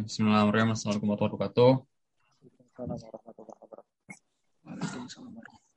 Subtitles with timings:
[0.00, 0.72] Bismillahirrahmanirrahim.
[0.72, 1.72] Assalamualaikum warahmatullahi wabarakatuh.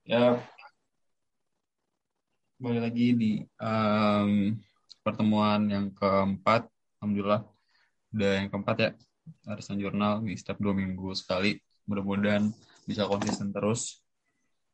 [0.07, 0.39] Ya,
[2.55, 4.55] kembali lagi di em,
[5.03, 6.71] pertemuan yang keempat.
[7.03, 7.43] Alhamdulillah,
[8.15, 8.89] udah yang keempat ya.
[9.43, 11.59] Arisan Jurnal di setiap dua minggu sekali.
[11.83, 12.47] Mudah-mudahan
[12.87, 13.99] bisa konsisten terus.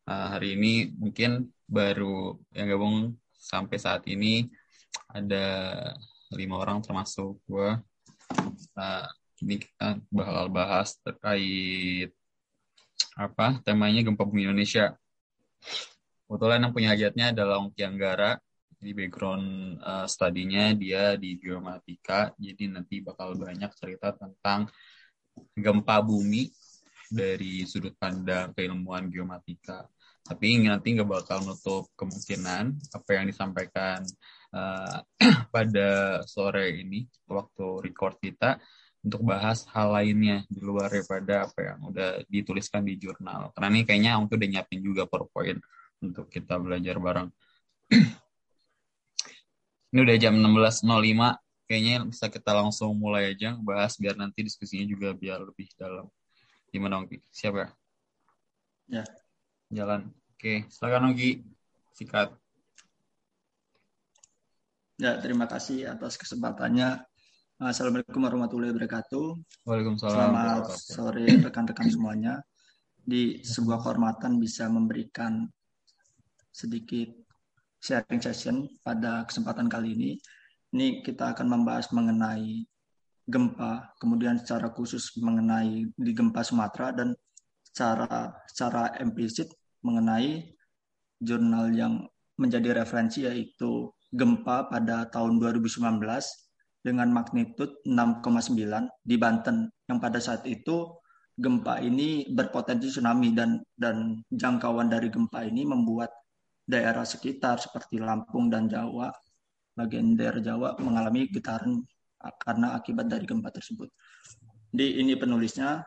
[0.06, 4.46] Nah, hari ini mungkin baru yang gabung sampai saat ini
[5.10, 5.46] ada
[6.38, 7.82] lima orang termasuk gue.
[8.78, 9.10] Nah,
[9.44, 12.12] ini kita bakal bahas terkait
[13.16, 14.96] apa temanya gempa bumi Indonesia.
[16.28, 18.40] Kebetulan yang punya hajatnya adalah Ongki Anggara.
[18.80, 24.72] Di background uh, studinya dia di geomatika, jadi nanti bakal banyak cerita tentang
[25.52, 26.48] gempa bumi
[27.12, 29.84] dari sudut pandang keilmuan geomatika.
[30.24, 34.00] Tapi nanti nggak bakal nutup kemungkinan apa yang disampaikan
[34.56, 35.04] uh,
[35.54, 38.64] pada sore ini waktu record kita
[39.00, 43.56] untuk bahas hal lainnya di luar daripada apa yang udah dituliskan di jurnal.
[43.56, 45.60] Karena ini kayaknya Om tuh udah nyiapin juga PowerPoint
[46.04, 47.32] untuk kita belajar bareng.
[49.96, 50.84] ini udah jam 16.05,
[51.66, 56.12] kayaknya bisa kita langsung mulai aja bahas biar nanti diskusinya juga biar lebih dalam.
[56.70, 57.24] Gimana Ongki?
[57.32, 57.68] Siap ya?
[58.90, 59.04] Ya.
[59.72, 60.12] Jalan.
[60.36, 61.48] Oke, silakan Ongki.
[61.96, 62.36] Sikat.
[65.00, 67.09] Ya, terima kasih atas kesempatannya.
[67.60, 69.26] Assalamualaikum warahmatullahi wabarakatuh.
[69.68, 70.16] Waalaikumsalam.
[70.16, 72.40] Selamat sore rekan-rekan semuanya.
[73.04, 75.44] Di sebuah kehormatan bisa memberikan
[76.56, 77.12] sedikit
[77.84, 80.12] sharing session pada kesempatan kali ini.
[80.72, 82.64] Ini kita akan membahas mengenai
[83.28, 87.12] gempa, kemudian secara khusus mengenai di gempa Sumatera dan
[87.68, 89.52] secara secara implisit
[89.84, 90.48] mengenai
[91.20, 92.08] jurnal yang
[92.40, 96.00] menjadi referensi yaitu gempa pada tahun 2019
[96.80, 100.96] dengan magnitud 6,9 di Banten yang pada saat itu
[101.40, 106.12] gempa ini berpotensi tsunami dan dan jangkauan dari gempa ini membuat
[106.68, 109.12] daerah sekitar seperti Lampung dan Jawa
[109.76, 111.80] bagian daerah Jawa mengalami getaran
[112.20, 113.88] karena akibat dari gempa tersebut.
[114.70, 115.80] Di ini penulisnya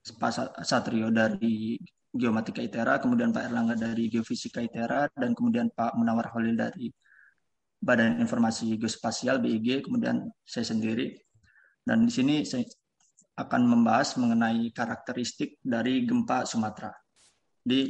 [0.00, 1.76] Pak Satrio dari
[2.10, 6.90] Geomatika ITERA, kemudian Pak Erlangga dari Geofisika ITERA, dan kemudian Pak Munawar Khalil dari
[7.80, 11.16] Badan Informasi Geospasial BIG, kemudian saya sendiri.
[11.80, 12.60] Dan di sini saya
[13.40, 16.92] akan membahas mengenai karakteristik dari gempa Sumatera.
[17.64, 17.88] Di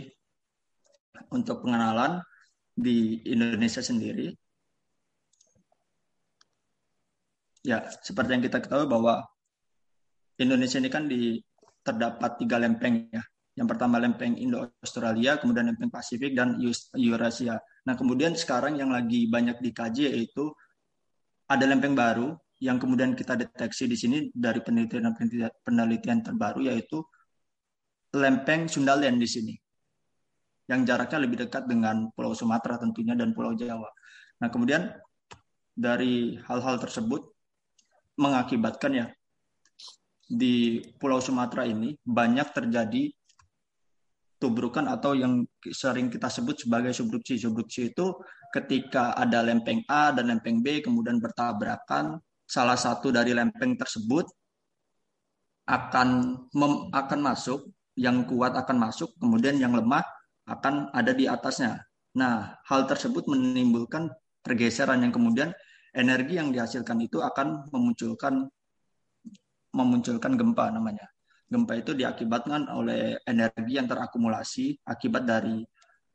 [1.35, 2.23] untuk pengenalan
[2.71, 4.31] di Indonesia sendiri,
[7.67, 9.27] ya seperti yang kita ketahui bahwa
[10.41, 11.37] Indonesia ini kan di
[11.85, 13.21] terdapat tiga lempeng ya.
[13.59, 16.57] Yang pertama lempeng Indo-Australia, kemudian lempeng Pasifik dan
[16.97, 17.61] Eurasia.
[17.89, 20.53] Nah, kemudian sekarang yang lagi banyak dikaji yaitu
[21.49, 25.17] ada lempeng baru yang kemudian kita deteksi di sini dari penelitian
[25.65, 27.01] penelitian terbaru yaitu
[28.13, 29.55] lempeng Sundalen di sini.
[30.69, 33.91] Yang jaraknya lebih dekat dengan Pulau Sumatera tentunya dan Pulau Jawa.
[34.39, 34.93] Nah, kemudian
[35.75, 37.27] dari hal-hal tersebut
[38.21, 39.07] mengakibatkan ya
[40.31, 43.11] di Pulau Sumatera ini banyak terjadi
[44.41, 47.37] tubrukan atau yang sering kita sebut sebagai subduksi.
[47.37, 48.17] Subduksi itu
[48.51, 52.17] ketika ada lempeng A dan lempeng B kemudian bertabrakan,
[52.49, 54.27] salah satu dari lempeng tersebut
[55.69, 56.09] akan
[56.51, 60.03] mem, akan masuk, yang kuat akan masuk, kemudian yang lemah
[60.49, 61.79] akan ada di atasnya.
[62.17, 65.53] Nah, hal tersebut menimbulkan pergeseran yang kemudian
[65.95, 68.49] energi yang dihasilkan itu akan memunculkan
[69.71, 71.07] memunculkan gempa namanya.
[71.51, 75.59] Gempa itu diakibatkan oleh energi yang terakumulasi akibat dari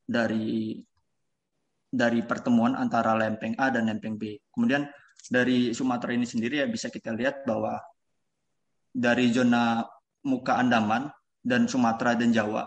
[0.08, 0.80] dari
[1.92, 4.40] dari pertemuan antara lempeng A dan lempeng B.
[4.48, 4.88] Kemudian
[5.28, 7.76] dari Sumatera ini sendiri ya bisa kita lihat bahwa
[8.96, 9.84] dari zona
[10.24, 11.12] muka Andaman
[11.44, 12.64] dan Sumatera dan Jawa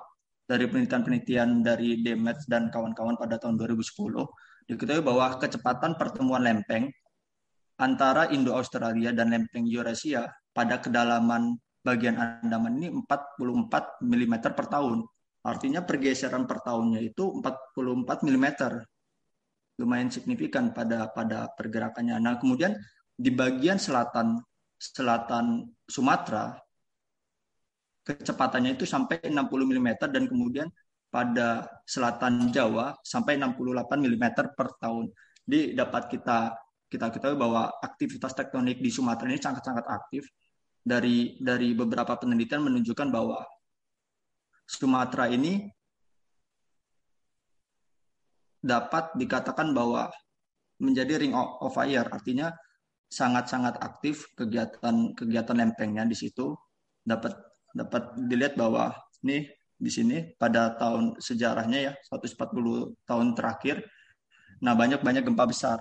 [0.48, 6.88] dari penelitian-penelitian dari Demet dan kawan-kawan pada tahun 2010 diketahui bahwa kecepatan pertemuan lempeng
[7.80, 11.56] antara Indo-Australia dan lempeng Eurasia pada kedalaman
[11.88, 15.00] bagian Andaman ini 44 mm per tahun.
[15.40, 18.46] Artinya pergeseran per tahunnya itu 44 mm.
[19.80, 22.20] Lumayan signifikan pada pada pergerakannya.
[22.20, 22.76] Nah, kemudian
[23.16, 24.42] di bagian selatan
[24.76, 26.54] selatan Sumatera
[28.04, 30.68] kecepatannya itu sampai 60 mm dan kemudian
[31.08, 35.08] pada selatan Jawa sampai 68 mm per tahun.
[35.48, 36.38] Jadi dapat kita
[36.88, 40.24] kita ketahui bahwa aktivitas tektonik di Sumatera ini sangat-sangat aktif
[40.88, 43.44] dari dari beberapa penelitian menunjukkan bahwa
[44.68, 45.64] Sumatera ini
[48.60, 50.12] dapat dikatakan bahwa
[50.76, 52.04] menjadi ring of fire.
[52.04, 52.52] Artinya
[53.08, 56.52] sangat-sangat aktif kegiatan kegiatan lempengnya di situ.
[57.00, 57.32] Dapat
[57.72, 58.92] dapat dilihat bahwa
[59.24, 59.48] nih
[59.78, 63.86] di sini pada tahun sejarahnya ya 140 tahun terakhir
[64.58, 65.78] nah banyak banyak gempa besar.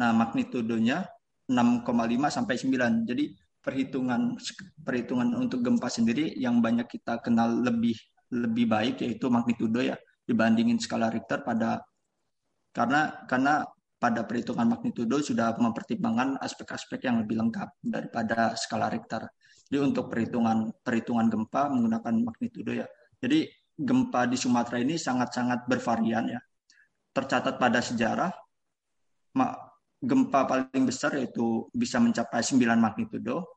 [0.00, 1.04] Nah magnitudonya
[1.46, 1.86] 6,5
[2.32, 3.24] sampai 9 jadi
[3.66, 4.38] perhitungan
[4.86, 7.98] perhitungan untuk gempa sendiri yang banyak kita kenal lebih
[8.30, 11.82] lebih baik yaitu magnitudo ya dibandingin skala Richter pada
[12.70, 13.66] karena karena
[13.98, 19.26] pada perhitungan magnitudo sudah mempertimbangkan aspek-aspek yang lebih lengkap daripada skala Richter.
[19.66, 22.86] Jadi untuk perhitungan perhitungan gempa menggunakan magnitudo ya.
[23.18, 26.40] Jadi gempa di Sumatera ini sangat-sangat bervarian ya.
[27.10, 28.30] Tercatat pada sejarah
[29.96, 33.55] gempa paling besar yaitu bisa mencapai 9 magnitudo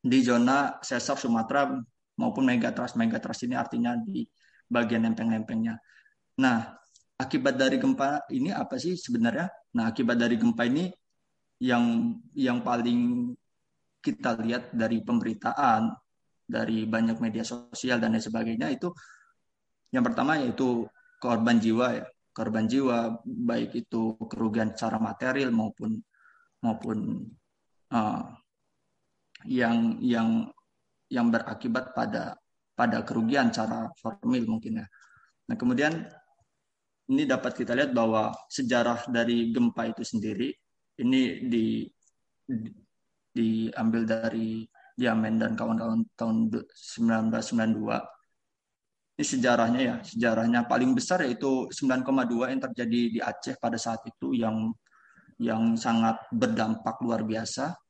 [0.00, 1.68] di zona sesar Sumatera
[2.16, 2.96] maupun megatrust.
[2.96, 4.24] Megatrust ini artinya di
[4.66, 5.76] bagian lempeng-lempengnya.
[6.40, 6.72] Nah,
[7.20, 9.48] akibat dari gempa ini apa sih sebenarnya?
[9.76, 10.88] Nah, akibat dari gempa ini
[11.60, 13.32] yang yang paling
[14.00, 15.92] kita lihat dari pemberitaan,
[16.48, 18.88] dari banyak media sosial dan lain sebagainya itu
[19.92, 20.88] yang pertama yaitu
[21.20, 26.00] korban jiwa ya, korban jiwa baik itu kerugian secara material maupun
[26.64, 27.28] maupun
[27.92, 28.39] uh,
[29.48, 30.48] yang yang
[31.10, 32.36] yang berakibat pada
[32.76, 34.86] pada kerugian secara formil mungkin ya.
[35.50, 36.06] Nah kemudian
[37.10, 40.54] ini dapat kita lihat bahwa sejarah dari gempa itu sendiri
[41.00, 41.88] ini di,
[42.46, 42.70] di
[43.30, 44.68] diambil dari
[45.00, 49.16] Diamen dan kawan-kawan tahun 1992.
[49.16, 54.36] Ini sejarahnya ya, sejarahnya paling besar yaitu 9,2 yang terjadi di Aceh pada saat itu
[54.36, 54.68] yang
[55.40, 57.80] yang sangat berdampak luar biasa.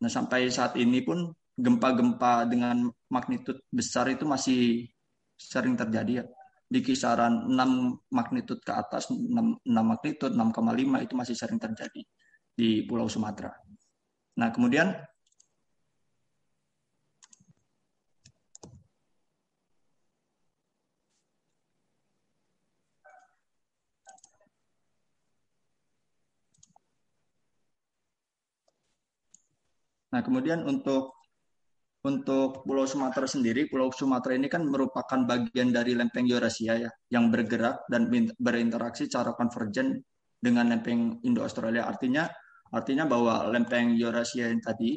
[0.00, 1.28] Nah, sampai saat ini pun
[1.60, 4.88] gempa-gempa dengan magnitud besar itu masih
[5.36, 6.26] sering terjadi ya
[6.70, 12.00] di kisaran 6 magnitud ke atas 6, 6 magnitud 6,5 itu masih sering terjadi
[12.54, 13.50] di Pulau Sumatera.
[14.38, 14.94] Nah, kemudian
[30.10, 31.14] Nah, kemudian untuk
[32.00, 37.28] untuk Pulau Sumatera sendiri, Pulau Sumatera ini kan merupakan bagian dari lempeng Eurasia ya, yang
[37.28, 38.08] bergerak dan
[38.40, 40.00] berinteraksi secara konvergen
[40.40, 41.84] dengan lempeng Indo-Australia.
[41.84, 42.24] Artinya,
[42.72, 44.96] artinya bahwa lempeng Eurasia yang tadi,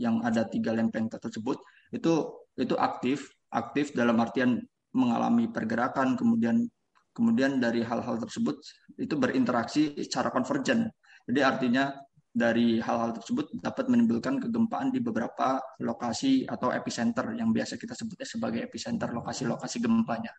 [0.00, 1.60] yang ada tiga lempeng tersebut,
[1.92, 2.12] itu
[2.56, 4.64] itu aktif, aktif dalam artian
[4.96, 6.64] mengalami pergerakan, kemudian
[7.12, 8.56] kemudian dari hal-hal tersebut
[8.96, 10.88] itu berinteraksi secara konvergen.
[11.28, 11.92] Jadi artinya
[12.30, 18.26] dari hal-hal tersebut dapat menimbulkan kegempaan di beberapa lokasi atau epicenter yang biasa kita sebutnya
[18.26, 20.30] sebagai epicenter lokasi-lokasi gempanya.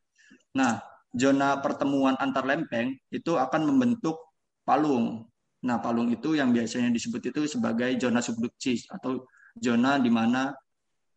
[0.55, 0.79] Nah,
[1.11, 4.15] zona pertemuan antar lempeng itu akan membentuk
[4.63, 5.27] palung.
[5.67, 9.27] Nah, palung itu yang biasanya disebut itu sebagai zona subduksi atau
[9.59, 10.55] zona di mana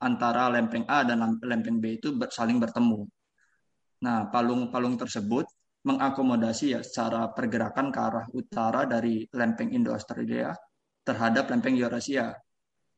[0.03, 3.07] antara lempeng A dan lempeng B itu saling bertemu.
[4.05, 5.47] Nah, palung-palung tersebut
[5.85, 10.57] mengakomodasi ya secara pergerakan ke arah utara dari lempeng Indo-Australia
[11.05, 12.33] terhadap lempeng Eurasia.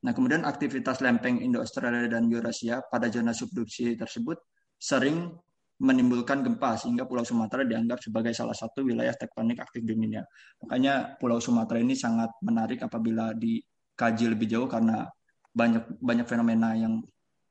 [0.07, 4.39] Nah, kemudian aktivitas lempeng Indo-Australia dan Eurasia pada zona subduksi tersebut
[4.79, 5.35] sering
[5.77, 10.25] menimbulkan gempa sehingga Pulau Sumatera dianggap sebagai salah satu wilayah tektonik aktif di dunia.
[10.65, 15.05] Makanya Pulau Sumatera ini sangat menarik apabila dikaji lebih jauh karena
[15.53, 17.01] banyak banyak fenomena yang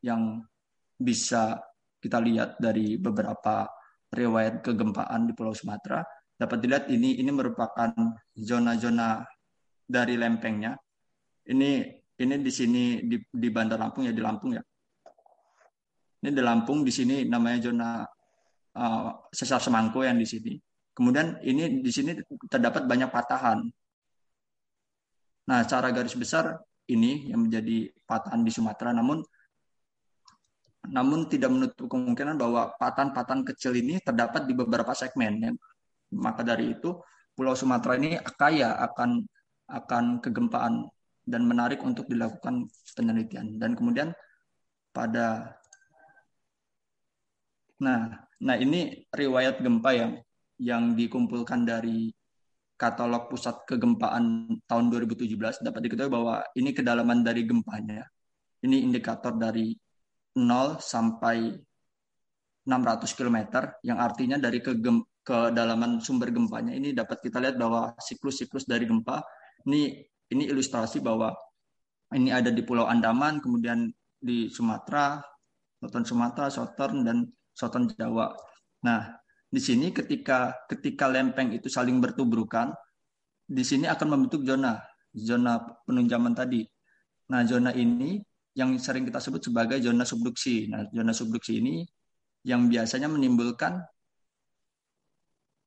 [0.02, 0.42] yang
[0.96, 1.60] bisa
[2.02, 3.66] kita lihat dari beberapa
[4.16, 6.00] riwayat kegempaan di Pulau Sumatera
[6.36, 7.92] dapat dilihat ini ini merupakan
[8.36, 9.24] zona-zona
[9.84, 10.76] dari lempengnya.
[11.46, 11.70] Ini
[12.16, 14.62] ini di sini di, di Bandar Lampung ya di Lampung ya.
[16.24, 17.90] Ini di Lampung di sini namanya zona
[18.76, 20.56] uh, sesar semangko yang di sini.
[20.96, 22.16] Kemudian ini di sini
[22.48, 23.60] terdapat banyak patahan.
[25.46, 26.56] Nah, cara garis besar
[26.88, 29.20] ini yang menjadi patahan di Sumatera namun
[30.90, 35.32] namun tidak menutup kemungkinan bahwa patahan-patahan kecil ini terdapat di beberapa segmen.
[35.42, 35.52] Ya.
[36.14, 36.96] Maka dari itu,
[37.36, 39.26] Pulau Sumatera ini kaya akan
[39.66, 40.86] akan kegempaan
[41.26, 43.58] dan menarik untuk dilakukan penelitian.
[43.58, 44.14] Dan kemudian
[44.94, 45.58] pada
[47.76, 48.08] Nah,
[48.40, 50.12] nah ini riwayat gempa yang
[50.56, 52.08] yang dikumpulkan dari
[52.80, 58.04] katalog pusat kegempaan tahun 2017 dapat diketahui bahwa ini kedalaman dari gempanya.
[58.64, 59.76] Ini indikator dari
[60.36, 61.56] 0 sampai
[62.66, 63.38] 600 km
[63.80, 64.76] yang artinya dari ke
[65.26, 69.24] kedalaman sumber gempanya ini dapat kita lihat bahwa siklus-siklus dari gempa
[69.66, 71.34] ini ini ilustrasi bahwa
[72.14, 75.18] ini ada di Pulau Andaman, kemudian di Sumatera,
[75.82, 78.30] Southern Sumatera, Southern dan Southern Jawa.
[78.86, 79.10] Nah,
[79.50, 82.70] di sini ketika ketika lempeng itu saling bertubrukan,
[83.46, 84.78] di sini akan membentuk zona
[85.10, 86.62] zona penunjaman tadi.
[87.34, 88.22] Nah, zona ini
[88.56, 90.72] yang sering kita sebut sebagai zona subduksi.
[90.72, 91.84] Nah, zona subduksi ini
[92.48, 93.84] yang biasanya menimbulkan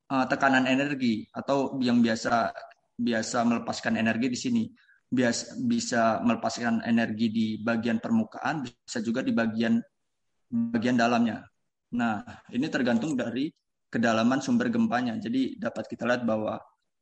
[0.10, 2.50] uh, tekanan energi atau yang biasa
[2.98, 4.63] biasa melepaskan energi di sini.
[5.10, 9.77] Biasa bisa melepaskan energi di bagian permukaan, bisa juga di bagian
[10.50, 11.46] bagian dalamnya.
[11.93, 12.22] Nah,
[12.53, 13.50] ini tergantung dari
[13.89, 15.17] kedalaman sumber gempanya.
[15.17, 16.58] Jadi dapat kita lihat bahwa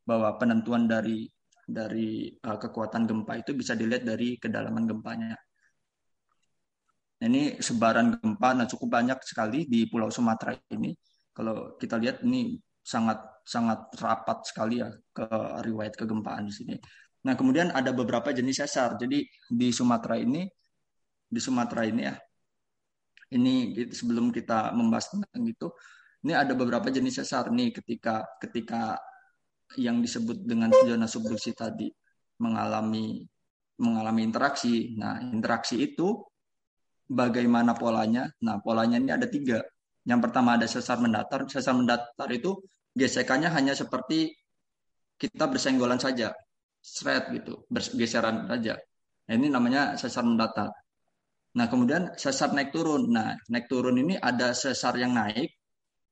[0.07, 1.27] bahwa penentuan dari
[1.67, 5.35] dari uh, kekuatan gempa itu bisa dilihat dari kedalaman gempanya.
[7.17, 10.93] Ini sebaran gempa, nah cukup banyak sekali di Pulau Sumatera ini.
[11.33, 15.25] Kalau kita lihat ini sangat sangat rapat sekali ya ke
[15.65, 16.75] riwayat kegempaan di sini.
[17.25, 19.01] Nah kemudian ada beberapa jenis sesar.
[19.01, 20.45] Jadi di Sumatera ini
[21.27, 22.15] di Sumatera ini ya
[23.33, 25.67] ini sebelum kita membahas tentang itu
[26.23, 28.95] ini ada beberapa jenis sesar nih ketika ketika
[29.75, 31.91] yang disebut dengan zona subduksi tadi
[32.39, 33.27] mengalami
[33.77, 34.95] mengalami interaksi.
[34.97, 36.23] Nah, interaksi itu
[37.07, 38.27] bagaimana polanya?
[38.43, 39.63] Nah, polanya ini ada tiga.
[40.07, 41.47] Yang pertama ada sesar mendatar.
[41.47, 42.59] Sesar mendatar itu
[42.95, 44.31] gesekannya hanya seperti
[45.17, 46.29] kita bersenggolan saja,
[46.79, 48.77] shred gitu, bergeseran saja.
[49.27, 50.69] Nah, ini namanya sesar mendatar.
[51.57, 53.09] Nah, kemudian sesar naik turun.
[53.09, 55.49] Nah, naik turun ini ada sesar yang naik,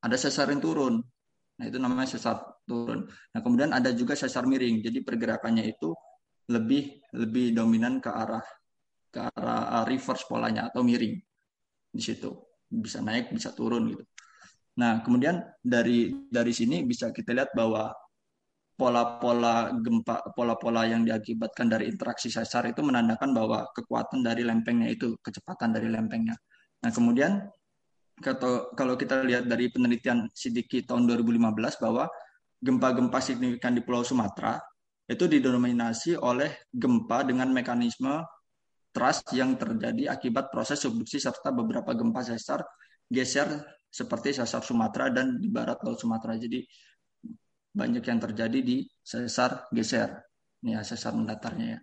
[0.01, 0.99] ada sesar yang turun.
[1.55, 3.05] Nah, itu namanya sesar turun.
[3.05, 4.81] Nah, kemudian ada juga sesar miring.
[4.81, 5.93] Jadi pergerakannya itu
[6.49, 8.43] lebih lebih dominan ke arah
[9.15, 11.15] ke arah uh, reverse polanya atau miring
[11.95, 12.35] di situ.
[12.67, 14.03] Bisa naik, bisa turun gitu.
[14.75, 17.95] Nah, kemudian dari dari sini bisa kita lihat bahwa
[18.75, 25.15] pola-pola gempa, pola-pola yang diakibatkan dari interaksi sesar itu menandakan bahwa kekuatan dari lempengnya itu,
[25.23, 26.35] kecepatan dari lempengnya.
[26.83, 27.39] Nah, kemudian
[28.75, 32.11] kalau kita lihat dari penelitian Sidiki tahun 2015 bahwa
[32.59, 34.59] gempa-gempa signifikan di Pulau Sumatera
[35.07, 38.25] itu didominasi oleh gempa dengan mekanisme
[38.95, 42.63] trust yang terjadi akibat proses subduksi serta beberapa gempa sesar
[43.11, 43.51] geser
[43.91, 46.39] seperti sesar Sumatera dan di barat Laut Sumatera.
[46.39, 46.63] Jadi
[47.75, 50.15] banyak yang terjadi di sesar geser,
[50.63, 51.79] ya sesar mendatarnya ya.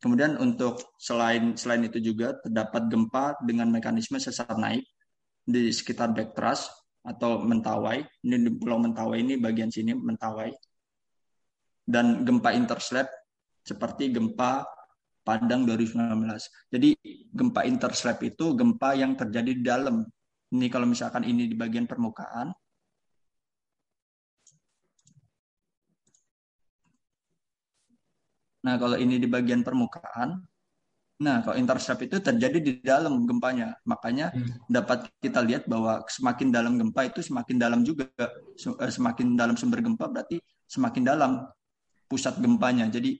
[0.00, 4.84] Kemudian untuk selain selain itu juga terdapat gempa dengan mekanisme sesar naik
[5.44, 6.68] di sekitar Backtrust
[7.04, 8.00] atau Mentawai.
[8.24, 10.52] Ini di Pulau Mentawai ini bagian sini Mentawai.
[11.84, 13.08] Dan gempa interslab
[13.64, 14.64] seperti gempa
[15.24, 16.20] Padang 2019.
[16.68, 16.88] Jadi
[17.32, 20.04] gempa interslab itu gempa yang terjadi di dalam.
[20.52, 22.52] Ini kalau misalkan ini di bagian permukaan.
[28.64, 30.40] Nah, kalau ini di bagian permukaan,
[31.14, 33.78] Nah, kalau intercept itu terjadi di dalam gempanya.
[33.86, 34.66] Makanya hmm.
[34.66, 38.10] dapat kita lihat bahwa semakin dalam gempa itu semakin dalam juga.
[38.18, 41.30] Eh, semakin dalam sumber gempa berarti semakin dalam
[42.10, 42.90] pusat gempanya.
[42.90, 43.14] Jadi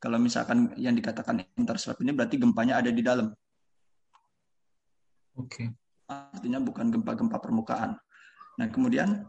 [0.00, 3.28] kalau misalkan yang dikatakan intercept ini berarti gempanya ada di dalam.
[5.36, 5.68] Oke.
[5.68, 5.68] Okay.
[6.10, 7.94] Artinya bukan gempa-gempa permukaan.
[8.58, 9.28] Nah, kemudian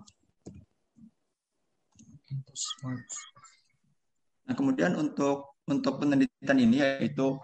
[4.48, 7.36] Nah, kemudian untuk untuk penelitian ini yaitu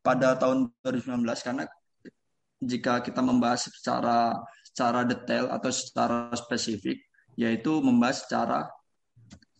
[0.00, 1.64] pada tahun 2019 karena
[2.60, 7.00] jika kita membahas secara secara detail atau secara spesifik
[7.36, 8.68] yaitu membahas secara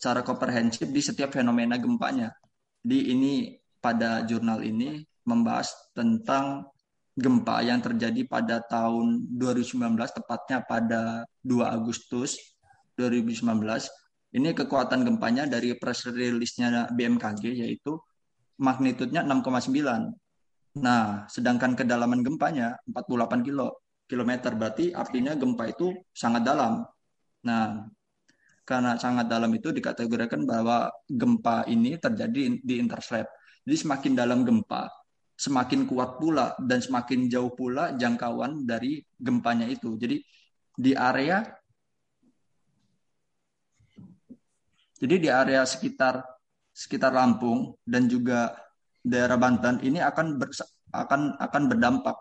[0.00, 2.32] secara komprehensif di setiap fenomena gempanya.
[2.80, 6.68] Di ini pada jurnal ini membahas tentang
[7.16, 12.36] gempa yang terjadi pada tahun 2019 tepatnya pada 2 Agustus
[12.96, 13.44] 2019.
[14.30, 17.98] Ini kekuatan gempanya dari press release-nya BMKG yaitu
[18.62, 20.14] magnitudenya 6,9
[20.78, 26.86] Nah, sedangkan kedalaman gempanya 48 kilo, kilometer berarti artinya gempa itu sangat dalam.
[27.42, 27.90] Nah,
[28.64, 33.26] karena sangat dalam itu dikategorikan bahwa gempa ini terjadi di interslab.
[33.66, 34.88] Jadi semakin dalam gempa,
[35.36, 39.96] semakin kuat pula dan semakin jauh pula jangkauan dari gempanya itu.
[39.96, 40.20] Jadi
[40.80, 41.44] di area
[45.00, 46.20] jadi di area sekitar
[46.70, 48.52] sekitar Lampung dan juga
[49.00, 50.48] daerah Banten ini akan ber,
[50.92, 52.16] akan akan berdampak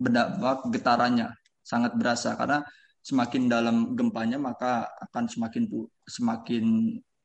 [0.00, 1.28] berdampak getarannya
[1.60, 2.64] sangat berasa karena
[3.00, 5.64] semakin dalam gempanya maka akan semakin
[6.04, 6.64] semakin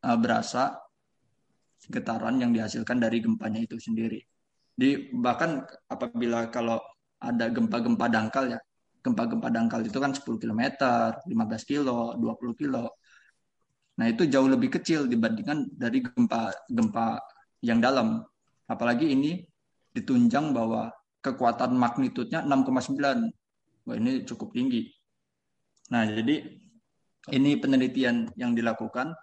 [0.03, 0.79] uh, berasa
[1.91, 4.23] getaran yang dihasilkan dari gempanya itu sendiri.
[4.75, 6.81] Di bahkan apabila kalau
[7.21, 8.59] ada gempa-gempa dangkal ya,
[9.03, 10.61] gempa-gempa dangkal itu kan 10 km,
[11.27, 12.95] 15 kilo, 20 kilo.
[13.95, 17.23] Nah, itu jauh lebih kecil dibandingkan dari gempa gempa
[17.63, 18.25] yang dalam
[18.65, 19.45] Apalagi ini
[19.93, 20.89] ditunjang bahwa
[21.21, 23.85] kekuatan magnitudnya 6,9.
[23.85, 24.89] Wah, ini cukup tinggi.
[25.93, 26.35] Nah, jadi
[27.33, 29.13] ini penelitian yang dilakukan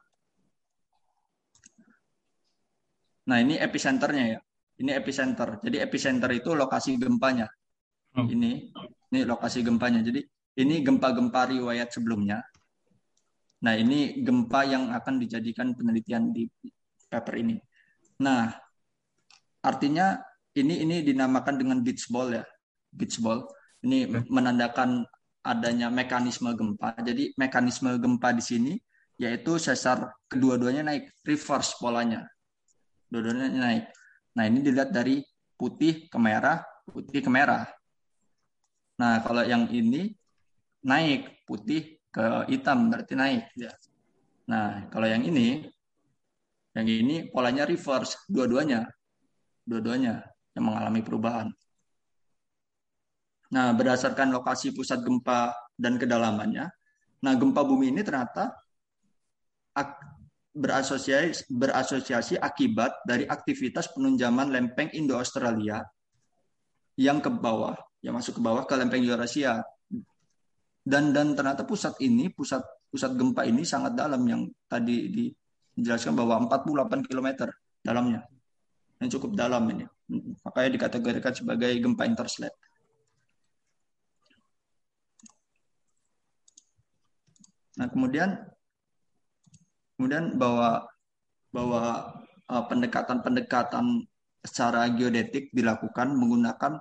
[3.22, 4.40] Nah, ini epicenternya ya.
[4.82, 5.62] Ini epicenter.
[5.62, 7.46] Jadi epicenter itu lokasi gempanya.
[8.18, 8.26] Hmm.
[8.26, 8.50] Ini
[9.12, 10.02] ini lokasi gempanya.
[10.02, 10.26] Jadi
[10.58, 12.42] ini gempa-gempa riwayat sebelumnya.
[13.62, 16.50] Nah, ini gempa yang akan dijadikan penelitian di
[17.06, 17.56] paper ini.
[18.26, 18.50] Nah,
[19.62, 20.18] artinya
[20.58, 22.44] ini ini dinamakan dengan beach ball ya.
[22.90, 23.46] Beach ball.
[23.86, 25.06] Ini menandakan
[25.42, 26.94] adanya mekanisme gempa.
[27.02, 28.72] Jadi mekanisme gempa di sini
[29.20, 32.26] yaitu sesar kedua-duanya naik, reverse polanya.
[33.06, 33.84] Dua-duanya naik.
[34.34, 35.20] Nah, ini dilihat dari
[35.54, 37.68] putih ke merah, putih ke merah.
[38.98, 40.10] Nah, kalau yang ini
[40.82, 43.44] naik, putih ke hitam berarti naik.
[43.54, 43.70] Ya.
[44.48, 45.70] Nah, kalau yang ini,
[46.72, 48.88] yang ini polanya reverse, dua-duanya,
[49.62, 50.24] dua-duanya
[50.56, 51.52] yang mengalami perubahan.
[53.52, 56.72] Nah, berdasarkan lokasi pusat gempa dan kedalamannya,
[57.20, 58.48] nah gempa bumi ini ternyata
[60.52, 65.84] berasosiasi, berasosiasi akibat dari aktivitas penunjaman lempeng Indo-Australia
[66.96, 69.60] yang ke bawah, yang masuk ke bawah ke lempeng Eurasia.
[70.82, 75.08] Dan dan ternyata pusat ini, pusat pusat gempa ini sangat dalam yang tadi
[75.76, 77.28] dijelaskan bahwa 48 km
[77.80, 78.24] dalamnya.
[79.00, 79.84] Yang cukup dalam ini.
[80.44, 82.52] Makanya dikategorikan sebagai gempa interslab.
[87.80, 88.36] Nah, kemudian
[89.96, 90.84] kemudian bahwa
[91.52, 91.82] bahwa
[92.48, 94.04] uh, pendekatan-pendekatan
[94.42, 96.80] secara geodetik dilakukan menggunakan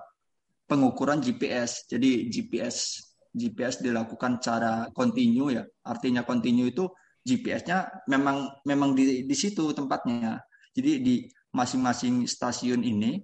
[0.66, 1.86] pengukuran GPS.
[1.86, 2.98] Jadi GPS
[3.32, 5.64] GPS dilakukan secara kontinu ya.
[5.84, 6.88] Artinya kontinu itu
[7.22, 10.42] GPS-nya memang memang di di situ tempatnya.
[10.74, 11.14] Jadi di
[11.52, 13.20] masing-masing stasiun ini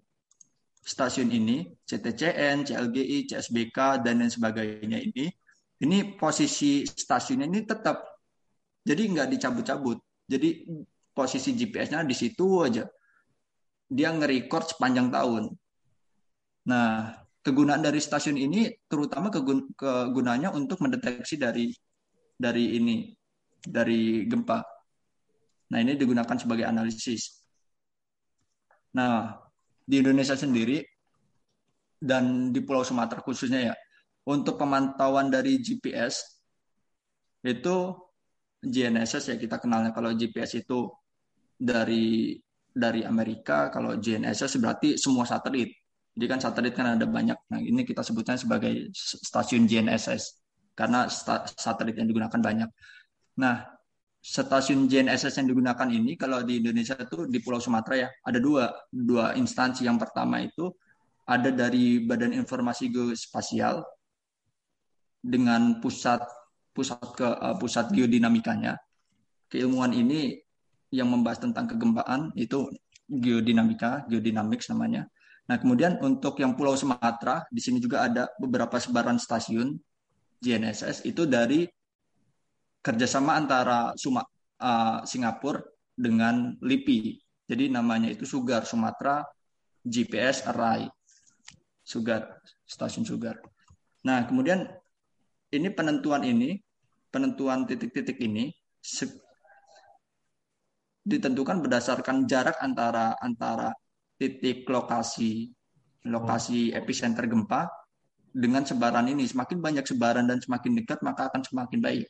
[0.85, 5.29] stasiun ini CTCN, CLGI, CSBK dan lain sebagainya ini
[5.79, 8.03] ini posisi stasiunnya ini tetap
[8.83, 9.99] jadi nggak dicabut-cabut.
[10.25, 10.65] Jadi
[11.13, 12.89] posisi GPS-nya di situ aja.
[13.89, 15.53] Dia nge-record sepanjang tahun.
[16.69, 21.73] Nah, kegunaan dari stasiun ini terutama kegun kegunaannya untuk mendeteksi dari
[22.37, 23.13] dari ini
[23.61, 24.61] dari gempa.
[25.69, 27.45] Nah, ini digunakan sebagai analisis.
[28.97, 29.37] Nah,
[29.85, 30.81] di Indonesia sendiri
[32.01, 33.75] dan di Pulau Sumatera khususnya ya,
[34.29, 36.21] untuk pemantauan dari GPS
[37.49, 37.97] itu
[38.61, 40.91] GNSS ya kita kenalnya kalau GPS itu
[41.57, 42.37] dari
[42.79, 45.75] dari Amerika, kalau GNSS berarti semua satelit.
[46.15, 47.39] Jadi kan satelit kan ada banyak.
[47.51, 50.39] Nah, ini kita sebutnya sebagai stasiun GNSS
[50.79, 51.11] karena
[51.59, 52.71] satelit yang digunakan banyak.
[53.43, 53.67] Nah,
[54.23, 58.71] stasiun GNSS yang digunakan ini kalau di Indonesia itu di Pulau Sumatera ya ada dua
[58.91, 59.87] dua instansi.
[59.87, 60.71] Yang pertama itu
[61.27, 63.98] ada dari Badan Informasi Geospasial
[65.23, 66.23] dengan pusat
[66.73, 68.79] pusat ke uh, pusat geodinamikanya.
[69.51, 70.39] Keilmuan ini
[70.95, 72.71] yang membahas tentang kegempaan itu
[73.11, 75.11] geodinamika, geodinamik namanya.
[75.49, 79.81] Nah, kemudian untuk yang Pulau Sumatera, di sini juga ada beberapa sebaran stasiun
[80.45, 81.65] GNSS itu dari
[82.85, 84.23] kerjasama antara Suma,
[84.61, 85.65] uh, Singapura
[85.97, 87.19] dengan LIPI.
[87.49, 89.25] Jadi namanya itu Sugar Sumatera
[89.83, 90.87] GPS Array.
[91.81, 93.41] Sugar, stasiun Sugar.
[94.05, 94.69] Nah, kemudian
[95.55, 96.61] ini penentuan ini
[97.09, 98.53] penentuan titik-titik ini
[101.09, 103.73] ditentukan berdasarkan jarak antara antara
[104.21, 105.49] titik lokasi
[106.05, 107.69] lokasi epicenter gempa
[108.29, 112.07] dengan sebaran ini semakin banyak sebaran dan semakin dekat maka akan semakin baik.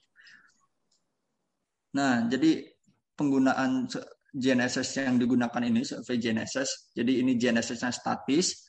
[1.94, 2.68] Nah, jadi
[3.16, 3.88] penggunaan
[4.34, 6.92] GNSS yang digunakan ini survei GNSS.
[6.92, 8.68] Jadi ini GNSS-nya statis,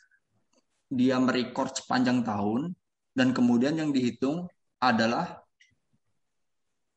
[0.88, 2.72] dia merecord sepanjang tahun
[3.12, 4.48] dan kemudian yang dihitung
[4.80, 5.40] adalah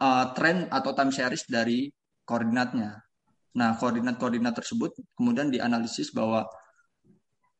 [0.02, 1.90] uh, tren atau time series dari
[2.22, 3.02] koordinatnya.
[3.52, 6.48] Nah, koordinat-koordinat tersebut kemudian dianalisis bahwa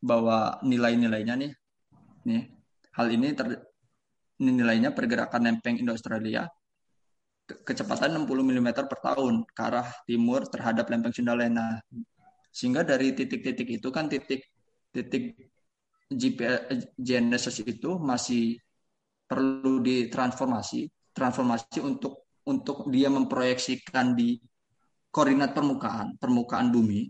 [0.02, 1.52] bahwa nilai-nilainya nih,
[2.26, 2.42] nih
[2.96, 3.60] hal ini ter,
[4.42, 6.48] nilainya pergerakan lempeng Indo-Australia
[7.46, 11.36] kecepatan 60 mm per tahun ke arah timur terhadap lempeng Sunda
[12.52, 14.46] Sehingga dari titik-titik itu kan titik
[14.92, 15.52] titik
[16.12, 18.60] GPS GNSS itu masih
[19.26, 24.38] perlu ditransformasi, transformasi untuk untuk dia memproyeksikan di
[25.12, 27.06] koordinat permukaan, permukaan bumi.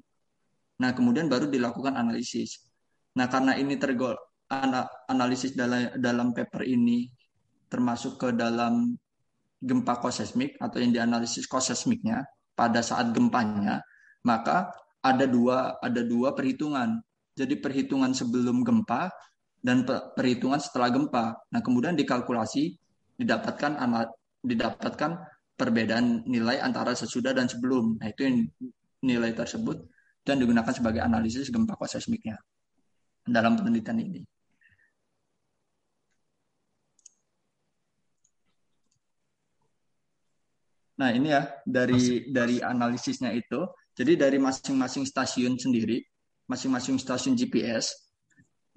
[0.82, 2.68] Nah, kemudian baru dilakukan analisis.
[3.16, 4.18] Nah, karena ini tergol
[5.08, 7.08] analisis dalam dalam paper ini
[7.72, 8.92] termasuk ke dalam
[9.62, 13.80] gempa kosesmik atau yang dianalisis kosesmiknya pada saat gempanya,
[14.26, 14.68] maka
[15.00, 17.00] ada dua ada dua perhitungan.
[17.32, 19.08] Jadi perhitungan sebelum gempa
[19.62, 21.38] dan perhitungan setelah gempa.
[21.54, 22.74] Nah, kemudian dikalkulasi
[23.16, 23.78] didapatkan
[24.42, 25.10] didapatkan
[25.54, 28.02] perbedaan nilai antara sesudah dan sebelum.
[28.02, 28.36] Nah, itu yang
[29.06, 29.86] nilai tersebut
[30.26, 32.38] dan digunakan sebagai analisis gempa kosmiknya
[33.26, 34.22] dalam penelitian ini.
[41.02, 43.66] Nah ini ya dari dari analisisnya itu,
[43.98, 45.98] jadi dari masing-masing stasiun sendiri,
[46.46, 47.90] masing-masing stasiun GPS.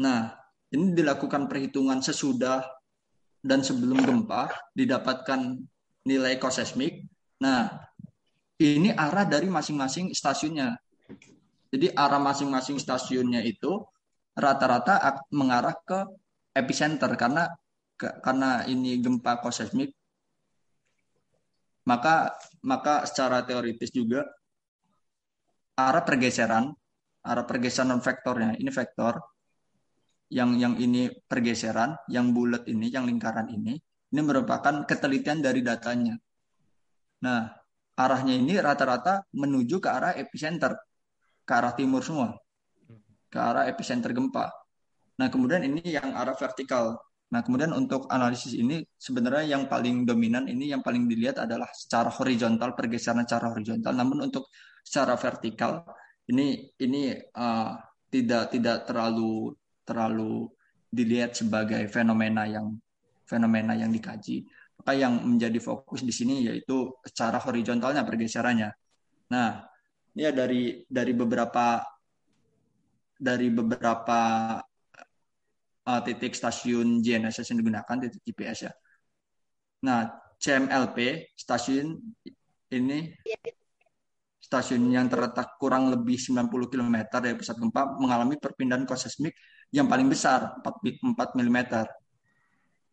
[0.01, 0.33] Nah
[0.75, 2.61] ini dilakukan perhitungan sesudah
[3.39, 5.55] dan sebelum gempa didapatkan
[6.03, 7.07] nilai kosesmik.
[7.39, 7.71] Nah
[8.59, 10.75] ini arah dari masing-masing stasiunnya.
[11.71, 13.79] Jadi arah masing-masing stasiunnya itu
[14.35, 15.99] rata-rata mengarah ke
[16.51, 17.47] epicenter karena
[17.95, 19.95] karena ini gempa kosesmik
[21.87, 22.35] maka
[22.65, 24.25] maka secara teoritis juga
[25.77, 26.73] arah pergeseran
[27.23, 29.21] arah pergeseran vektornya ini vektor
[30.29, 33.77] yang yang ini pergeseran yang bulat ini yang lingkaran ini
[34.11, 36.17] ini merupakan ketelitian dari datanya.
[37.21, 37.51] Nah
[37.95, 40.75] arahnya ini rata-rata menuju ke arah epicenter
[41.45, 42.33] ke arah timur semua
[43.29, 44.49] ke arah epicenter gempa.
[45.19, 46.97] Nah kemudian ini yang arah vertikal.
[47.25, 52.07] Nah, kemudian untuk analisis ini sebenarnya yang paling dominan ini yang paling dilihat adalah secara
[52.07, 53.97] horizontal pergeseran secara horizontal.
[53.97, 54.47] Namun untuk
[54.85, 55.83] secara vertikal
[56.29, 57.73] ini ini uh,
[58.13, 59.51] tidak tidak terlalu
[59.85, 60.49] terlalu
[60.89, 62.75] dilihat sebagai fenomena yang
[63.23, 64.45] fenomena yang dikaji.
[64.81, 68.69] Maka yang menjadi fokus di sini yaitu secara horizontalnya pergeserannya.
[69.31, 69.63] Nah,
[70.11, 71.79] ya dari dari beberapa
[73.15, 74.19] dari beberapa
[75.87, 78.73] uh, titik stasiun GNSS yang digunakan, titik GPS ya.
[79.87, 81.95] Nah, CMLP stasiun
[82.75, 83.15] ini
[84.45, 89.33] stasiun yang terletak kurang lebih 90 km dari pusat gempa mengalami perpindahan kosmik
[89.75, 91.59] yang paling besar 4, 4 mm.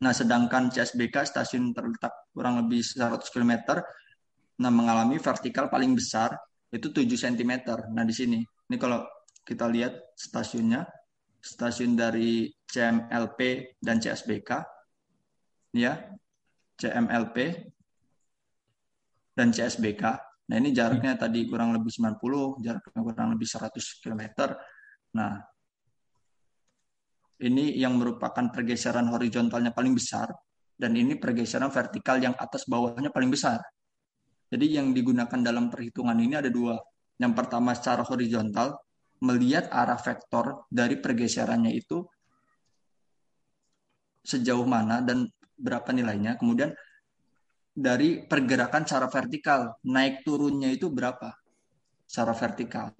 [0.03, 3.79] Nah, sedangkan CSBK stasiun terletak kurang lebih 100 km
[4.59, 6.35] nah mengalami vertikal paling besar
[6.75, 7.53] itu 7 cm.
[7.95, 8.43] Nah, di sini.
[8.43, 9.07] Ini kalau
[9.47, 10.83] kita lihat stasiunnya
[11.43, 13.39] stasiun dari CMLP
[13.83, 14.51] dan CSBK
[15.75, 15.99] ya
[16.79, 17.37] CMLP
[19.35, 20.03] dan CSBK
[20.47, 24.23] nah ini jaraknya tadi kurang lebih 90 jaraknya kurang lebih 100 km
[25.19, 25.43] nah
[27.43, 30.31] ini yang merupakan pergeseran horizontalnya paling besar
[30.79, 33.59] dan ini pergeseran vertikal yang atas bawahnya paling besar
[34.49, 36.79] jadi yang digunakan dalam perhitungan ini ada dua
[37.19, 38.79] yang pertama secara horizontal
[39.23, 42.03] melihat arah vektor dari pergeserannya itu
[44.27, 46.35] sejauh mana dan berapa nilainya.
[46.39, 46.75] Kemudian
[47.73, 51.31] dari pergerakan secara vertikal, naik turunnya itu berapa
[52.07, 52.91] secara vertikal.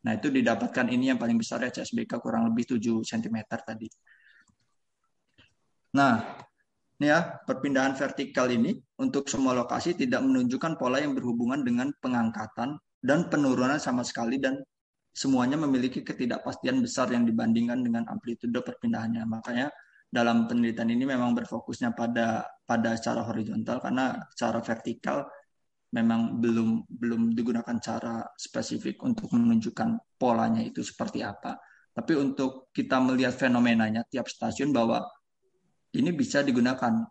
[0.00, 3.88] Nah, itu didapatkan ini yang paling besar ya CSBK kurang lebih 7 cm tadi.
[5.96, 6.40] Nah,
[7.00, 12.80] ini ya, perpindahan vertikal ini untuk semua lokasi tidak menunjukkan pola yang berhubungan dengan pengangkatan
[13.00, 14.60] dan penurunan sama sekali dan
[15.10, 19.24] semuanya memiliki ketidakpastian besar yang dibandingkan dengan amplitude perpindahannya.
[19.26, 19.68] Makanya
[20.10, 25.22] dalam penelitian ini memang berfokusnya pada pada secara horizontal karena secara vertikal
[25.90, 31.58] memang belum belum digunakan cara spesifik untuk menunjukkan polanya itu seperti apa.
[31.90, 35.02] Tapi untuk kita melihat fenomenanya tiap stasiun bahwa
[35.94, 37.02] ini bisa digunakan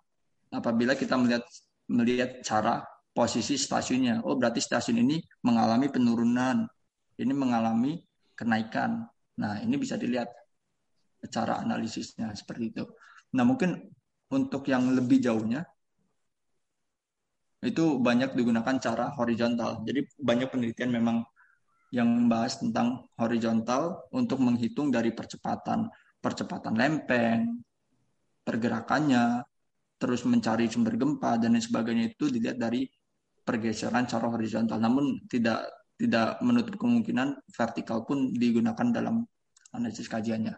[0.55, 1.43] apabila kita melihat
[1.91, 2.79] melihat cara
[3.11, 4.23] posisi stasiunnya.
[4.23, 6.63] Oh, berarti stasiun ini mengalami penurunan
[7.19, 7.99] ini mengalami
[8.33, 9.03] kenaikan.
[9.43, 10.31] Nah, ini bisa dilihat
[11.27, 12.83] cara analisisnya seperti itu.
[13.35, 13.75] Nah, mungkin
[14.31, 15.67] untuk yang lebih jauhnya
[17.59, 19.83] itu banyak digunakan cara horizontal.
[19.83, 21.17] Jadi banyak penelitian memang
[21.91, 27.63] yang membahas tentang horizontal untuk menghitung dari percepatan percepatan lempeng,
[28.43, 29.43] pergerakannya,
[29.99, 32.87] terus mencari sumber gempa dan lain sebagainya itu dilihat dari
[33.43, 34.79] pergeseran cara horizontal.
[34.79, 35.67] Namun tidak
[35.99, 39.27] tidak menutup kemungkinan vertikal pun digunakan dalam
[39.75, 40.55] analisis kajiannya.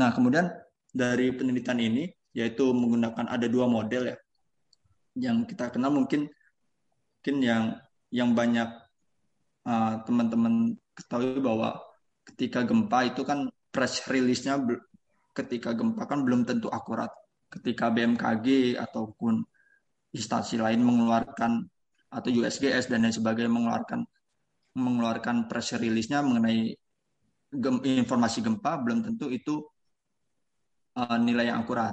[0.00, 0.48] Nah, kemudian
[0.88, 4.16] dari penelitian ini yaitu menggunakan ada dua model ya
[5.18, 6.30] yang kita kenal mungkin
[7.28, 7.64] mungkin yang
[8.08, 8.72] yang banyak
[9.68, 11.76] uh, teman-teman ketahui bahwa
[12.24, 14.56] ketika gempa itu kan press release-nya
[15.36, 17.12] ketika gempa kan belum tentu akurat.
[17.52, 19.44] Ketika BMKG ataupun
[20.16, 21.68] instansi lain mengeluarkan
[22.08, 24.08] atau USGS dan lain sebagainya mengeluarkan
[24.72, 26.72] mengeluarkan press release-nya mengenai
[27.52, 29.68] gem, informasi gempa belum tentu itu
[30.96, 31.92] uh, nilai yang akurat.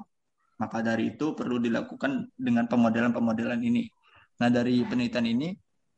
[0.63, 3.94] Maka dari itu perlu dilakukan dengan pemodelan-pemodelan ini.
[4.41, 5.49] Nah, dari penelitian ini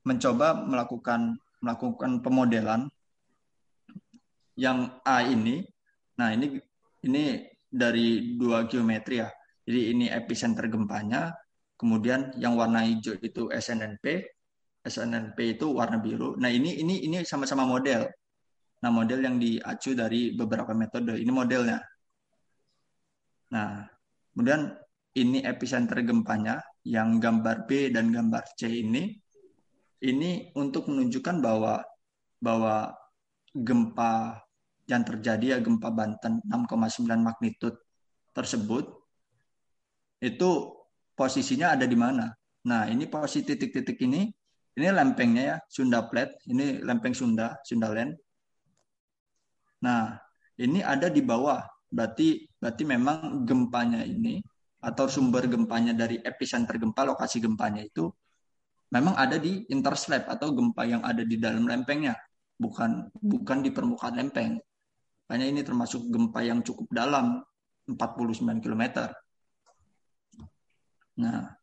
[0.06, 2.88] mencoba melakukan melakukan pemodelan
[4.58, 5.66] yang A ini.
[6.18, 6.58] Nah, ini
[7.06, 9.30] ini dari dua geometri ya.
[9.68, 11.36] Jadi ini epicenter gempanya,
[11.76, 14.24] kemudian yang warna hijau itu SNNP,
[14.88, 16.40] SNNP itu warna biru.
[16.40, 18.08] Nah ini ini ini sama-sama model.
[18.78, 21.18] Nah, model yang diacu dari beberapa metode.
[21.18, 21.82] Ini modelnya.
[23.52, 23.90] Nah,
[24.32, 24.70] kemudian
[25.18, 29.12] ini epicenter gempanya yang gambar B dan gambar C ini
[30.08, 31.84] ini untuk menunjukkan bahwa
[32.40, 32.96] bahwa
[33.52, 34.40] gempa
[34.88, 37.76] yang terjadi ya gempa Banten 6,9 magnitude
[38.32, 38.88] tersebut
[40.24, 40.50] itu
[41.18, 42.32] posisinya ada di mana.
[42.70, 44.32] Nah, ini posisi titik-titik ini
[44.78, 48.14] ini lempengnya ya, Sunda Plate, ini lempeng Sunda, Sunda Land.
[49.82, 50.14] Nah,
[50.62, 51.66] ini ada di bawah.
[51.90, 54.38] Berarti berarti memang gempanya ini
[54.88, 58.08] atau sumber gempanya dari epicenter gempa, lokasi gempanya itu
[58.88, 62.16] memang ada di interslab atau gempa yang ada di dalam lempengnya,
[62.56, 64.56] bukan bukan di permukaan lempeng.
[65.28, 67.44] Makanya ini termasuk gempa yang cukup dalam,
[67.84, 68.84] 49 km.
[71.20, 71.58] Nah,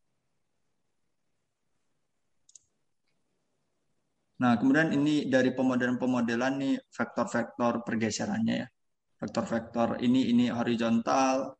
[4.35, 8.67] Nah, kemudian ini dari pemodelan-pemodelan nih vektor-vektor pergeserannya ya.
[9.15, 11.55] Vektor-vektor ini ini horizontal,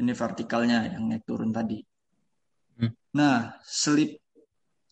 [0.00, 1.78] ini vertikalnya yang naik turun tadi.
[2.80, 2.90] Hmm.
[3.14, 4.18] Nah, slip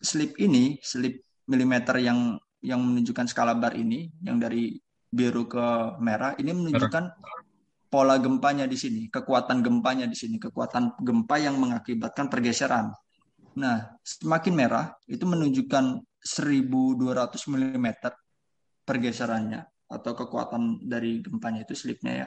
[0.02, 4.78] slip ini, slip milimeter yang yang menunjukkan skala bar ini, yang dari
[5.10, 7.04] biru ke merah, ini menunjukkan
[7.92, 12.88] pola gempanya di sini, kekuatan gempanya di sini, kekuatan gempa yang mengakibatkan pergeseran.
[13.58, 17.86] Nah, semakin merah itu menunjukkan 1200 mm
[18.88, 19.60] pergeserannya
[19.92, 22.26] atau kekuatan dari gempanya itu slipnya ya.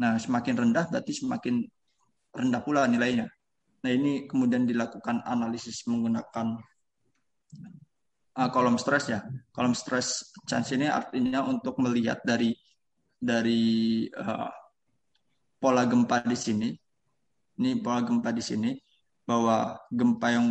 [0.00, 1.68] Nah, semakin rendah berarti semakin
[2.34, 3.26] rendah pula nilainya.
[3.78, 6.58] Nah, ini kemudian dilakukan analisis menggunakan
[8.34, 9.22] uh, kolom stres ya.
[9.54, 12.54] Kolom stres chance ini artinya untuk melihat dari
[13.18, 14.50] dari uh,
[15.62, 16.68] pola gempa di sini.
[17.58, 18.70] Ini pola gempa di sini
[19.26, 20.46] bahwa gempa yang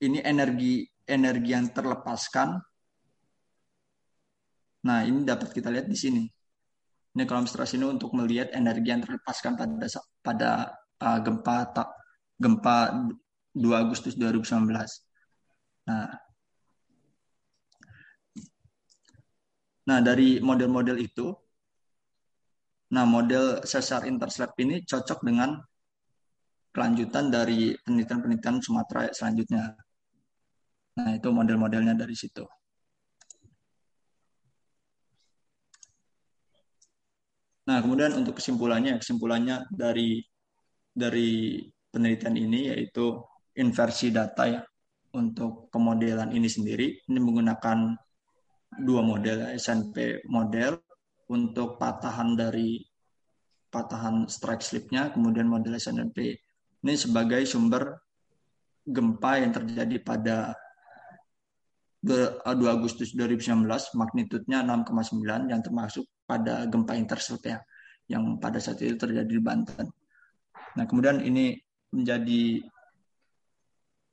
[0.00, 2.60] ini energi energi yang terlepaskan.
[4.86, 6.22] Nah, ini dapat kita lihat di sini.
[7.16, 9.88] Ini kolom stres ini untuk melihat energi yang terlepaskan pada
[10.20, 10.50] pada
[11.00, 11.88] uh, gempa tak
[12.36, 13.08] gempa
[13.56, 14.68] 2 Agustus 2019.
[15.88, 16.12] Nah,
[19.88, 21.32] nah dari model-model itu,
[22.92, 25.56] nah model sesar interslab ini cocok dengan
[26.76, 29.72] kelanjutan dari penelitian-penelitian Sumatera selanjutnya.
[31.00, 32.44] Nah, itu model-modelnya dari situ.
[37.66, 40.22] Nah, kemudian untuk kesimpulannya, kesimpulannya dari
[40.96, 43.18] dari penelitian ini yaitu
[43.58, 44.62] inversi data ya
[45.18, 47.02] untuk pemodelan ini sendiri.
[47.10, 47.78] Ini menggunakan
[48.80, 50.78] dua model SNP model
[51.26, 52.78] untuk patahan dari
[53.66, 56.38] patahan strike slipnya, kemudian model SNP
[56.86, 57.98] ini sebagai sumber
[58.86, 60.54] gempa yang terjadi pada
[62.06, 63.66] 2 Agustus 2019
[63.98, 67.62] magnitudenya 6,9 yang termasuk pada gempa intercept ya
[68.10, 69.86] yang pada saat itu terjadi di Banten.
[70.76, 71.58] Nah, kemudian ini
[71.90, 72.62] menjadi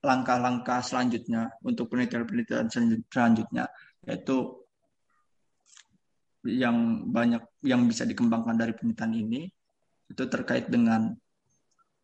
[0.04, 2.68] langkah-langkah selanjutnya untuk penelitian-penelitian
[3.08, 3.66] selanjutnya
[4.04, 4.64] yaitu
[6.44, 9.42] yang banyak yang bisa dikembangkan dari penelitian ini
[10.12, 11.16] itu terkait dengan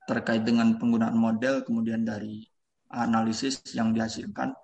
[0.07, 2.47] terkait dengan penggunaan model kemudian dari
[2.89, 4.55] analisis yang dihasilkan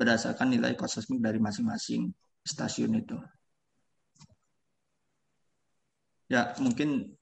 [0.00, 2.08] berdasarkan nilai kosmik dari masing-masing
[2.42, 3.20] stasiun itu.
[6.28, 7.16] Ya, mungkin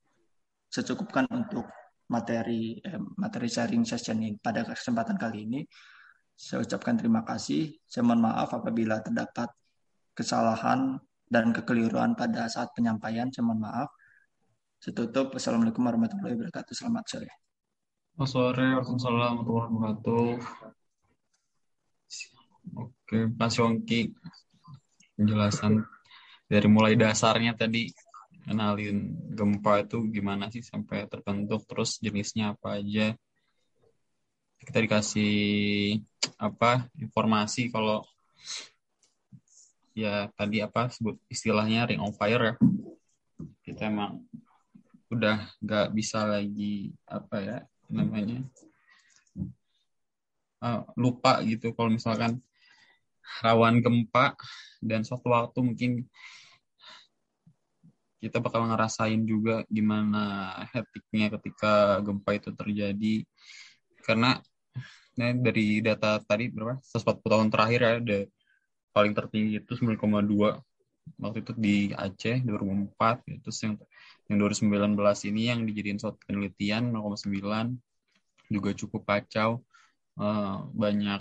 [0.67, 1.71] secukupkan untuk
[2.11, 5.61] materi eh, materi sharing session ini pada kesempatan kali ini.
[6.37, 7.73] Saya ucapkan terima kasih.
[7.87, 9.49] Saya mohon maaf apabila terdapat
[10.13, 13.31] kesalahan dan kekeliruan pada saat penyampaian.
[13.33, 13.89] Saya mohon maaf.
[14.77, 15.33] Setutup.
[15.33, 16.75] Assalamualaikum warahmatullahi wabarakatuh.
[16.77, 17.31] Selamat sore.
[18.13, 18.69] Selamat sore.
[18.77, 20.85] Waalaikumsalam warahmatullahi wabarakatuh.
[22.77, 24.11] Oke, Pak Yongki,
[25.15, 25.87] penjelasan
[26.51, 27.89] dari mulai dasarnya tadi
[28.47, 33.13] kenalin gempa itu gimana sih sampai terbentuk, terus jenisnya apa aja.
[34.63, 35.35] Kita dikasih
[36.39, 38.07] apa informasi kalau
[39.93, 42.55] ya tadi apa sebut istilahnya ring of fire ya.
[43.67, 44.23] Kita emang
[45.11, 48.43] udah nggak bisa lagi apa ya namanya
[50.63, 52.43] uh, lupa gitu kalau misalkan
[53.43, 54.35] rawan gempa
[54.83, 55.93] dan suatu waktu mungkin
[58.27, 63.15] kita bakal ngerasain juga gimana hektiknya ketika gempa itu terjadi.
[64.03, 64.39] Karena
[65.15, 66.83] nah, dari data tadi berapa?
[66.83, 68.19] 140 tahun terakhir ya ada
[68.91, 70.59] paling tertinggi itu 9,2
[71.23, 73.75] waktu itu di Aceh 2004 itu yang
[74.27, 77.31] yang 2019 ini yang dijadiin suatu penelitian 0,9
[78.51, 79.63] juga cukup kacau.
[80.17, 81.21] Uh, banyak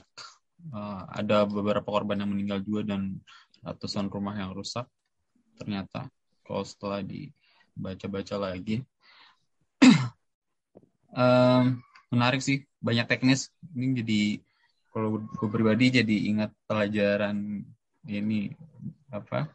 [0.72, 3.20] uh, ada beberapa korban yang meninggal juga dan
[3.60, 4.88] ratusan rumah yang rusak
[5.60, 6.08] ternyata
[6.46, 8.86] kalau setelah dibaca-baca lagi.
[11.16, 11.80] Um,
[12.12, 13.48] menarik sih banyak teknis.
[13.72, 14.22] Ini jadi
[14.92, 17.64] kalau gue pribadi jadi ingat pelajaran
[18.04, 18.52] ini
[19.08, 19.48] apa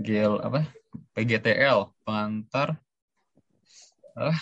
[0.00, 0.64] gel apa
[1.12, 2.80] PGTL pengantar
[4.16, 4.40] ah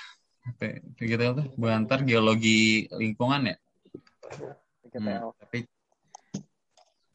[0.97, 3.57] PGTL tuh pengantar geologi lingkungan ya?
[4.87, 5.29] PGTL.
[5.29, 5.59] Hmm, tapi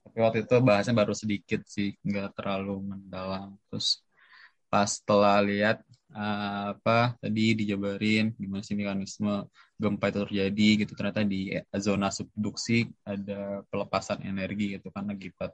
[0.03, 3.57] tapi waktu itu bahasnya baru sedikit sih nggak terlalu mendalam.
[3.67, 4.05] Terus
[4.73, 5.86] pas setelah lihat
[6.17, 9.45] uh, apa tadi dijabarin gimana sih mekanisme
[9.77, 10.97] gempa itu terjadi gitu.
[10.97, 15.53] Ternyata di zona subduksi ada pelepasan energi gitu kan akibat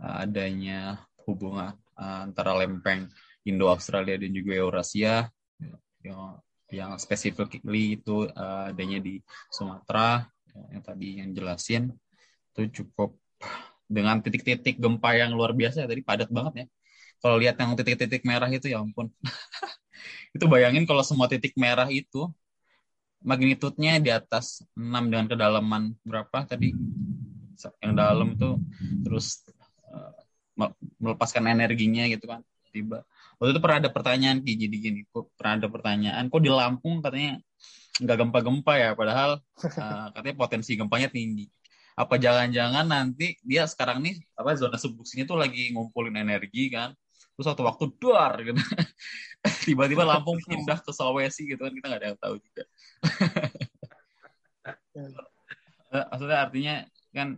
[0.00, 3.12] uh, adanya hubungan uh, antara lempeng
[3.44, 5.28] Indo Australia dan juga Eurasia
[6.00, 6.40] yang
[6.72, 9.20] yang specifically itu uh, adanya di
[9.52, 10.24] Sumatera
[10.72, 11.92] yang tadi yang jelasin
[12.56, 13.20] itu cukup
[13.84, 16.66] dengan titik-titik gempa yang luar biasa ya, tadi padat banget ya
[17.24, 19.08] kalau lihat yang titik-titik merah itu ya ampun.
[20.36, 22.28] Itu bayangin kalau semua titik merah itu
[23.24, 26.76] magnitudenya di atas 6 dengan kedalaman berapa tadi?
[27.80, 28.60] Yang dalam tuh
[29.08, 29.40] terus
[29.88, 30.12] uh,
[31.00, 33.08] melepaskan energinya gitu kan tiba.
[33.40, 37.00] Waktu itu pernah ada pertanyaan kayak gini gini kok pernah ada pertanyaan kok di Lampung
[37.00, 37.40] katanya
[38.04, 41.48] nggak gempa-gempa ya padahal uh, katanya potensi gempanya tinggi.
[41.94, 46.92] Apa jangan-jangan nanti dia sekarang nih apa zona subduksinya tuh lagi ngumpulin energi kan
[47.34, 48.56] terus satu waktu duar gitu.
[49.66, 52.64] Tiba-tiba Lampung pindah ke Sulawesi gitu kan kita nggak ada yang tahu juga.
[56.14, 56.74] Maksudnya artinya
[57.14, 57.28] kan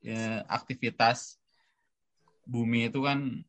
[0.00, 1.36] ya, aktivitas
[2.44, 3.44] bumi itu kan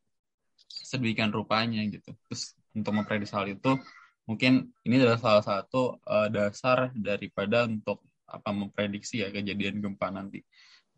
[0.68, 2.12] sedemikian rupanya gitu.
[2.28, 3.80] Terus untuk memprediksi hal itu
[4.28, 10.42] mungkin ini adalah salah satu uh, dasar daripada untuk apa memprediksi ya kejadian gempa nanti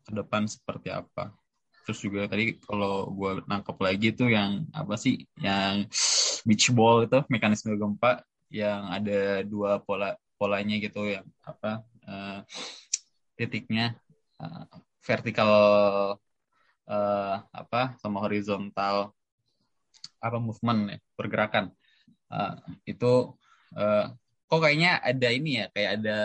[0.03, 1.31] ke depan seperti apa.
[1.89, 5.89] Terus juga tadi kalau gue nangkep lagi tuh yang apa sih yang
[6.45, 8.21] beach ball itu mekanisme gempa
[8.53, 12.45] yang ada dua pola polanya gitu yang apa uh,
[13.41, 13.97] titiknya
[14.37, 14.69] uh,
[15.01, 15.49] vertikal
[16.93, 19.17] uh, apa sama horizontal
[20.21, 21.73] apa movement ya pergerakan.
[22.29, 23.33] Uh, itu
[23.81, 24.13] uh,
[24.45, 26.21] kok kayaknya ada ini ya kayak ada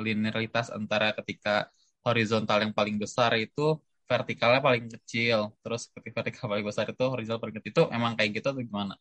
[0.00, 1.68] linearitas antara ketika
[2.00, 7.40] horizontal yang paling besar itu vertikalnya paling kecil terus ketika vertikal paling besar itu horizontal
[7.48, 8.94] paling kecil itu emang kayak gitu atau gimana?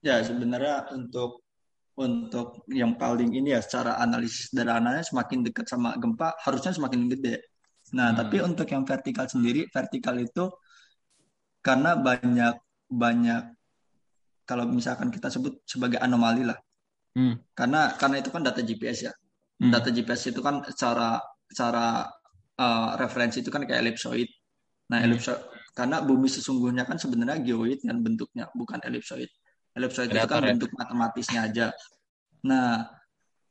[0.00, 1.44] Ya sebenarnya untuk
[1.98, 7.42] untuk yang paling ini ya secara analisis sederhananya semakin dekat sama gempa harusnya semakin gede.
[7.92, 8.18] Nah hmm.
[8.22, 10.46] tapi untuk yang vertikal sendiri vertikal itu
[11.58, 12.54] karena banyak
[12.88, 13.42] banyak
[14.48, 16.56] kalau misalkan kita sebut sebagai anomali lah.
[17.12, 17.36] Hmm.
[17.52, 19.12] Karena karena itu kan data GPS ya.
[19.58, 19.74] Hmm.
[19.74, 21.18] Data GPS itu kan secara
[21.50, 22.06] secara
[22.58, 24.28] uh, referensi itu kan kayak ellipsoid.
[24.90, 25.06] Nah, hmm.
[25.06, 25.40] ellipsoid
[25.72, 29.30] karena bumi sesungguhnya kan sebenarnya geoid kan bentuknya, bukan ellipsoid.
[29.78, 30.50] Ellipsoid itu kan ya.
[30.54, 31.66] bentuk matematisnya aja.
[32.42, 32.82] Nah,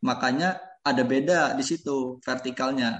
[0.03, 2.99] makanya ada beda di situ vertikalnya.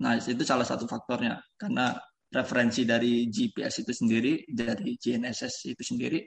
[0.00, 1.92] Nah, itu salah satu faktornya karena
[2.28, 6.20] referensi dari GPS itu sendiri dari GNSS itu sendiri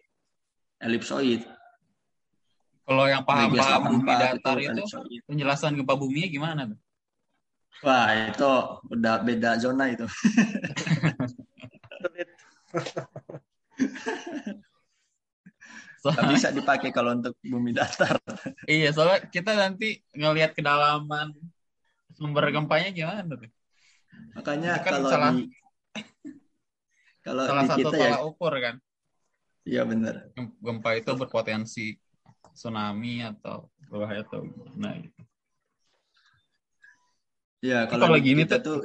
[0.82, 1.42] ellipsoid.
[2.82, 6.80] Kalau yang paham-paham bumi datar itu, itu penjelasan gempa bumi gimana tuh?
[7.80, 8.52] Wah, itu
[8.92, 10.06] udah beda zona itu.
[16.04, 18.20] so, bisa dipakai kalau untuk bumi datar.
[18.68, 21.32] iya, soalnya kita nanti ngelihat kedalaman
[22.14, 23.50] sumber gempanya gimana tuh?
[24.36, 25.50] Makanya kan kalau salah, di
[27.24, 28.76] kalau salah di satu kita ya, ukur kan.
[29.66, 30.30] Iya benar.
[30.38, 31.98] Gempa itu berpotensi
[32.54, 35.21] tsunami atau bahaya atau gitu.
[37.62, 38.78] Ya kalau, kalau gini tuh, tuh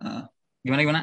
[0.00, 0.24] uh,
[0.64, 1.00] gimana gimana?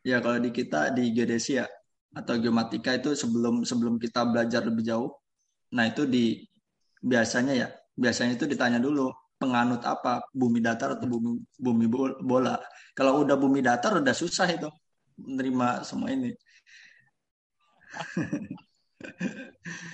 [0.00, 1.68] Ya kalau di kita di geodesia
[2.16, 5.12] atau geomatika itu sebelum sebelum kita belajar lebih jauh,
[5.76, 6.40] nah itu di
[7.04, 11.86] biasanya ya biasanya itu ditanya dulu penganut apa bumi datar atau bumi bumi
[12.24, 12.56] bola.
[12.96, 14.72] Kalau udah bumi datar udah susah itu
[15.20, 16.32] menerima semua ini.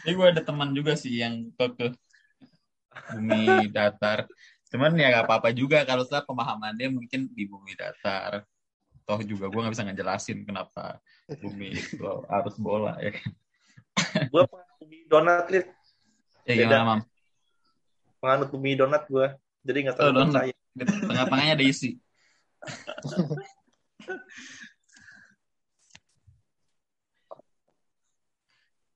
[0.06, 1.86] Ini gue ada teman juga sih yang ke, ke
[3.16, 4.30] bumi datar.
[4.70, 8.46] Cuman ya gak apa-apa juga kalau saya pemahamannya mungkin di bumi datar.
[9.02, 11.02] Toh juga gue gak bisa ngejelasin kenapa
[11.42, 13.30] bumi itu harus bola ya kan.
[14.30, 15.66] gue penganut bumi donat, Lid.
[16.46, 17.00] Ya gimana, Mam?
[18.22, 19.26] Penganut bumi donat gue.
[19.66, 20.54] Jadi gak terlalu oh, percaya.
[20.78, 21.98] Tengah-tengahnya ada isi.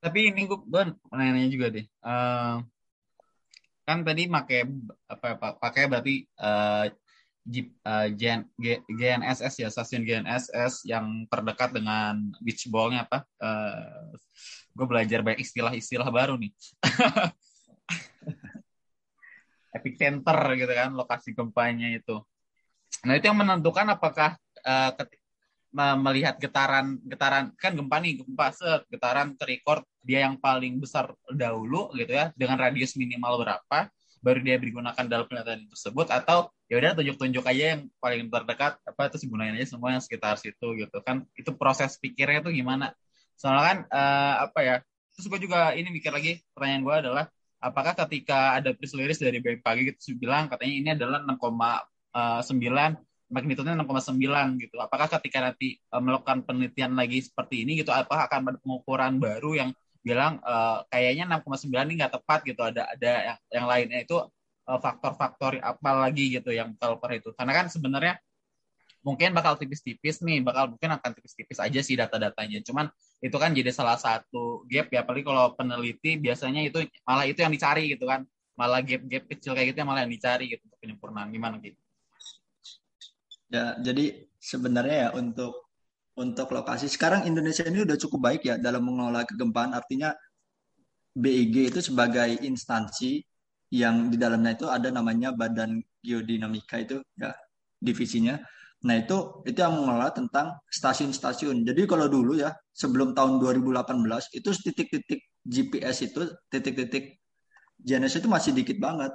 [0.05, 1.89] Tapi ini gue, gue nanya juga deh.
[2.05, 2.61] Uh,
[3.85, 4.65] kan tadi pakai
[5.07, 6.89] apa pakai berarti uh,
[7.45, 13.29] Jeep, uh, GN, G, GNSS ya stasiun GNSS yang terdekat dengan beach ballnya apa?
[13.37, 14.17] Uh,
[14.73, 16.49] gue belajar banyak istilah-istilah baru nih.
[19.77, 22.17] Epicenter gitu kan lokasi gempanya itu.
[23.05, 24.97] Nah itu yang menentukan apakah uh,
[25.75, 31.91] melihat getaran getaran kan gempa nih gempa set getaran terrecord dia yang paling besar dahulu
[31.99, 33.91] gitu ya dengan radius minimal berapa
[34.25, 39.13] baru dia digunakan dalam penelitian tersebut atau ya udah tunjuk-tunjuk aja yang paling terdekat apa
[39.13, 41.29] terus gunain aja semua yang sekitar situ gitu kan.
[41.37, 42.97] Itu proses pikirnya tuh gimana.
[43.37, 44.77] Soalnya kan uh, apa ya
[45.13, 47.25] terus gue juga ini mikir lagi pertanyaan gue adalah
[47.61, 51.39] apakah ketika ada press release dari BMKG gitu bilang katanya ini adalah 6,9
[52.17, 52.91] eh,
[53.33, 54.77] magnitude-nya 6,9 gitu.
[54.81, 59.51] Apakah ketika nanti uh, melakukan penelitian lagi seperti ini gitu, apakah akan ada pengukuran baru
[59.57, 59.71] yang
[60.05, 64.17] bilang uh, kayaknya 6,9 ini nggak tepat gitu ada ada yang, yang lainnya itu
[64.69, 67.33] uh, faktor-faktor apa lagi gitu yang kalau itu.
[67.33, 68.21] Karena kan sebenarnya
[69.05, 72.61] mungkin bakal tipis-tipis nih bakal mungkin akan tipis-tipis aja sih data-datanya.
[72.65, 72.89] Cuman
[73.25, 77.53] itu kan jadi salah satu gap ya apalagi kalau peneliti biasanya itu malah itu yang
[77.53, 78.29] dicari gitu kan.
[78.55, 81.33] Malah gap-gap kecil kayak gitu yang malah yang dicari gitu penyempurnaan.
[81.33, 81.84] Gimana gitu
[83.55, 84.05] ya jadi
[84.43, 85.65] sebenarnya ya untuk
[86.15, 86.87] untuk lokasi.
[86.87, 89.75] Sekarang Indonesia ini udah cukup baik ya dalam mengelola kegempaan.
[89.75, 90.15] Artinya
[91.15, 93.23] BIG itu sebagai instansi
[93.75, 97.35] yang di dalamnya itu ada namanya Badan Geodinamika itu ya
[97.83, 98.39] divisinya.
[98.87, 101.67] Nah itu itu yang mengelola tentang stasiun-stasiun.
[101.67, 107.19] Jadi kalau dulu ya sebelum tahun 2018 itu titik-titik GPS itu titik-titik
[107.83, 109.11] GNS itu masih dikit banget.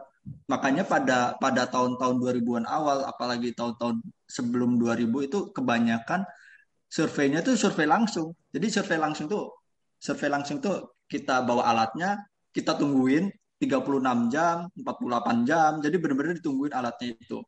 [0.52, 6.21] Makanya pada pada tahun-tahun 2000-an awal apalagi tahun-tahun sebelum 2000 itu kebanyakan
[6.86, 8.38] surveinya tuh survei langsung.
[8.53, 9.49] Jadi survei langsung tuh
[9.97, 12.21] survei langsung tuh kita bawa alatnya,
[12.53, 15.71] kita tungguin 36 jam, 48 jam.
[15.82, 17.41] Jadi benar-benar ditungguin alatnya itu.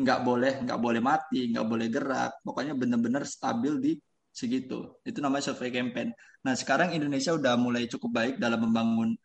[0.00, 2.32] Nggak boleh, nggak boleh mati, nggak boleh gerak.
[2.42, 3.92] Pokoknya benar-benar stabil di
[4.34, 5.00] segitu.
[5.06, 6.12] Itu namanya survei campaign.
[6.44, 9.16] Nah, sekarang Indonesia udah mulai cukup baik dalam membangun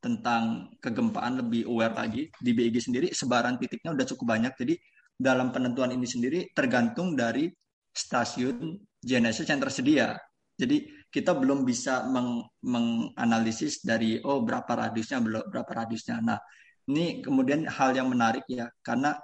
[0.00, 2.32] tentang kegempaan lebih aware lagi.
[2.40, 4.52] Di BIG sendiri sebaran titiknya udah cukup banyak.
[4.56, 4.74] Jadi
[5.20, 7.52] dalam penentuan ini sendiri tergantung dari
[7.92, 10.16] stasiun GNSS yang tersedia.
[10.56, 16.24] Jadi kita belum bisa meng menganalisis dari oh berapa radiusnya berapa radiusnya.
[16.24, 16.40] Nah,
[16.88, 19.16] ini kemudian hal yang menarik ya karena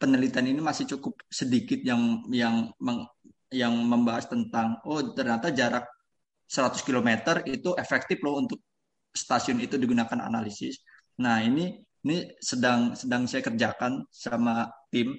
[0.00, 3.04] penelitian ini masih cukup sedikit yang yang meng,
[3.52, 5.84] yang membahas tentang oh ternyata jarak
[6.48, 7.08] 100 km
[7.44, 8.58] itu efektif loh untuk
[9.12, 10.80] stasiun itu digunakan analisis.
[11.20, 15.12] Nah, ini ini sedang sedang saya kerjakan sama tim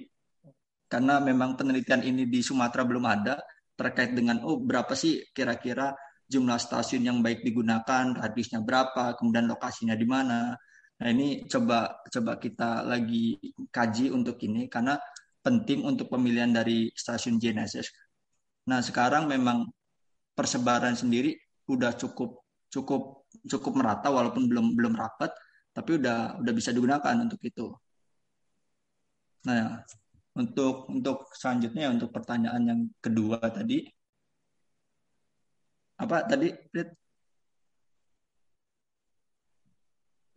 [0.90, 3.38] karena memang penelitian ini di Sumatera belum ada
[3.78, 5.94] terkait dengan oh berapa sih kira-kira
[6.32, 10.56] jumlah stasiun yang baik digunakan, radiusnya berapa, kemudian lokasinya di mana.
[10.96, 13.36] Nah, ini coba coba kita lagi
[13.68, 14.96] kaji untuk ini karena
[15.44, 17.88] penting untuk pemilihan dari stasiun GNSS.
[18.70, 19.68] Nah, sekarang memang
[20.32, 21.36] persebaran sendiri
[21.68, 22.40] udah cukup
[22.72, 25.34] cukup cukup merata walaupun belum belum rapat,
[25.72, 27.72] tapi udah udah bisa digunakan untuk itu.
[29.42, 29.82] Nah,
[30.32, 33.84] untuk untuk selanjutnya untuk pertanyaan yang kedua tadi
[36.00, 36.88] apa tadi Rit?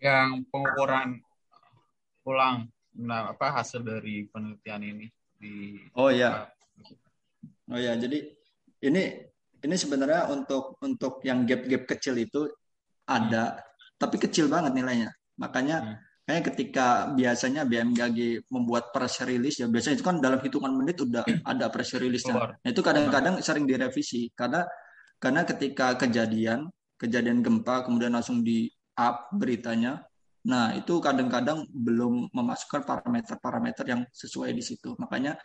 [0.04, 1.18] yang pengukuran
[2.28, 5.08] ulang nah apa hasil dari penelitian ini
[5.40, 6.44] di oh ya
[7.72, 8.20] oh ya jadi
[8.84, 9.04] ini
[9.66, 12.52] ini sebenarnya untuk untuk yang gap-gap kecil itu
[13.08, 13.64] ada hmm.
[13.96, 20.02] tapi kecil banget nilainya makanya hmm Kayak ketika biasanya BMKG membuat press release ya biasanya
[20.02, 21.22] itu kan dalam hitungan menit udah
[21.54, 22.58] ada press release-nya.
[22.66, 24.66] Nah, itu kadang-kadang sering direvisi karena
[25.22, 26.66] karena ketika kejadian
[26.98, 28.66] kejadian gempa kemudian langsung di
[28.98, 30.02] up beritanya.
[30.50, 34.98] Nah, itu kadang-kadang belum memasukkan parameter-parameter yang sesuai di situ.
[34.98, 35.38] Makanya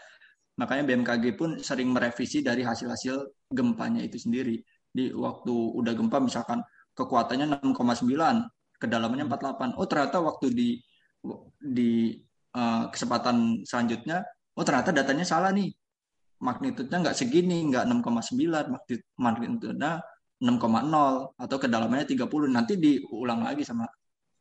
[0.57, 4.57] makanya BMKG pun sering merevisi dari hasil-hasil gempanya itu sendiri.
[4.89, 6.65] Di waktu udah gempa misalkan
[6.97, 9.77] kekuatannya 6,9 kedalamannya 48.
[9.77, 10.69] Oh ternyata waktu di
[11.61, 12.17] di
[12.57, 14.25] uh, kesempatan selanjutnya,
[14.57, 15.69] oh ternyata datanya salah nih.
[16.41, 18.73] Magnitudenya nggak segini, nggak 6,9,
[19.21, 20.01] magnitudenya
[20.41, 22.49] 6,0 atau kedalamannya 30.
[22.49, 23.85] Nanti diulang lagi sama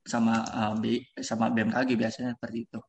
[0.08, 2.80] sama uh, B, sama BMKG biasanya seperti itu.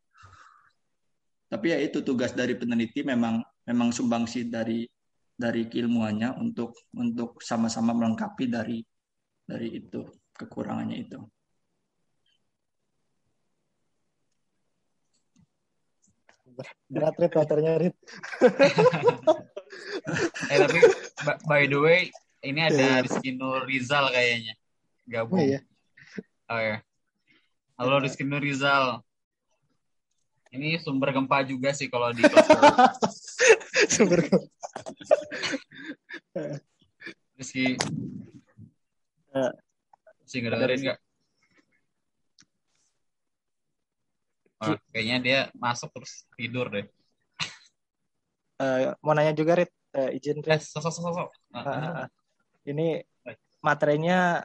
[1.51, 4.87] Tapi ya itu tugas dari peneliti memang memang sumbangsi dari
[5.35, 8.79] dari keilmuannya untuk untuk sama-sama melengkapi dari
[9.43, 10.07] dari itu
[10.39, 11.19] kekurangannya itu.
[16.91, 17.97] Berat rit motornya rit.
[20.51, 20.83] Eh tapi
[21.47, 22.11] by the way
[22.43, 24.59] ini ada Rizky Nur Rizal kayaknya.
[25.07, 25.39] Gabung.
[25.39, 25.61] Oh, iya.
[26.51, 26.77] oh ya
[27.81, 29.01] halo Rizky Nur Rizal
[30.51, 32.27] Ini sumber gempa juga sih kalau di.
[33.95, 34.27] Sumber
[37.39, 37.79] Rizky.
[39.31, 39.53] Eh,
[40.27, 40.99] Rizky ngedengerin nggak?
[44.67, 46.85] Oh, kayaknya dia masuk terus tidur deh.
[48.61, 50.61] eh, mau nanya juga Rit, Eh, izin Eh, Rit.
[50.61, 51.29] sosok sosok sosok.
[51.51, 52.09] Nah, Ah, ah, ah.
[52.63, 53.01] ini
[53.59, 54.45] materinya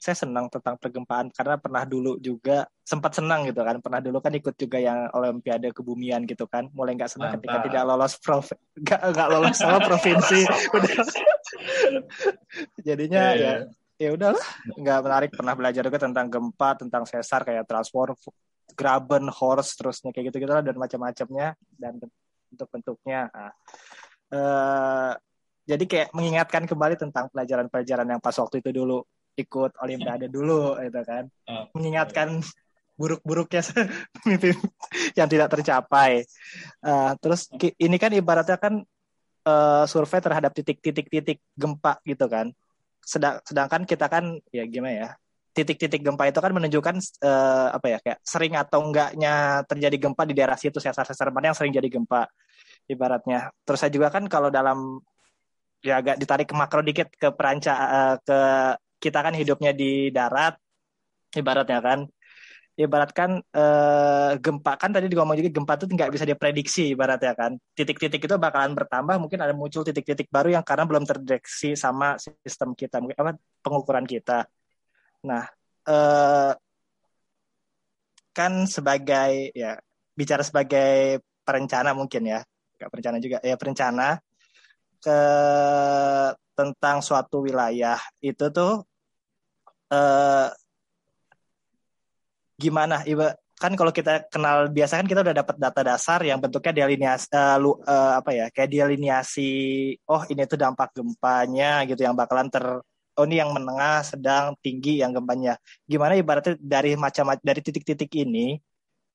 [0.00, 4.32] saya senang tentang pergempaan karena pernah dulu juga sempat senang gitu kan pernah dulu kan
[4.32, 7.66] ikut juga yang olimpiade kebumian gitu kan mulai nggak senang ketika Mantap.
[7.68, 8.46] tidak lolos prof
[8.80, 10.40] nggak nggak lolos sama provinsi
[10.72, 11.04] udah
[12.80, 13.68] jadinya Iya, ya iya.
[14.00, 18.16] ya udahlah nggak menarik pernah belajar juga tentang gempa tentang sesar kayak transform
[18.74, 21.98] graben horse terusnya kayak gitu gitulah dan macam-macamnya dan
[22.50, 23.30] bentuk-bentuknya.
[23.30, 23.52] Nah,
[24.34, 25.12] eh,
[25.70, 29.06] jadi kayak mengingatkan kembali tentang pelajaran-pelajaran yang pas waktu itu dulu
[29.38, 31.24] ikut olimpiade dulu gitu kan.
[31.46, 31.70] Ah.
[31.72, 32.42] mengingatkan
[33.00, 33.64] buruk-buruknya
[34.28, 34.52] mimpi
[35.16, 36.26] yang tidak tercapai.
[36.84, 37.48] Eh, terus
[37.80, 38.84] ini kan ibaratnya kan
[39.46, 42.52] eh, survei terhadap titik-titik-titik gempa gitu kan.
[43.00, 45.10] Sedang, sedangkan kita kan ya gimana ya
[45.50, 46.96] titik-titik gempa itu kan menunjukkan
[47.26, 51.58] eh, apa ya kayak sering atau enggaknya terjadi gempa di daerah situ sesar-sesar mana yang
[51.58, 52.30] sering jadi gempa
[52.86, 53.50] ibaratnya.
[53.66, 55.02] Terus saya juga kan kalau dalam
[55.82, 58.38] ya agak ditarik ke makro dikit ke peranca eh, ke
[59.00, 60.54] kita kan hidupnya di darat
[61.34, 62.00] ibaratnya kan.
[62.80, 67.58] Ibaratkan eh, gempa kan tadi ngomong juga gempa itu nggak bisa diprediksi ibaratnya kan.
[67.74, 72.72] Titik-titik itu bakalan bertambah mungkin ada muncul titik-titik baru yang karena belum terdeteksi sama sistem
[72.78, 73.32] kita mungkin apa
[73.66, 74.46] pengukuran kita
[75.20, 75.44] nah
[75.88, 76.52] eh,
[78.36, 79.76] kan sebagai ya
[80.16, 82.40] bicara sebagai perencana mungkin ya
[82.78, 84.16] nggak perencana juga ya perencana
[85.00, 85.20] ke
[86.56, 88.84] tentang suatu wilayah itu tuh
[89.92, 90.48] eh,
[92.60, 93.02] gimana?
[93.08, 97.28] Iba kan kalau kita kenal biasa kan kita udah dapat data dasar yang bentuknya delineasi
[97.28, 99.50] eh, lu, eh, apa ya kayak delineasi
[100.08, 102.64] oh ini tuh dampak gempanya gitu yang bakalan ter
[103.20, 105.60] oh ini yang menengah sedang tinggi yang gempanya.
[105.84, 108.56] Gimana ibaratnya dari macam dari titik-titik ini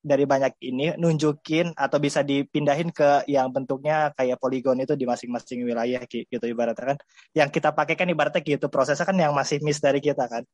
[0.06, 5.66] dari banyak ini nunjukin atau bisa dipindahin ke yang bentuknya kayak poligon itu di masing-masing
[5.66, 6.98] wilayah gitu ibaratnya kan.
[7.34, 10.46] Yang kita pakai kan ibaratnya gitu prosesnya kan yang masih miss dari kita kan.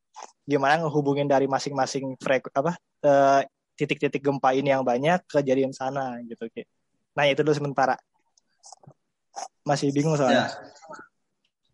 [0.48, 3.44] Gimana ngehubungin dari masing-masing frek apa eh,
[3.76, 6.64] titik-titik gempa ini yang banyak ke jadian sana gitu Ki.
[7.12, 8.00] nah itu dulu sementara.
[9.68, 10.46] Masih bingung Ya, soalnya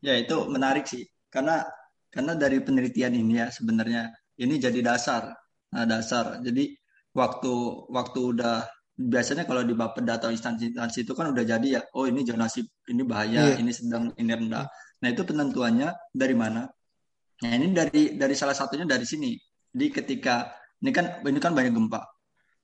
[0.01, 1.63] ya itu menarik sih karena
[2.07, 4.09] karena dari penelitian ini ya sebenarnya
[4.39, 5.33] ini jadi dasar,
[5.73, 6.39] nah dasar.
[6.41, 6.71] Jadi
[7.13, 7.53] waktu
[7.91, 8.63] waktu udah
[8.97, 13.03] biasanya kalau di Bapeda atau instansi-instansi itu kan udah jadi ya, oh ini zonasi ini
[13.05, 13.61] bahaya, Iya.
[13.61, 14.65] ini sedang, ini rendah.
[15.03, 16.65] Nah itu penentuannya dari mana?
[17.43, 19.37] Nah ini dari dari salah satunya dari sini.
[19.73, 20.49] Jadi ketika
[20.81, 22.01] ini kan ini kan banyak gempa,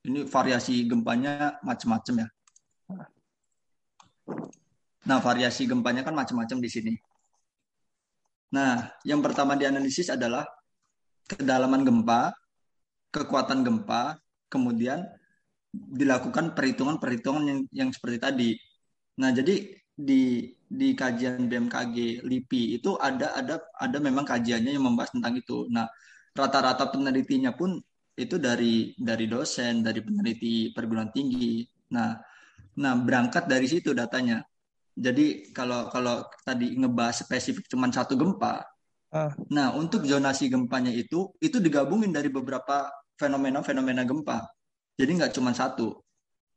[0.09, 2.27] ini variasi gempanya macam-macam ya.
[5.03, 6.93] Nah, variasi gempanya kan macam-macam di sini.
[8.53, 10.45] Nah, yang pertama dianalisis adalah
[11.25, 12.29] kedalaman gempa,
[13.09, 15.01] kekuatan gempa, kemudian
[15.73, 18.51] dilakukan perhitungan-perhitungan yang, yang seperti tadi.
[19.17, 25.13] Nah, jadi di di kajian BMKG LIPI itu ada ada ada memang kajiannya yang membahas
[25.13, 25.65] tentang itu.
[25.69, 25.89] Nah,
[26.33, 27.77] rata-rata penelitinya pun
[28.13, 31.65] itu dari dari dosen, dari peneliti perguruan tinggi.
[31.93, 32.13] Nah,
[32.77, 34.41] nah berangkat dari situ datanya.
[34.93, 38.61] Jadi kalau kalau tadi ngebahas spesifik cuma satu gempa,
[39.13, 39.29] Ah.
[39.53, 44.41] nah untuk zonasi gempanya itu itu digabungin dari beberapa fenomena-fenomena gempa.
[44.97, 46.01] Jadi nggak cuma satu.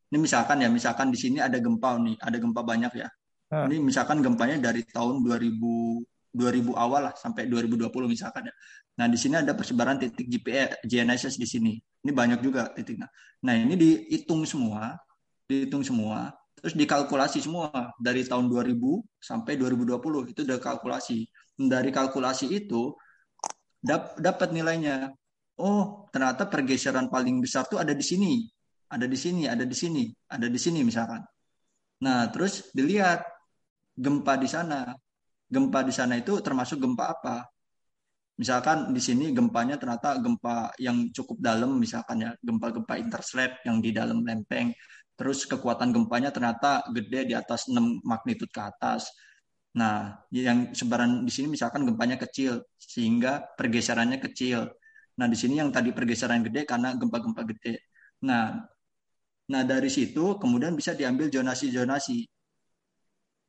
[0.09, 3.09] Ini misalkan ya, misalkan di sini ada gempa nih, ada gempa banyak ya.
[3.53, 3.69] Ah.
[3.69, 6.01] Ini misalkan gempanya dari tahun 2000
[6.37, 8.55] 2000 awal lah sampai 2020 misalkan ya.
[9.01, 11.73] Nah di sini ada persebaran titik GPE, GNSS di sini.
[11.77, 13.09] Ini banyak juga titiknya.
[13.45, 14.97] Nah ini dihitung semua,
[15.49, 18.77] dihitung semua, terus dikalkulasi semua dari tahun 2000
[19.21, 21.29] sampai 2020 itu udah kalkulasi.
[21.57, 22.97] Dari kalkulasi itu
[23.85, 25.13] dap- dapat nilainya.
[25.61, 28.45] Oh ternyata pergeseran paling besar tuh ada di sini,
[28.93, 31.23] ada di sini, ada di sini, ada di sini misalkan.
[32.05, 33.25] Nah terus dilihat
[33.97, 34.93] gempa di sana,
[35.49, 37.37] gempa di sana itu termasuk gempa apa?
[38.37, 43.97] Misalkan di sini gempanya ternyata gempa yang cukup dalam, misalkan ya gempa-gempa interslab yang di
[43.97, 44.77] dalam lempeng.
[45.17, 49.09] Terus kekuatan gempanya ternyata gede di atas 6 magnitud ke atas.
[49.77, 54.69] Nah, yang sebaran di sini misalkan gempanya kecil sehingga pergeserannya kecil.
[55.17, 57.89] Nah, di sini yang tadi pergeseran gede karena gempa-gempa gede.
[58.29, 58.61] Nah,
[59.53, 62.19] nah dari situ kemudian bisa diambil zonasi-zonasi.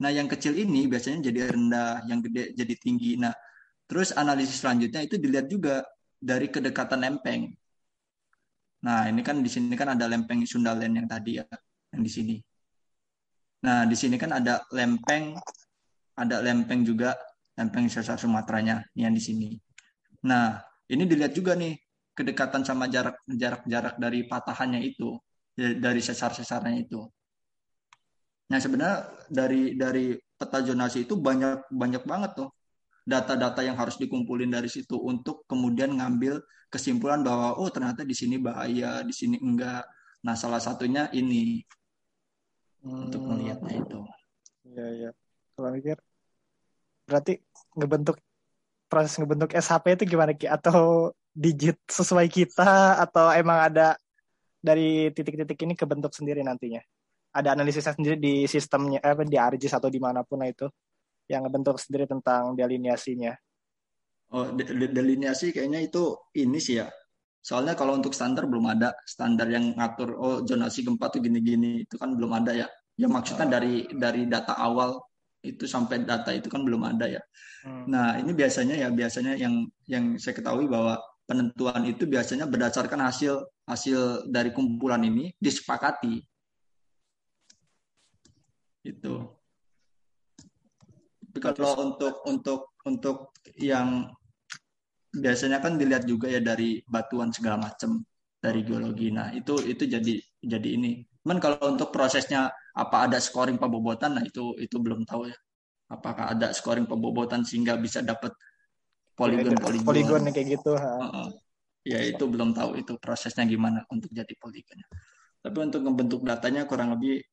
[0.03, 3.19] Nah, yang kecil ini biasanya jadi rendah, yang gede jadi tinggi.
[3.19, 3.33] Nah,
[3.89, 5.83] terus analisis selanjutnya itu dilihat juga
[6.19, 7.51] dari kedekatan lempeng.
[8.87, 11.45] Nah, ini kan di sini kan ada lempeng Sundaland yang tadi ya,
[11.91, 12.35] yang di sini.
[13.67, 15.35] Nah, di sini kan ada lempeng,
[16.15, 17.11] ada lempeng juga,
[17.59, 19.59] lempeng sesar Sumateranya yang di sini.
[20.23, 20.55] Nah,
[20.87, 21.75] ini dilihat juga nih
[22.15, 25.19] kedekatan sama jarak jarak jarak dari patahannya itu,
[25.57, 27.03] dari sesar-sesarnya itu.
[28.47, 32.49] Nah, sebenarnya dari dari peta zonasi itu banyak banyak banget tuh
[33.07, 38.35] data-data yang harus dikumpulin dari situ untuk kemudian ngambil kesimpulan bahwa oh ternyata di sini
[38.35, 39.87] bahaya, di sini enggak.
[40.27, 41.63] Nah, salah satunya ini
[42.83, 43.07] hmm.
[43.07, 43.99] untuk melihatnya itu.
[44.67, 45.09] Iya, iya.
[45.55, 45.95] Kalau mikir
[47.07, 47.39] berarti
[47.79, 48.19] ngebentuk
[48.91, 50.51] proses ngebentuk SHP itu gimana Ki?
[50.51, 53.95] Atau digit sesuai kita atau emang ada
[54.59, 56.83] dari titik-titik ini kebentuk sendiri nantinya?
[57.31, 60.67] Ada analisisnya sendiri di sistemnya eh, di ARGIS atau di mana pun lah itu?
[61.27, 63.35] Yang ngebentuk sendiri tentang delineasinya.
[64.35, 66.87] Oh, de delineasi kayaknya itu ini sih ya.
[67.39, 71.95] Soalnya kalau untuk standar belum ada standar yang ngatur oh zonasi gempa tuh gini-gini itu
[71.95, 72.67] kan belum ada ya.
[72.99, 74.99] Ya maksudnya dari dari data awal
[75.45, 77.21] itu sampai data itu kan belum ada ya.
[77.63, 77.87] Hmm.
[77.87, 83.47] Nah, ini biasanya ya biasanya yang yang saya ketahui bahwa penentuan itu biasanya berdasarkan hasil
[83.63, 86.19] hasil dari kumpulan ini disepakati.
[88.83, 89.36] Itu.
[91.39, 93.17] Tapi kalau untuk untuk untuk
[93.57, 94.09] yang
[95.11, 98.03] biasanya kan dilihat juga ya dari batuan segala macam
[98.37, 99.09] dari geologi.
[99.09, 100.13] Nah itu itu jadi
[100.43, 101.03] jadi ini.
[101.23, 105.37] Cuman kalau untuk prosesnya apa ada scoring pembobotan, nah itu itu belum tahu ya.
[105.91, 108.31] Apakah ada scoring pembobotan sehingga bisa dapat
[109.17, 109.87] poligon poligon.
[109.87, 110.71] Poligon kayak gitu.
[110.75, 110.91] Ha.
[111.01, 111.29] Uh,
[111.83, 114.87] ya itu belum tahu itu prosesnya gimana untuk jadi poligonnya.
[115.41, 117.23] Tapi untuk membentuk datanya kurang lebih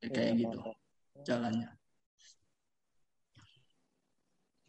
[0.00, 0.58] ya kayak ya, gitu
[1.26, 1.68] jalannya.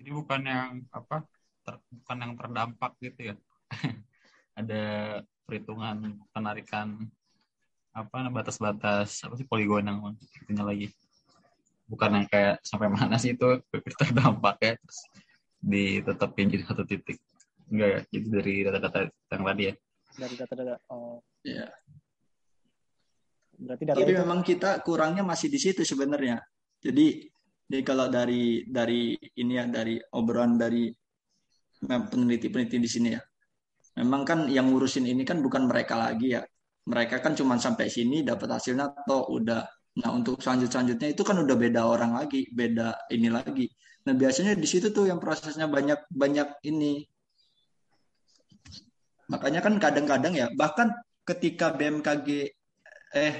[0.01, 1.21] Jadi bukan yang apa
[1.61, 3.35] ter, bukan yang terdampak gitu ya.
[4.57, 4.83] Ada
[5.45, 7.05] perhitungan penarikan
[7.93, 10.87] apa batas-batas apa sih poligon yang itunya lagi.
[11.85, 13.61] Bukan yang kayak sampai mana sih itu
[14.01, 14.99] terdampak ya terus
[15.61, 17.21] ditetapin jadi satu titik.
[17.69, 19.73] Enggak ya, jadi dari data-data yang tadi ya.
[20.17, 21.21] Dari data-data oh.
[21.45, 21.69] Iya.
[23.61, 24.21] Berarti data Jadi itu...
[24.25, 26.41] memang kita kurangnya masih di situ sebenarnya.
[26.81, 27.29] Jadi
[27.71, 30.91] jadi kalau dari dari ini ya dari obrolan dari
[31.87, 33.21] peneliti-peneliti di sini ya,
[33.95, 36.43] memang kan yang ngurusin ini kan bukan mereka lagi ya.
[36.83, 39.63] Mereka kan cuma sampai sini dapat hasilnya atau udah.
[40.03, 43.71] Nah untuk selanjut selanjutnya itu kan udah beda orang lagi, beda ini lagi.
[44.03, 47.07] Nah biasanya di situ tuh yang prosesnya banyak banyak ini.
[49.31, 50.91] Makanya kan kadang-kadang ya bahkan
[51.23, 52.51] ketika BMKG
[53.15, 53.35] eh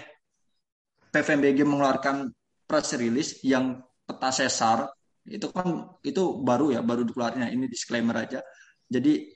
[1.12, 2.32] PVMBG mengeluarkan
[2.64, 4.92] press release yang peta sesar
[5.24, 7.48] itu kan itu baru ya baru dikeluarin.
[7.48, 8.44] Ini disclaimer aja.
[8.92, 9.32] Jadi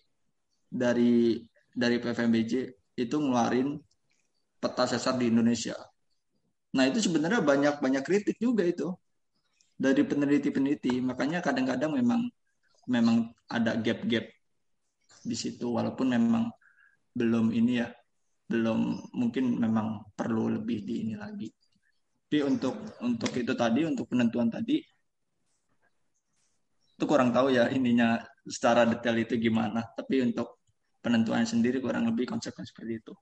[0.67, 1.39] dari
[1.71, 2.53] dari PVMBJ
[2.99, 3.79] itu ngeluarin
[4.59, 5.79] peta sesar di Indonesia.
[6.75, 8.91] Nah itu sebenarnya banyak banyak kritik juga itu
[9.79, 10.99] dari peneliti-peneliti.
[10.99, 12.27] Makanya kadang-kadang memang
[12.91, 14.27] memang ada gap-gap
[15.25, 16.51] di situ walaupun memang
[17.15, 17.89] belum ini ya
[18.45, 21.49] belum mungkin memang perlu lebih di ini lagi
[22.25, 24.81] tapi untuk untuk itu tadi untuk penentuan tadi
[26.95, 29.83] itu kurang tahu ya ininya secara detail itu gimana.
[29.95, 30.63] Tapi untuk
[31.03, 33.13] penentuan sendiri kurang lebih konsepnya seperti itu.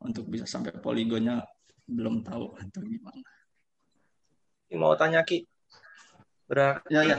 [0.00, 1.44] Untuk bisa sampai poligonnya
[1.84, 3.28] belum tahu atau gimana.
[4.74, 5.42] Mau tanya Ki,
[6.46, 7.18] berarti, ya, ya.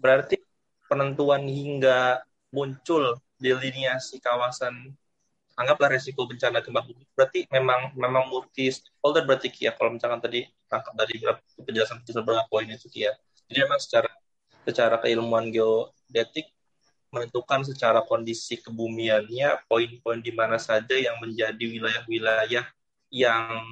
[0.00, 0.40] berarti
[0.88, 4.96] penentuan hingga muncul delineasi kawasan
[5.54, 7.04] anggaplah resiko bencana gempa bumi.
[7.14, 11.14] Berarti memang memang multi stakeholder berarti ya kalau misalkan tadi tangkap dari
[11.62, 13.14] penjelasan penjelasan beberapa poin itu ya.
[13.46, 14.10] Jadi memang secara
[14.64, 16.50] secara keilmuan geodetik
[17.14, 22.66] menentukan secara kondisi kebumiannya poin-poin di mana saja yang menjadi wilayah-wilayah
[23.14, 23.62] yang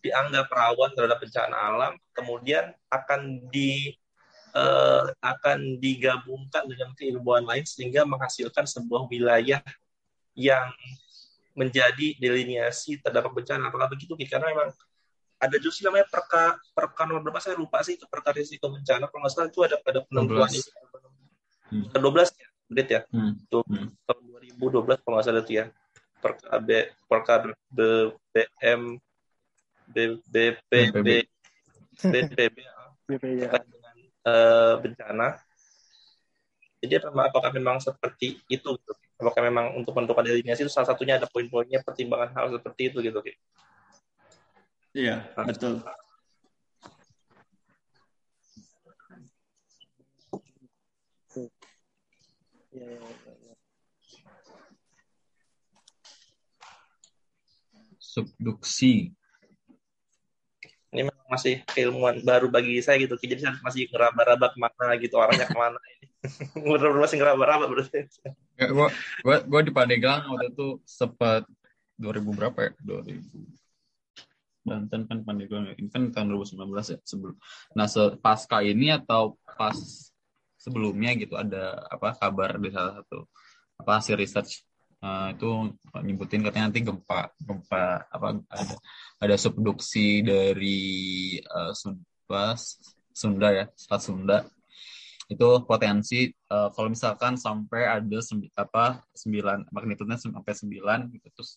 [0.00, 3.92] dianggap rawan terhadap bencana alam kemudian akan di
[4.56, 9.60] uh, akan digabungkan dengan keilmuan lain sehingga menghasilkan sebuah wilayah
[10.34, 10.70] yang
[11.54, 13.70] menjadi delineasi terdapat bencana.
[13.70, 14.18] Apakah begitu?
[14.26, 14.74] Karena memang
[15.38, 19.26] ada justru namanya perka perka nomor berapa saya lupa sih itu perka risiko bencana kalau
[19.26, 20.70] nggak salah itu ada pada penentuan ini
[21.74, 22.00] hmm.
[22.00, 23.32] 12 ya update ya hmm.
[23.44, 23.88] itu hmm.
[24.08, 24.22] tahun
[24.56, 25.66] 2012 kalau nggak salah itu ya
[26.22, 26.68] perka B
[27.04, 27.34] perka
[27.68, 28.82] BBM
[29.84, 31.06] BPB
[33.04, 35.28] BPB dengan uh, bencana
[36.80, 38.92] jadi apakah memang seperti itu gitu?
[39.18, 43.20] Apakah memang untuk menentukan delineasi itu salah satunya ada poin-poinnya pertimbangan hal seperti itu gitu
[44.94, 45.42] Iya, nah.
[45.42, 45.82] betul.
[58.14, 59.10] subduksi.
[60.94, 63.18] Ini memang masih keilmuan baru bagi saya gitu.
[63.18, 66.06] Jadi saya masih ngeraba-raba ke mana gitu arahnya ke mana ini.
[66.70, 68.06] Bener-bener masih ngeraba-raba berarti.
[68.54, 68.88] Ya, gua,
[69.26, 71.42] gua, gua di Pandeglang waktu itu sempat
[71.98, 72.72] 2000 berapa ya?
[72.82, 73.18] 2000
[74.64, 75.74] Banten kan Pandeglang ya.
[75.76, 77.36] Ini kan tahun 2019 ya sebelum.
[77.76, 77.86] Nah,
[78.22, 79.76] pasca ini atau pas
[80.64, 83.28] sebelumnya gitu ada apa kabar di salah satu
[83.76, 84.64] apa hasil research
[85.04, 85.48] eh, itu
[86.00, 88.74] nyebutin katanya nanti gempa gempa apa ada
[89.20, 90.80] ada subduksi dari
[91.36, 92.56] eh, Sunda
[93.12, 94.38] Sunda ya Selat Sunda
[95.32, 101.50] itu potensi eh, kalau misalkan sampai ada sembi- apa sembilan magnitudenya sampai sembilan gitu terus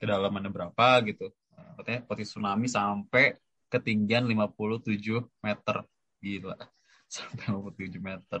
[0.00, 1.30] kedalamannya berapa gitu.
[1.78, 3.24] Katanya potensi tsunami sampai
[3.72, 5.76] ketinggian 57 meter.
[6.22, 6.56] Gila
[7.14, 8.40] sampai 57 meter.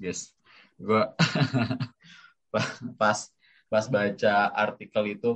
[0.00, 0.32] Yes
[0.80, 1.14] gua
[3.00, 3.18] pas
[3.70, 5.30] pas baca artikel itu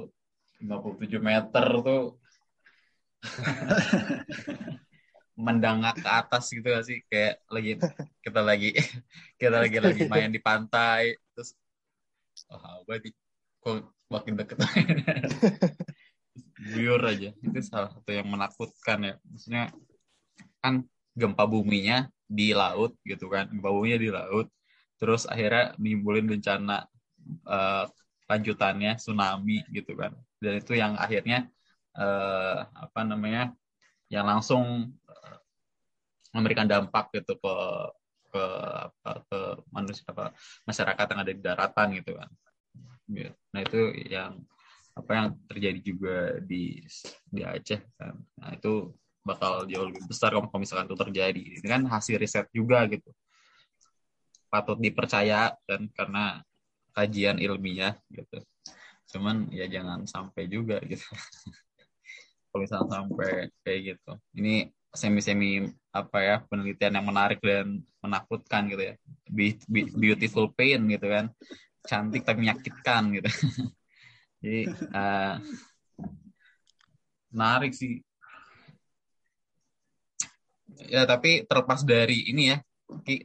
[0.60, 2.02] 57 meter tuh
[5.36, 7.04] mendangak ke atas gitu gak sih?
[7.06, 7.70] Kayak lagi
[8.24, 8.70] kita lagi
[9.40, 11.52] kita lagi lagi main di pantai terus
[12.50, 13.12] oh apa nih
[13.60, 14.56] kok makin deket.
[16.56, 19.14] Buyur aja itu salah satu yang menakutkan ya.
[19.28, 19.64] Maksudnya
[20.64, 20.82] kan
[21.12, 24.50] gempa buminya di laut gitu kan gempa buminya di laut
[24.96, 26.88] terus akhirnya nimbulin bencana
[27.44, 27.84] eh,
[28.26, 30.16] lanjutannya tsunami gitu kan.
[30.40, 31.46] Dan itu yang akhirnya
[31.96, 33.52] eh, apa namanya
[34.10, 34.94] yang langsung
[36.36, 37.54] memberikan dampak gitu ke
[38.26, 38.44] ke
[38.92, 39.40] apa ke
[39.72, 40.36] manusia apa
[40.68, 42.30] masyarakat yang ada di daratan gitu kan.
[43.06, 43.30] Gitu.
[43.54, 43.80] nah itu
[44.10, 44.42] yang
[44.98, 46.82] apa yang terjadi juga di
[47.28, 48.16] di Aceh kan.
[48.40, 48.92] Nah itu
[49.26, 51.44] bakal jauh lebih besar kalau misalkan itu terjadi.
[51.60, 53.10] Ini kan hasil riset juga gitu.
[54.48, 56.40] Patut dipercaya dan karena
[56.96, 58.40] kajian ilmiah gitu.
[59.12, 61.04] Cuman ya jangan sampai juga gitu.
[62.48, 64.12] Kalau misalnya sampai kayak gitu.
[64.32, 68.94] Ini semi semi apa ya penelitian yang menarik dan menakutkan gitu ya.
[69.28, 71.30] Be- be- beautiful pain gitu kan.
[71.86, 73.28] Cantik tapi menyakitkan gitu.
[74.42, 75.34] Jadi eh,
[77.30, 78.00] menarik sih.
[80.90, 82.58] Ya tapi terlepas dari ini ya
[83.06, 83.22] Ki,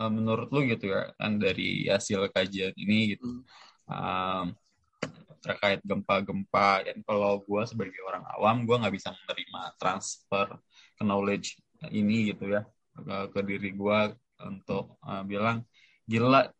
[0.00, 3.42] eh, menurut lu gitu ya kan dari hasil kajian ini gitu.
[3.84, 4.56] Um,
[5.44, 10.56] terkait gempa-gempa dan kalau gue sebagai orang awam gue nggak bisa menerima transfer
[11.02, 11.58] knowledge
[11.90, 12.62] ini gitu ya
[12.94, 13.98] ke, ke diri gue
[14.44, 15.66] untuk uh, bilang
[16.04, 16.52] gila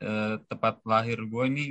[0.00, 1.64] eh, tempat lahir gue ini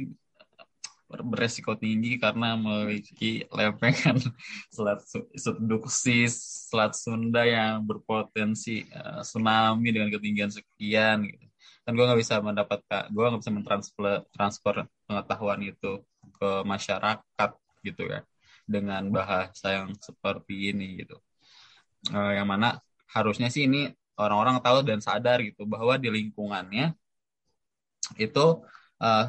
[1.09, 4.17] ber- beresiko tinggi karena memiliki lempengan
[4.75, 5.01] selat
[5.33, 6.29] subduksi
[6.69, 11.45] selat Sunda yang berpotensi eh, tsunami dengan ketinggian sekian gitu.
[11.85, 14.75] kan gue nggak bisa mendapatkan gue nggak bisa mentransfer transfer
[15.09, 15.91] pengetahuan itu
[16.37, 17.49] ke masyarakat
[17.81, 18.21] gitu ya
[18.69, 21.17] dengan bahasa yang seperti ini gitu
[22.07, 22.79] Eh, yang mana
[23.11, 26.95] harusnya sih ini orang-orang tahu dan sadar gitu bahwa di lingkungannya
[28.15, 28.45] itu
[29.03, 29.25] eh,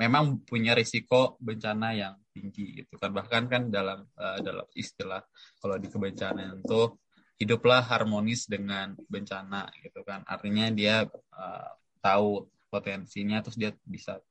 [0.00, 3.12] memang punya risiko bencana yang tinggi gitu kan.
[3.12, 5.20] Bahkan kan dalam eh, dalam istilah
[5.60, 6.96] kalau di kebencanaan itu
[7.40, 10.24] hiduplah harmonis dengan bencana gitu kan.
[10.24, 11.04] Artinya dia
[11.36, 11.70] eh,
[12.00, 14.22] tahu potensinya terus dia bisa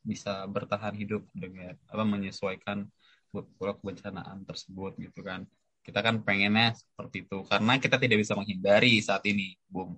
[0.00, 2.88] bisa bertahan hidup dengan apa menyesuaikan
[3.28, 5.44] pola kebencanaan tersebut gitu kan
[5.88, 9.96] kita kan pengennya seperti itu karena kita tidak bisa menghindari saat ini boom.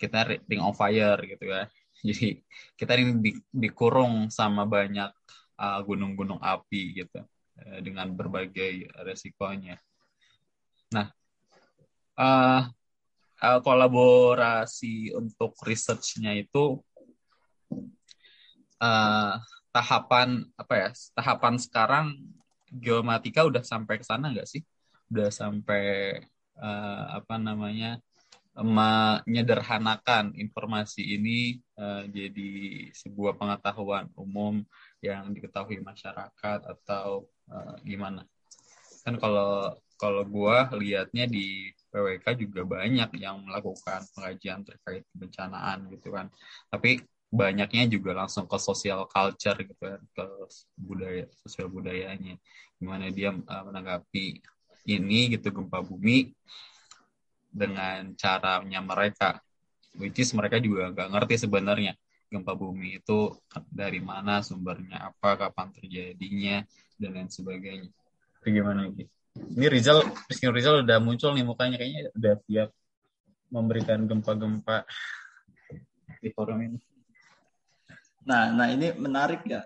[0.00, 1.68] Kita ring of fire gitu ya.
[2.08, 2.40] Jadi
[2.72, 5.12] kita ini di- dikurung sama banyak
[5.60, 7.20] uh, gunung-gunung api gitu
[7.60, 9.76] eh, dengan berbagai resikonya.
[10.96, 11.12] Nah
[12.16, 12.64] uh,
[13.44, 16.80] uh, kolaborasi untuk researchnya itu
[18.80, 19.36] uh,
[19.72, 22.06] tahapan apa ya tahapan sekarang
[22.72, 24.64] geomatika udah sampai ke sana nggak sih
[25.12, 25.84] udah sampai
[26.56, 28.00] eh, apa namanya
[28.56, 32.52] menyederhanakan informasi ini eh, jadi
[32.96, 34.64] sebuah pengetahuan umum
[35.04, 38.24] yang diketahui masyarakat atau eh, gimana.
[39.04, 46.12] Kan kalau kalau gua lihatnya di PWK juga banyak yang melakukan pengajian terkait kebencanaan gitu
[46.12, 46.28] kan.
[46.68, 47.00] Tapi
[47.32, 50.24] banyaknya juga langsung ke social culture gitu kan ke
[50.76, 52.36] budaya sosial budayanya.
[52.76, 54.44] Gimana dia uh, menanggapi
[54.86, 56.30] ini gitu gempa bumi
[57.50, 59.42] dengan caranya mereka.
[59.96, 61.96] Which is mereka juga nggak ngerti sebenarnya
[62.30, 63.34] gempa bumi itu
[63.70, 66.62] dari mana sumbernya apa kapan terjadinya
[66.98, 67.90] dan lain sebagainya.
[68.42, 68.90] Itu gimana
[69.36, 72.70] ini Rizal Rizky Rizal udah muncul nih mukanya kayaknya udah siap
[73.52, 74.84] memberikan gempa-gempa
[76.18, 76.78] di forum ini.
[78.26, 79.62] Nah, nah ini menarik ya,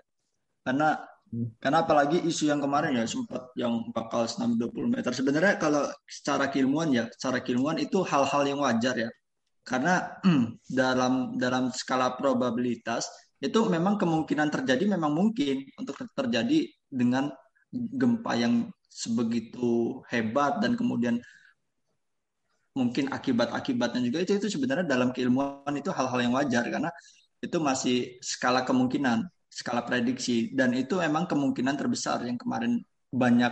[0.61, 1.01] karena
[1.31, 5.11] Karena apalagi isu yang kemarin ya sempat yang bakal senam 20 meter.
[5.15, 9.09] Sebenarnya kalau secara keilmuan ya, secara keilmuan itu hal-hal yang wajar ya.
[9.63, 10.19] Karena
[10.67, 13.07] dalam dalam skala probabilitas
[13.39, 17.31] itu memang kemungkinan terjadi memang mungkin untuk terjadi dengan
[17.71, 21.15] gempa yang sebegitu hebat dan kemudian
[22.75, 26.91] mungkin akibat-akibatnya juga itu itu sebenarnya dalam keilmuan itu hal-hal yang wajar karena
[27.39, 32.79] itu masih skala kemungkinan skala prediksi dan itu emang kemungkinan terbesar yang kemarin
[33.11, 33.51] banyak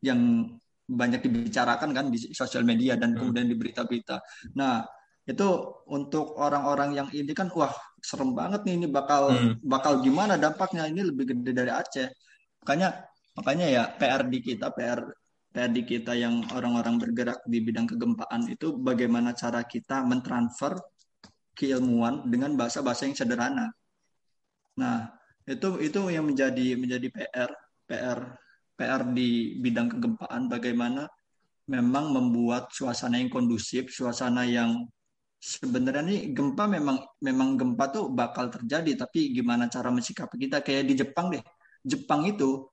[0.00, 0.48] yang
[0.88, 3.18] banyak dibicarakan kan di sosial media dan hmm.
[3.20, 4.20] kemudian di berita-berita.
[4.56, 4.84] Nah,
[5.24, 5.48] itu
[5.88, 9.64] untuk orang-orang yang ini kan wah serem banget nih ini bakal hmm.
[9.64, 12.08] bakal gimana dampaknya ini lebih gede dari Aceh.
[12.64, 13.04] Makanya
[13.36, 15.00] makanya ya PR di kita PR
[15.54, 20.76] PR di kita yang orang-orang bergerak di bidang kegempaan itu bagaimana cara kita mentransfer
[21.54, 23.70] keilmuan dengan bahasa-bahasa yang sederhana.
[24.74, 25.14] Nah,
[25.44, 27.50] itu itu yang menjadi menjadi PR
[27.84, 28.20] PR
[28.74, 30.48] PR di bidang kegempaan.
[30.48, 31.04] Bagaimana
[31.68, 34.84] memang membuat suasana yang kondusif suasana yang
[35.40, 39.04] sebenarnya nih gempa memang memang gempa tuh bakal terjadi.
[39.04, 40.64] Tapi gimana cara mensikapi kita?
[40.64, 41.44] Kayak di Jepang deh.
[41.84, 42.64] Jepang itu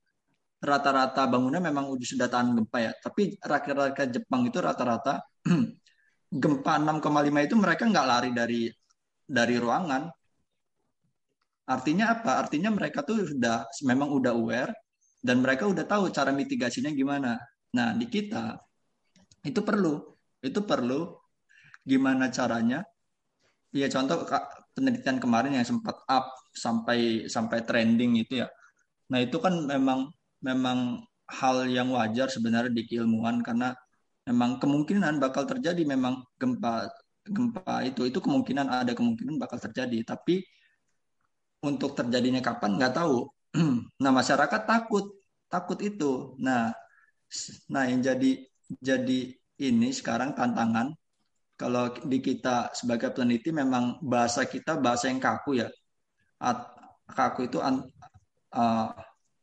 [0.61, 2.91] rata-rata bangunnya memang udah sudah tahan gempa ya.
[2.95, 5.19] Tapi rakyat-rakyat Jepang itu rata-rata
[6.41, 8.61] gempa 6,5 itu mereka nggak lari dari
[9.27, 10.07] dari ruangan
[11.71, 12.31] Artinya apa?
[12.43, 14.71] Artinya mereka tuh sudah memang udah aware
[15.23, 17.39] dan mereka udah tahu cara mitigasinya gimana.
[17.71, 18.59] Nah, di kita
[19.47, 20.03] itu perlu,
[20.43, 21.15] itu perlu
[21.87, 22.83] gimana caranya?
[23.71, 24.27] Ya contoh
[24.75, 28.47] penelitian kemarin yang sempat up sampai sampai trending itu ya.
[29.11, 30.11] Nah, itu kan memang
[30.43, 33.71] memang hal yang wajar sebenarnya di keilmuan karena
[34.27, 36.91] memang kemungkinan bakal terjadi memang gempa
[37.23, 40.43] gempa itu itu kemungkinan ada kemungkinan bakal terjadi tapi
[41.61, 43.29] untuk terjadinya kapan nggak tahu.
[44.03, 45.05] nah masyarakat takut,
[45.47, 46.35] takut itu.
[46.41, 46.73] Nah,
[47.69, 48.31] nah yang jadi
[48.81, 49.19] jadi
[49.61, 50.95] ini sekarang tantangan
[51.59, 55.69] kalau di kita sebagai peneliti memang bahasa kita bahasa yang kaku ya.
[56.41, 56.73] At,
[57.13, 58.89] kaku itu uh,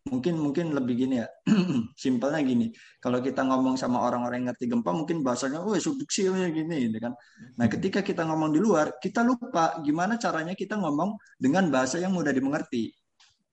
[0.09, 1.29] mungkin mungkin lebih gini ya.
[2.05, 6.91] Simpelnya gini kalau kita ngomong sama orang-orang yang ngerti gempa mungkin bahasanya oh subduksi gini
[6.91, 7.13] gitu kan.
[7.57, 7.75] Nah hmm.
[7.79, 12.35] ketika kita ngomong di luar kita lupa gimana caranya kita ngomong dengan bahasa yang mudah
[12.35, 12.91] dimengerti.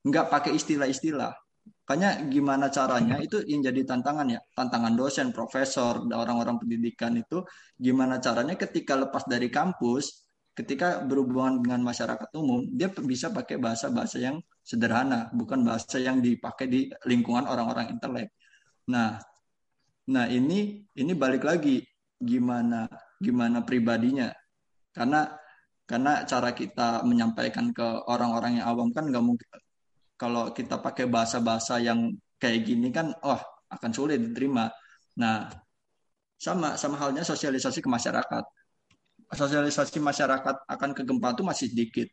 [0.07, 1.33] Nggak pakai istilah-istilah.
[1.85, 4.41] Makanya gimana caranya itu yang jadi tantangan ya.
[4.57, 7.45] Tantangan dosen profesor orang-orang pendidikan itu
[7.77, 10.24] gimana caranya ketika lepas dari kampus
[10.55, 16.65] ketika berhubungan dengan masyarakat umum, dia bisa pakai bahasa-bahasa yang sederhana, bukan bahasa yang dipakai
[16.71, 18.31] di lingkungan orang-orang intelek.
[18.89, 19.19] Nah,
[20.07, 21.83] nah ini ini balik lagi
[22.15, 22.87] gimana
[23.19, 24.31] gimana pribadinya,
[24.95, 25.27] karena
[25.85, 29.47] karena cara kita menyampaikan ke orang-orang yang awam kan nggak mungkin
[30.15, 34.71] kalau kita pakai bahasa-bahasa yang kayak gini kan, oh akan sulit diterima.
[35.19, 35.51] Nah,
[36.39, 38.43] sama sama halnya sosialisasi ke masyarakat
[39.31, 42.07] sosialisasi masyarakat akan ke gempa itu masih sedikit.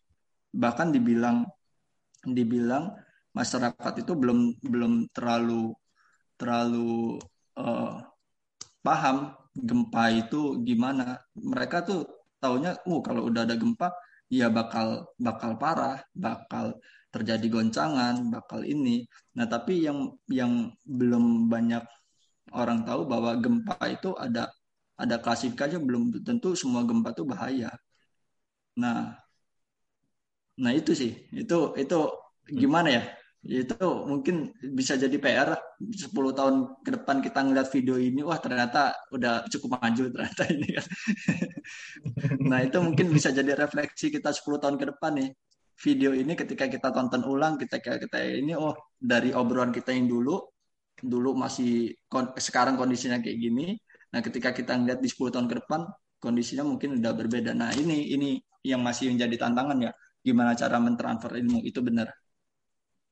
[0.52, 1.48] Bahkan dibilang
[2.22, 2.94] dibilang
[3.34, 5.72] masyarakat itu belum belum terlalu
[6.38, 7.18] terlalu
[7.58, 8.02] uh,
[8.84, 11.20] paham gempa itu gimana.
[11.36, 12.06] Mereka tuh
[12.42, 13.92] taunya, uh kalau udah ada gempa
[14.32, 16.80] ya bakal bakal parah, bakal
[17.12, 19.04] terjadi goncangan, bakal ini.
[19.36, 21.84] Nah, tapi yang yang belum banyak
[22.56, 24.48] orang tahu bahwa gempa itu ada
[24.96, 27.70] ada klasifikasinya belum tentu semua gempa itu bahaya.
[28.76, 29.16] Nah,
[30.56, 31.98] nah itu sih, itu itu
[32.48, 33.02] gimana ya?
[33.42, 38.94] Itu mungkin bisa jadi PR 10 tahun ke depan kita ngeliat video ini, wah ternyata
[39.10, 40.86] udah cukup maju ternyata ini kan.
[42.50, 45.30] nah itu mungkin bisa jadi refleksi kita 10 tahun ke depan nih.
[45.82, 50.38] Video ini ketika kita tonton ulang, kita kita ini, oh dari obrolan kita yang dulu,
[51.02, 51.90] dulu masih
[52.38, 53.74] sekarang kondisinya kayak gini,
[54.12, 55.88] Nah, ketika kita ngeliat di 10 tahun ke depan,
[56.20, 57.50] kondisinya mungkin udah berbeda.
[57.56, 59.92] Nah, ini ini yang masih menjadi tantangan ya.
[60.22, 62.12] Gimana cara mentransfer ilmu itu benar.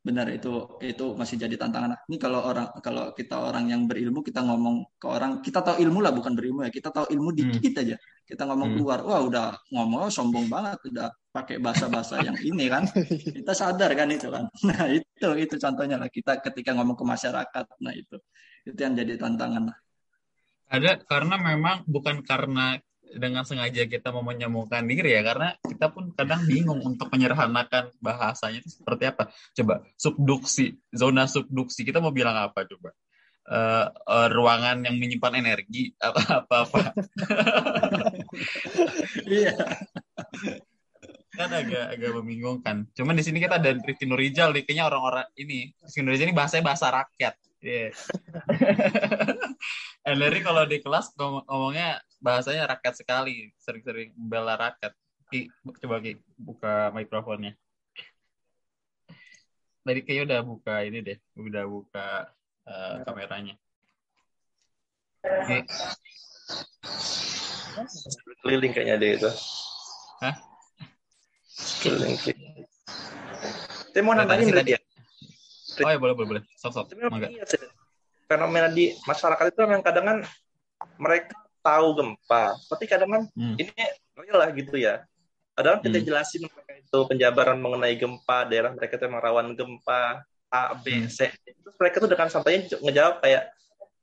[0.01, 2.07] Benar itu itu masih jadi tantangan.
[2.09, 6.01] Ini kalau orang kalau kita orang yang berilmu kita ngomong ke orang kita tahu ilmu
[6.01, 6.71] lah bukan berilmu ya.
[6.73, 7.83] Kita tahu ilmu dikit hmm.
[7.83, 7.97] aja.
[8.25, 8.77] Kita ngomong hmm.
[8.79, 12.87] keluar, wah udah ngomong sombong banget, udah pakai bahasa-bahasa yang ini kan.
[13.43, 14.47] Kita sadar kan itu kan.
[14.71, 17.65] Nah, itu itu contohnya lah kita ketika ngomong ke masyarakat.
[17.83, 18.17] Nah, itu
[18.71, 19.77] itu yang jadi tantangan lah.
[20.71, 22.79] Ada karena memang bukan karena
[23.11, 28.63] dengan sengaja kita mau menyembuhkan diri ya karena kita pun kadang bingung untuk menyerhanakan bahasanya
[28.63, 32.95] itu seperti apa coba subduksi zona subduksi kita mau bilang apa coba
[33.51, 36.81] uh, uh, ruangan yang menyimpan energi apa apa apa
[39.27, 39.59] iya
[41.41, 42.77] kan agak agak membingungkan.
[42.93, 46.65] Cuman di sini kita ada Rifki Nurijal nih, kayaknya orang-orang ini Rifki Nurijal ini bahasanya
[46.69, 47.35] bahasa rakyat.
[47.61, 47.93] Iya.
[47.93, 47.93] Yeah.
[50.11, 54.97] Eleri kalau di kelas ngom- ngomongnya bahasanya rakyat sekali, sering-sering membela rakyat.
[55.29, 55.53] Ki,
[55.85, 57.55] coba Ki, buka mikrofonnya.
[59.85, 62.09] Tadi kayaknya udah buka ini deh, udah buka
[62.65, 63.55] eh, kameranya.
[65.21, 65.59] Ki,
[68.41, 69.31] keliling kayaknya dia itu.
[70.25, 70.35] Hah?
[71.85, 72.17] Keliling.
[73.93, 74.81] Saya mau nambahin tadi ya.
[75.87, 77.59] Oh ya boleh boleh boleh, sok sok, Tapi memang iya sih.
[78.27, 80.19] fenomena di masyarakat itu memang kadang kan
[80.97, 83.57] mereka tahu gempa, tapi kadang kan Hmm.
[83.59, 83.73] ini
[84.17, 85.05] real lah gitu ya.
[85.53, 86.07] Kadang kita Hmm.
[86.07, 91.11] jelasin mereka itu penjabaran mengenai gempa, daerah mereka itu memang rawan gempa A, B, Hmm.
[91.11, 91.31] C.
[91.45, 93.51] Terus mereka tuh dengan santainya ngejawab kayak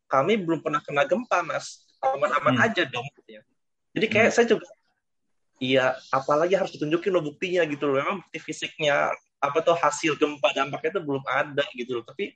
[0.07, 1.83] kami belum pernah kena gempa, Mas.
[1.99, 2.65] Aman-aman Hmm.
[2.67, 3.41] aja dong gitu ya.
[3.97, 4.67] Jadi kayak saya juga
[5.57, 7.97] Iya, apalagi harus ditunjukin loh buktinya gitu loh.
[7.97, 12.05] Memang bukti fisiknya apa tuh hasil gempa dampaknya itu belum ada gitu loh.
[12.05, 12.33] Tapi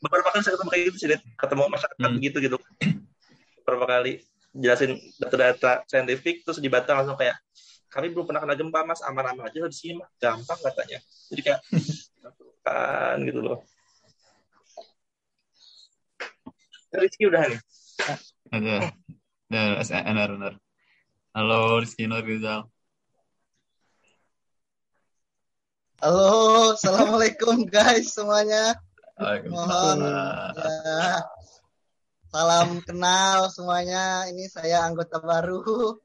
[0.00, 2.16] beberapa kali saya ketemu kayak gitu sih, ketemu masyarakat Hmm.
[2.16, 2.56] begitu gitu.
[3.62, 4.12] Beberapa kali
[4.50, 7.38] jelasin data-data saintifik terus dibantah langsung kayak
[7.90, 10.98] kami belum pernah kena gempa mas aman-aman aja di sini mah gampang katanya
[11.30, 11.60] jadi kayak
[12.66, 13.62] kan gitu loh
[16.90, 17.60] Rizky udah nih
[18.50, 18.90] Ada,
[19.54, 20.54] ada, benar benar.
[21.30, 22.66] Halo Rizky Nurizal.
[26.00, 28.72] Halo, assalamualaikum guys semuanya.
[29.20, 30.56] Mohon Waalaikumsalam.
[30.56, 31.12] ya,
[32.32, 34.24] salam kenal semuanya.
[34.32, 36.00] Ini saya anggota baru.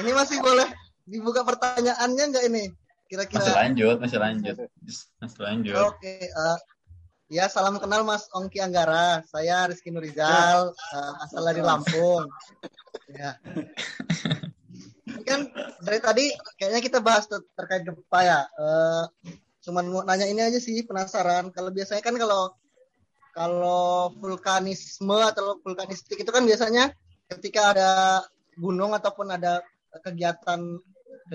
[0.00, 0.64] ini masih boleh
[1.04, 2.72] dibuka pertanyaannya nggak ini?
[2.72, 3.52] Masih Kira-kira.
[3.52, 4.56] lanjut, masih lanjut,
[5.20, 5.76] masih lanjut.
[5.92, 6.24] Oke.
[6.24, 6.58] eh,
[7.28, 9.20] ya salam kenal Mas Ongki Anggara.
[9.28, 12.24] Saya Rizky Nurizal, eh, asal dari Lampung.
[13.12, 13.36] Ya.
[15.34, 15.42] Kan
[15.82, 16.24] dari tadi
[16.54, 18.40] kayaknya kita bahas ter- terkait gempa ya.
[18.46, 19.04] Eh,
[19.66, 21.50] cuman mau nanya ini aja sih penasaran.
[21.50, 22.54] Kalau biasanya kan kalau
[23.34, 26.94] kalau vulkanisme atau vulkanistik itu kan biasanya
[27.26, 27.90] ketika ada
[28.54, 29.58] gunung ataupun ada
[30.06, 30.78] kegiatan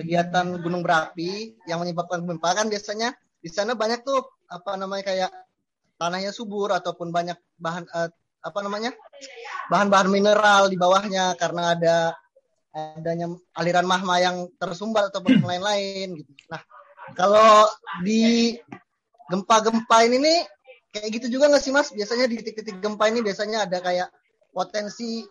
[0.00, 5.30] kegiatan gunung berapi yang menyebabkan gempa kan biasanya di sana banyak tuh apa namanya kayak
[6.00, 8.96] tanahnya subur ataupun banyak bahan eh, apa namanya
[9.68, 11.96] bahan-bahan mineral di bawahnya karena ada
[12.70, 13.26] adanya
[13.58, 16.30] aliran magma yang tersumbat ataupun lain-lain gitu.
[16.46, 16.62] Nah,
[17.18, 17.66] kalau
[18.06, 18.54] di
[19.30, 20.38] gempa-gempa ini nih
[20.94, 21.90] kayak gitu juga nggak sih Mas?
[21.90, 24.08] Biasanya di titik-titik gempa ini biasanya ada kayak
[24.54, 25.26] potensi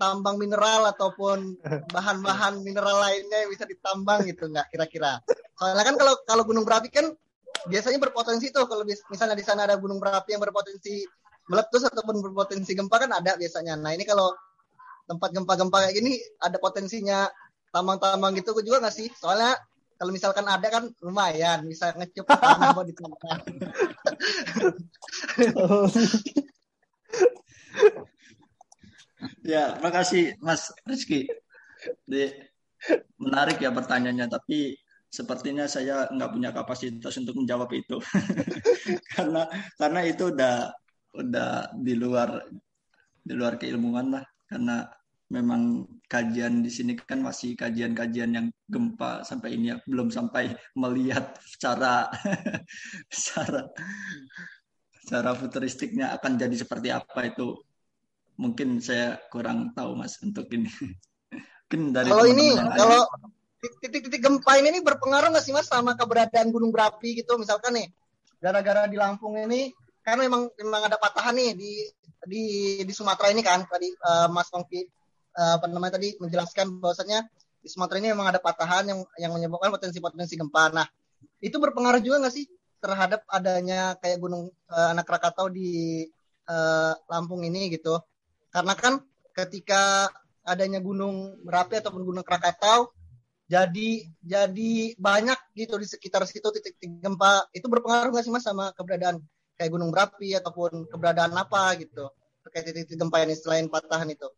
[0.00, 1.60] tambang mineral ataupun
[1.92, 5.20] bahan-bahan mineral lainnya yang bisa ditambang gitu nggak kira-kira?
[5.60, 7.12] Soalnya kan kalau kalau gunung berapi kan
[7.68, 11.04] biasanya berpotensi tuh kalau misalnya di sana ada gunung berapi yang berpotensi
[11.52, 13.76] meletus ataupun berpotensi gempa kan ada biasanya.
[13.76, 14.32] Nah ini kalau
[15.10, 17.26] tempat gempa-gempa kayak gini ada potensinya
[17.74, 19.10] tambang-tambang gitu juga nggak sih?
[19.18, 19.58] Soalnya
[19.98, 23.42] kalau misalkan ada kan lumayan bisa ngecup tanah buat ditambang.
[29.44, 31.28] Ya, makasih Mas Rizky.
[32.08, 32.32] Di,
[33.20, 34.76] menarik ya pertanyaannya, tapi
[35.10, 38.00] sepertinya saya nggak punya kapasitas untuk menjawab itu.
[39.16, 39.44] karena
[39.76, 40.72] karena itu udah
[41.12, 42.48] udah di luar
[43.20, 44.24] di luar keilmuan lah.
[44.48, 44.88] Karena
[45.30, 51.38] memang kajian di sini kan masih kajian-kajian yang gempa sampai ini ya, belum sampai melihat
[51.46, 52.10] secara
[53.14, 53.70] secara
[54.98, 57.54] secara futuristiknya akan jadi seperti apa itu.
[58.40, 60.66] Mungkin saya kurang tahu mas untuk ini.
[61.70, 63.06] Mungkin dari Kalau ini kalau
[63.62, 67.38] titik-titik gempa ini berpengaruh nggak sih mas sama keberadaan gunung berapi gitu?
[67.38, 67.86] Misalkan nih
[68.42, 69.70] gara-gara di Lampung ini
[70.00, 71.72] kan memang memang ada patahan nih di
[72.24, 72.42] di
[72.82, 74.99] di Sumatera ini kan tadi eh, Mas Ongki eh,
[75.36, 77.26] apa namanya tadi menjelaskan bahwasannya
[77.60, 80.72] di Sumatera ini memang ada patahan yang yang menyebabkan potensi-potensi gempa.
[80.72, 80.86] Nah
[81.44, 82.48] itu berpengaruh juga nggak sih
[82.80, 86.04] terhadap adanya kayak gunung eh, anak Krakatau di
[86.48, 88.00] eh, Lampung ini gitu?
[88.50, 88.98] Karena kan
[89.36, 90.08] ketika
[90.42, 92.90] adanya gunung berapi ataupun gunung Krakatau
[93.50, 98.70] jadi jadi banyak gitu di sekitar situ titik-titik gempa itu berpengaruh nggak sih mas sama
[98.78, 99.18] keberadaan
[99.58, 102.08] kayak gunung berapi ataupun keberadaan apa gitu
[102.46, 104.30] terkait titik-titik gempa ini selain patahan itu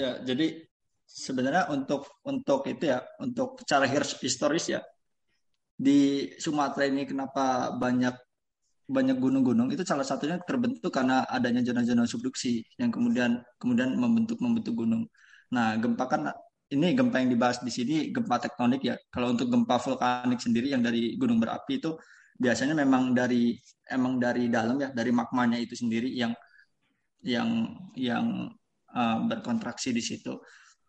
[0.00, 0.46] Ya, jadi
[1.04, 3.48] sebenarnya untuk untuk itu ya, untuk
[3.92, 4.80] his- historis ya,
[5.86, 8.14] di Sumatera ini kenapa banyak
[8.96, 14.74] banyak gunung-gunung itu salah satunya terbentuk karena adanya zona-zona subduksi yang kemudian kemudian membentuk membentuk
[14.82, 15.02] gunung.
[15.54, 16.22] Nah, gempa kan
[16.74, 18.96] ini gempa yang dibahas di sini gempa tektonik ya.
[19.14, 21.90] Kalau untuk gempa vulkanik sendiri yang dari gunung berapi itu
[22.40, 23.54] biasanya memang dari
[23.90, 26.32] emang dari dalam ya, dari magmanya itu sendiri yang
[27.24, 27.48] yang
[27.96, 28.26] yang
[28.94, 30.38] uh, berkontraksi di situ.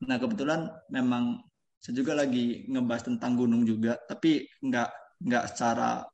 [0.08, 1.41] Nah kebetulan memang
[1.82, 4.89] saya juga lagi ngebahas tentang gunung juga, tapi nggak
[5.26, 6.06] nggak secara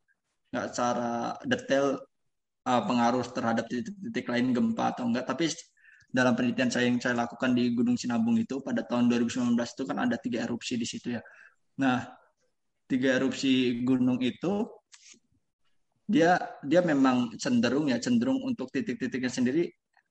[0.51, 1.11] nggak secara
[1.43, 1.99] detail
[2.67, 5.27] uh, pengaruh terhadap titik-titik lain gempa atau enggak.
[5.27, 5.51] Tapi
[6.07, 9.97] dalam penelitian saya yang saya lakukan di Gunung Sinabung itu pada tahun 2019 itu kan
[9.99, 11.21] ada tiga erupsi di situ ya.
[11.83, 12.07] Nah
[12.87, 14.71] tiga erupsi gunung itu
[16.07, 19.67] dia dia memang cenderung ya cenderung untuk titik-titiknya sendiri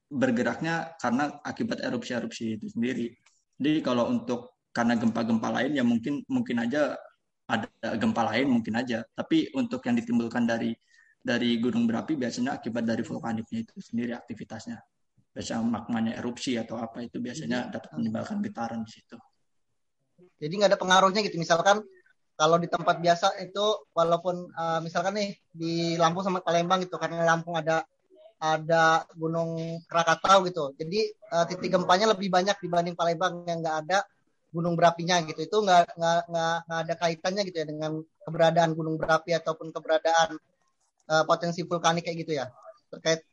[0.07, 3.11] bergeraknya karena akibat erupsi-erupsi itu sendiri.
[3.59, 6.95] Jadi kalau untuk karena gempa-gempa lain ya mungkin mungkin aja
[7.47, 9.03] ada gempa lain mungkin aja.
[9.15, 10.75] Tapi untuk yang ditimbulkan dari
[11.27, 14.79] dari gunung berapi biasanya akibat dari vulkaniknya itu sendiri aktivitasnya.
[15.35, 19.19] Biasanya magmanya erupsi atau apa itu biasanya dapat menimbulkan getaran di situ.
[20.39, 21.37] Jadi nggak ada pengaruhnya gitu.
[21.37, 21.83] Misalkan
[22.37, 23.65] kalau di tempat biasa itu
[23.97, 27.83] walaupun uh, misalkan nih di Lampung sama Palembang gitu karena Lampung ada
[28.55, 28.85] ada
[29.19, 30.65] Gunung Krakatau gitu.
[30.79, 33.99] Jadi uh, titik gempanya lebih banyak dibanding Palembang yang nggak ada
[34.55, 35.43] gunung berapinya gitu.
[35.43, 37.93] Itu nggak nggak nggak ada kaitannya gitu ya dengan
[38.27, 40.39] keberadaan gunung berapi ataupun keberadaan
[41.11, 42.47] uh, potensi vulkanik kayak gitu ya
[42.87, 43.27] terkait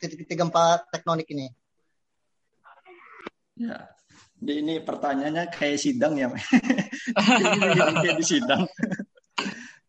[0.00, 1.50] titik-titik uh, gempa tektonik ini.
[3.54, 3.90] Ya,
[4.38, 6.26] jadi ini pertanyaannya kayak sidang ya,
[8.02, 8.66] kayak di sidang.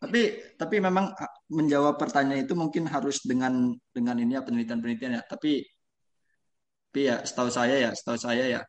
[0.05, 0.21] tapi
[0.55, 5.23] tapi memang ah, menjawab pertanyaan itu mungkin harus dengan dengan ini ya penelitian-penelitian ya.
[5.25, 5.65] Tapi
[6.89, 8.61] tapi ya setahu saya ya setahu saya ya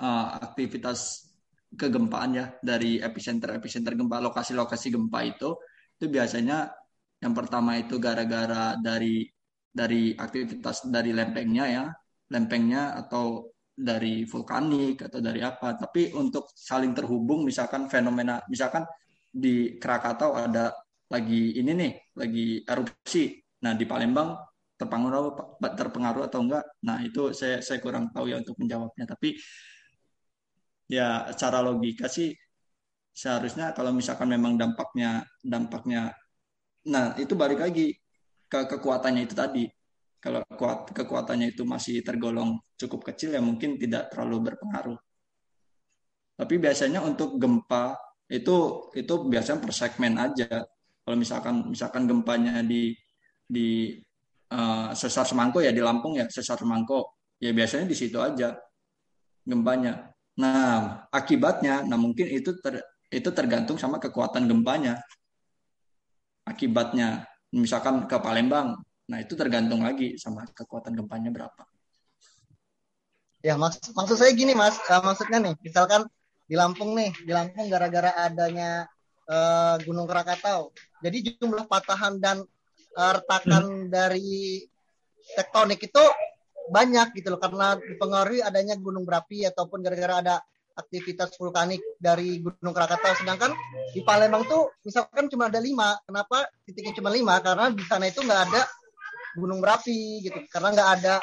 [0.00, 1.30] ah, aktivitas
[1.76, 5.54] kegempaan ya dari epicenter epicenter gempa lokasi-lokasi gempa itu
[6.00, 6.72] itu biasanya
[7.22, 9.28] yang pertama itu gara-gara dari
[9.70, 11.84] dari aktivitas dari lempengnya ya
[12.32, 15.74] lempengnya atau dari vulkanik atau dari apa.
[15.74, 18.84] Tapi untuk saling terhubung, misalkan fenomena, misalkan
[19.30, 20.74] di Krakatau ada
[21.10, 23.38] lagi ini nih, lagi erupsi.
[23.62, 24.34] Nah di Palembang
[24.74, 26.64] terpengaruh terpengaruh atau enggak?
[26.86, 29.04] Nah itu saya saya kurang tahu ya untuk menjawabnya.
[29.06, 29.38] Tapi
[30.90, 32.34] ya secara logika sih
[33.14, 36.14] seharusnya kalau misalkan memang dampaknya dampaknya,
[36.88, 37.94] nah itu balik lagi
[38.50, 39.64] ke kekuatannya itu tadi
[40.20, 44.98] kalau kuat kekuatannya itu masih tergolong cukup kecil ya mungkin tidak terlalu berpengaruh.
[46.40, 47.96] Tapi biasanya untuk gempa
[48.30, 50.64] itu itu biasanya per segmen aja.
[51.02, 52.94] Kalau misalkan misalkan gempanya di
[53.44, 53.98] di
[54.54, 58.54] uh, sesar semangko ya di Lampung ya sesar semangko ya biasanya di situ aja
[59.42, 60.14] gempanya.
[60.38, 62.78] Nah akibatnya, nah mungkin itu ter,
[63.10, 65.02] itu tergantung sama kekuatan gempanya.
[66.46, 68.78] Akibatnya misalkan ke Palembang
[69.10, 71.66] Nah, itu tergantung lagi sama kekuatan gempanya berapa.
[73.42, 74.78] Ya, mas, maksud saya gini, Mas.
[74.86, 76.06] Uh, maksudnya nih, misalkan
[76.50, 78.82] di Lampung nih, di Lampung gara-gara adanya
[79.30, 80.74] uh, Gunung Krakatau.
[80.98, 82.42] Jadi jumlah patahan dan
[82.98, 83.86] uh, retakan hmm.
[83.86, 84.66] dari
[85.38, 86.02] tektonik itu
[86.74, 90.36] banyak gitu loh karena dipengaruhi adanya gunung berapi ataupun gara-gara ada
[90.74, 93.14] aktivitas vulkanik dari Gunung Krakatau.
[93.14, 93.54] Sedangkan
[93.94, 95.94] di Palembang tuh misalkan cuma ada lima.
[96.02, 97.38] Kenapa titiknya cuma lima?
[97.38, 98.62] Karena di sana itu nggak ada
[99.38, 101.14] gunung berapi gitu karena nggak ada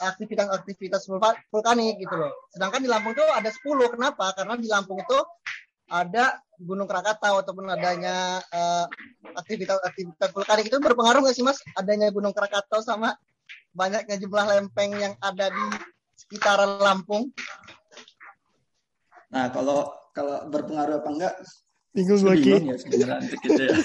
[0.00, 1.08] aktivitas-aktivitas
[1.48, 2.32] vulkanik gitu loh.
[2.52, 3.94] Sedangkan di Lampung itu ada 10.
[3.94, 4.32] Kenapa?
[4.36, 5.18] Karena di Lampung itu
[5.86, 8.42] ada Gunung Krakatau ataupun adanya
[9.36, 11.60] aktivitas-aktivitas uh, vulkanik itu berpengaruh nggak sih Mas?
[11.78, 13.14] Adanya Gunung Krakatau sama
[13.76, 15.64] banyaknya jumlah lempeng yang ada di
[16.16, 17.30] sekitaran Lampung?
[19.30, 21.34] Nah, kalau kalau berpengaruh apa enggak
[21.96, 23.76] Bingung gue ya sebenarnya gitu ya.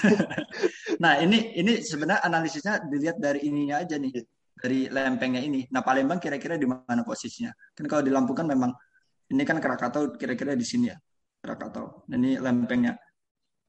[1.02, 4.20] nah ini ini sebenarnya analisisnya dilihat dari ininya aja nih
[4.62, 5.66] dari lempengnya ini.
[5.74, 7.50] Nah Palembang kira-kira di mana posisinya?
[7.74, 8.70] Kan kalau di Lampung kan memang
[9.34, 10.96] ini kan Krakatau kira-kira di sini ya
[11.42, 12.06] Krakatau.
[12.06, 12.94] Nah, ini lempengnya.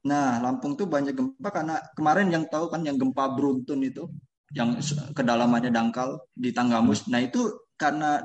[0.06, 4.06] Nah Lampung tuh banyak gempa karena kemarin yang tahu kan yang gempa beruntun itu
[4.54, 4.78] yang
[5.10, 7.10] kedalamannya dangkal di Tanggamus.
[7.10, 8.22] Nah itu karena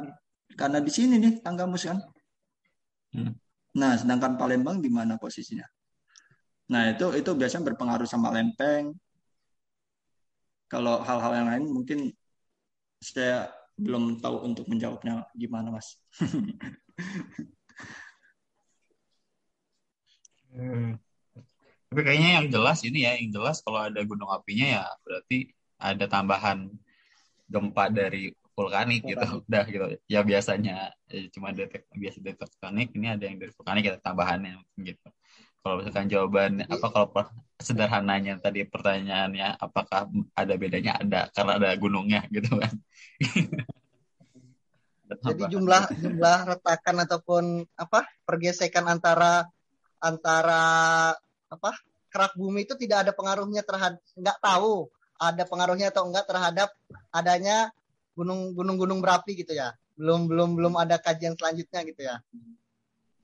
[0.54, 1.98] karena di sini nih Tanggamus kan.
[3.18, 3.34] Hmm.
[3.74, 5.66] Nah sedangkan Palembang di mana posisinya?
[6.70, 8.94] Nah, itu itu biasanya berpengaruh sama lempeng.
[10.70, 12.00] Kalau hal-hal yang lain mungkin
[13.00, 15.96] saya belum tahu untuk menjawabnya gimana, Mas.
[20.52, 21.00] hmm.
[21.90, 25.50] Tapi kayaknya yang jelas ini ya, yang jelas kalau ada gunung apinya ya berarti
[25.80, 26.70] ada tambahan
[27.50, 33.08] gempa dari vulkanik gitu udah gitu ya biasanya ya, cuma detek biasa detek vulkanik ini
[33.08, 35.08] ada yang dari vulkanik ada tambahannya gitu
[35.60, 37.08] kalau misalkan jawaban apa kalau
[37.60, 40.96] sederhananya tadi pertanyaannya apakah ada bedanya?
[40.96, 42.74] Ada karena ada gunungnya gitu kan.
[45.10, 47.44] Jadi jumlah jumlah retakan ataupun
[47.76, 49.50] apa pergesekan antara
[50.00, 50.64] antara
[51.50, 51.72] apa
[52.14, 54.88] kerak bumi itu tidak ada pengaruhnya terhadap nggak tahu
[55.20, 56.70] ada pengaruhnya atau enggak terhadap
[57.12, 57.74] adanya
[58.16, 59.76] gunung gunung gunung berapi gitu ya.
[60.00, 62.16] Belum belum belum ada kajian selanjutnya gitu ya.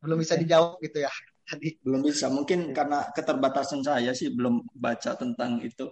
[0.04, 1.14] Belum bisa dijawab gitu ya
[1.46, 1.78] tadi.
[1.82, 2.28] Belum bisa.
[2.28, 5.88] Mungkin karena keterbatasan saya sih belum baca tentang itu.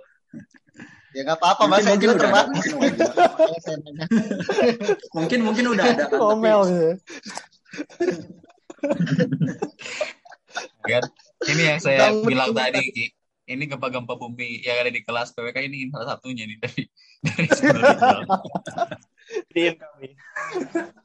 [1.13, 1.85] Ya nggak apa-apa, Mas.
[1.85, 2.63] Saya Mungkin- udah terbatas.
[2.73, 4.03] ada.
[5.17, 6.17] Mungkin mungkin udah ada kan.
[6.17, 6.89] Komel tapi?
[11.43, 13.05] Ini yang saya Bang, bilang tadi, Ki.
[13.43, 16.83] Ini gempa-gempa bumi yang ada di kelas PWK ini salah satunya nih dari
[17.27, 17.47] dari
[19.75, 20.07] kami.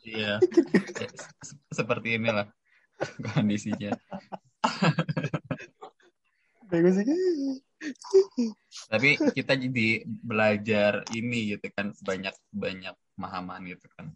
[0.07, 0.39] Iya.
[1.43, 2.47] Se- Seperti inilah
[3.35, 3.91] kondisinya.
[8.93, 14.12] Tapi kita jadi belajar ini gitu kan banyak banyak pemahaman gitu kan.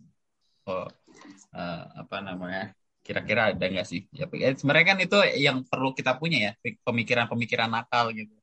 [0.69, 0.85] Oh
[1.55, 2.75] eh, apa namanya?
[3.03, 4.07] Kira-kira ada nggak sih?
[4.15, 6.53] Ya, ya, sebenarnya kan itu yang perlu kita punya ya,
[6.87, 8.35] pemikiran-pemikiran nakal gitu.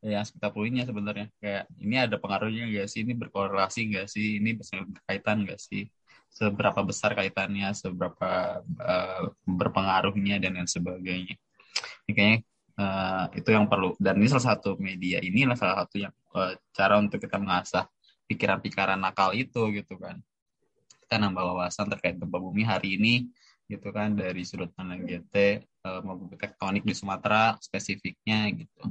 [0.00, 3.00] Yang kita punya sebenarnya kayak ini ada pengaruhnya nggak sih?
[3.04, 4.26] Ini berkorelasi nggak sih?
[4.40, 5.82] Ini berkaitan nggak sih?
[6.36, 7.72] Seberapa besar kaitannya?
[7.72, 11.32] Seberapa eh, berpengaruhnya dan lain sebagainya.
[12.04, 12.38] Ini kayaknya
[12.76, 17.00] eh, itu yang perlu dan ini salah satu media inilah salah satu yang eh, cara
[17.00, 17.88] untuk kita mengasah
[18.28, 20.20] pikiran-pikiran nakal itu gitu kan
[21.06, 23.30] kita nambah wawasan terkait gempa bumi hari ini
[23.70, 25.62] gitu kan dari sudut pandang GT
[26.02, 28.82] maupun tektonik di Sumatera spesifiknya gitu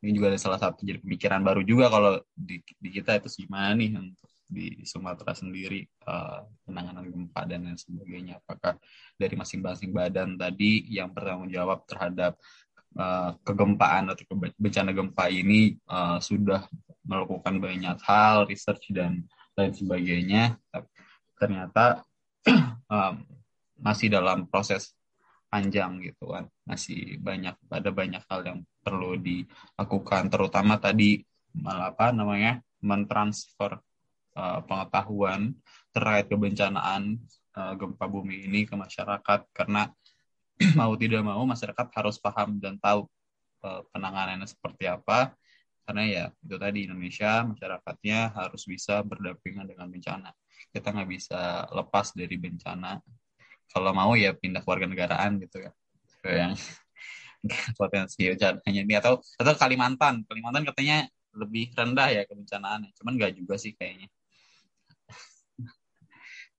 [0.00, 3.76] ini juga ada salah satu jadi pemikiran baru juga kalau di, di kita itu gimana
[3.76, 8.74] nih untuk di Sumatera sendiri eh, penanganan gempa dan lain sebagainya apakah
[9.14, 12.34] dari masing-masing badan tadi yang bertanggung jawab terhadap
[12.98, 14.24] uh, kegempaan atau
[14.58, 16.66] bencana gempa ini uh, sudah
[17.06, 20.58] melakukan banyak hal, research dan lain sebagainya.
[21.38, 22.06] Ternyata
[23.86, 24.92] masih dalam proses
[25.50, 31.20] panjang gitu kan, masih banyak ada banyak hal yang perlu dilakukan, terutama tadi
[31.50, 33.82] malah apa namanya mentransfer
[34.36, 35.54] uh, pengetahuan
[35.90, 37.18] terkait kebencanaan
[37.56, 39.40] uh, gempa bumi ini ke masyarakat.
[39.54, 39.90] Karena
[40.80, 43.06] mau tidak mau masyarakat harus paham dan tahu
[43.64, 45.34] uh, penanganannya seperti apa.
[45.86, 50.30] Karena ya itu tadi Indonesia masyarakatnya harus bisa berdampingan dengan bencana.
[50.70, 53.00] Kita nggak bisa lepas dari bencana.
[53.70, 55.72] Kalau mau ya pindah keluarga negaraan gitu ya.
[56.22, 56.62] Yang
[57.80, 58.94] potensi bencananya ini.
[58.94, 60.22] Atau atau Kalimantan.
[60.28, 64.10] Kalimantan katanya lebih rendah ya kebencanaannya cuman nggak juga sih kayaknya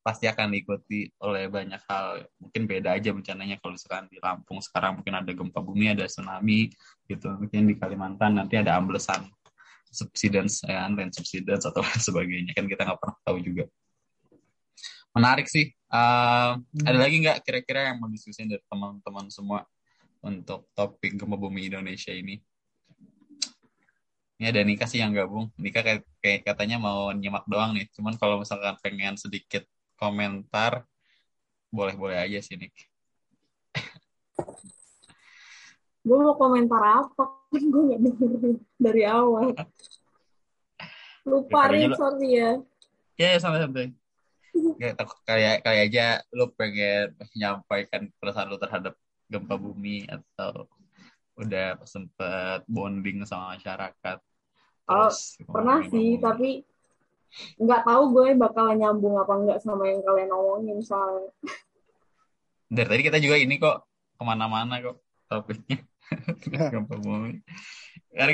[0.01, 2.25] pasti akan diikuti oleh banyak hal.
[2.41, 6.73] Mungkin beda aja bencananya kalau misalkan di Lampung sekarang mungkin ada gempa bumi ada tsunami
[7.05, 7.29] gitu.
[7.37, 9.29] Mungkin di Kalimantan nanti ada amblesan
[9.91, 12.57] subsidence ya land subsidence atau sebagainya.
[12.57, 13.63] Kan kita nggak pernah tahu juga.
[15.13, 15.69] Menarik sih.
[15.91, 16.57] Uh,
[16.87, 19.67] ada lagi nggak kira-kira yang mau diskusin dari teman-teman semua
[20.25, 22.41] untuk topik gempa bumi Indonesia ini?
[24.41, 25.53] Ini ada Nika sih yang gabung.
[25.61, 27.85] Nika kayak, kayak katanya mau nyimak doang nih.
[27.93, 29.61] Cuman kalau misalkan pengen sedikit
[30.01, 30.89] komentar
[31.69, 32.73] boleh-boleh aja sih Nik
[36.01, 37.23] gue mau komentar apa?
[37.53, 39.53] Kan gue nggak dengerin dari awal.
[41.21, 42.51] Lupa Ya, lu- sorry ya.
[43.21, 43.93] Ya ya santai-santai
[44.51, 48.97] kayak takut- kayak kayak aja lu pengen menyampaikan perasaan lu terhadap
[49.29, 50.65] gempa bumi atau
[51.37, 54.17] udah sempet bonding sama masyarakat.
[54.89, 56.49] Oh, Terus pernah ngomongin- sih tapi
[57.59, 61.31] nggak tahu gue bakal nyambung apa enggak sama yang kalian omongin soalnya.
[62.71, 63.83] Dari tadi kita juga ini kok
[64.15, 65.83] ke mana-mana kok topiknya.
[66.71, 67.39] Gempa bumi
[68.11, 68.33] karena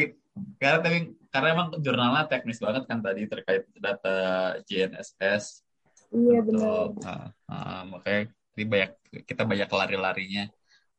[0.58, 0.98] karena tapi
[1.30, 4.18] karena emang jurnalnya teknis banget kan tadi terkait data
[4.66, 5.66] JNSS
[6.14, 6.94] iya benar.
[6.98, 8.22] uh, uh, makanya
[8.58, 8.92] ini banyak
[9.26, 10.44] kita banyak lari-larinya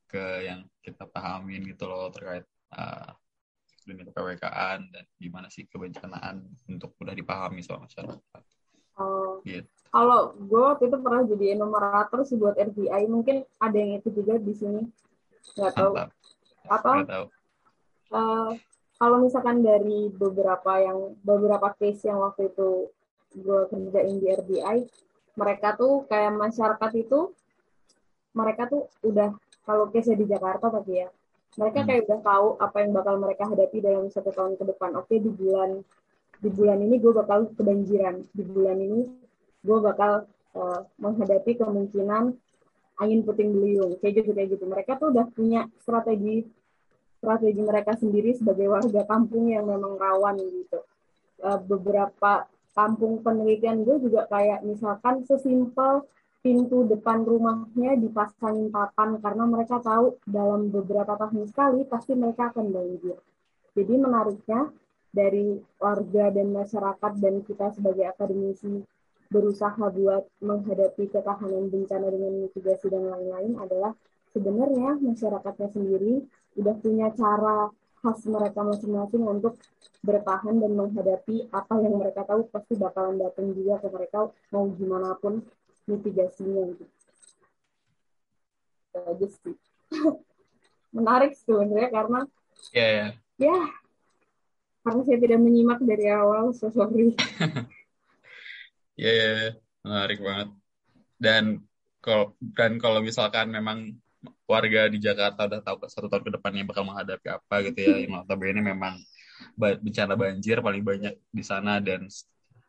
[0.09, 3.13] ke yang kita pahamin gitu loh terkait uh,
[3.89, 8.43] dunia PWKan dan gimana sih kebencanaan untuk udah dipahami sama masyarakat.
[8.99, 9.39] Oh.
[9.47, 9.63] Gitu.
[9.95, 14.37] kalau gue waktu itu pernah jadi enumerator sih buat RBI mungkin ada yang itu juga
[14.37, 14.83] di sini.
[15.57, 15.93] Nggak tahu.
[16.69, 17.27] Nggak tahu.
[18.09, 18.51] Eh,
[18.99, 22.91] kalau misalkan dari beberapa yang beberapa case yang waktu itu
[23.39, 24.79] gue kerjain di RBI,
[25.39, 27.31] mereka tuh kayak masyarakat itu,
[28.35, 31.09] mereka tuh udah kalau case di Jakarta tapi ya,
[31.57, 34.91] mereka kayak udah tahu apa yang bakal mereka hadapi dalam satu tahun ke depan.
[35.01, 35.81] Oke di bulan
[36.39, 39.09] di bulan ini gue bakal kebanjiran, di bulan ini
[39.65, 42.37] gue bakal eh, menghadapi kemungkinan
[42.99, 44.65] angin puting beliung, kayak gitu kayak gitu.
[44.67, 46.45] Mereka tuh udah punya strategi
[47.19, 50.85] strategi mereka sendiri sebagai warga kampung yang memang rawan gitu.
[51.39, 52.47] Eh, beberapa
[52.79, 56.07] kampung penelitian gue juga kayak misalkan sesimpel
[56.39, 62.71] pintu depan rumahnya dipasangin papan karena mereka tahu dalam beberapa tahun sekali pasti mereka akan
[62.71, 63.19] banjir.
[63.75, 64.71] Jadi menariknya
[65.11, 68.85] dari warga dan masyarakat dan kita sebagai akademisi
[69.29, 73.93] berusaha buat menghadapi ketahanan bencana dengan mitigasi dan lain-lain adalah
[74.33, 76.25] sebenarnya masyarakatnya sendiri
[76.57, 79.59] udah punya cara khas mereka masing-masing untuk
[80.01, 85.19] bertahan dan menghadapi apa yang mereka tahu pasti bakalan datang juga ke mereka mau gimana
[85.19, 85.43] pun
[85.89, 86.85] mitigasinya gitu.
[88.95, 89.57] Aja sih.
[90.97, 92.21] Menarik sebenarnya karena
[92.75, 93.11] ya yeah, yeah.
[93.39, 93.59] ya
[94.89, 97.13] karena saya tidak menyimak dari awal, so sorry.
[98.97, 99.53] ya, yeah, yeah,
[99.85, 100.49] menarik banget.
[101.21, 101.45] Dan
[102.01, 104.01] kalau dan kalau misalkan memang
[104.49, 108.17] warga di Jakarta udah tahu satu tahun ke depannya bakal menghadapi apa gitu ya yang
[108.17, 108.97] notabene memang
[109.59, 112.09] bencana banjir paling banyak di sana dan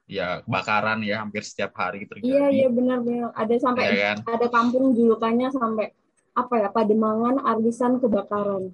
[0.10, 2.34] ya kebakaran ya hampir setiap hari terjadi.
[2.34, 4.18] Iya iya benar benar ada sampai ya, kan?
[4.26, 5.94] ada kampung julukannya sampai
[6.34, 8.73] apa ya Pademangan Arisan kebakaran.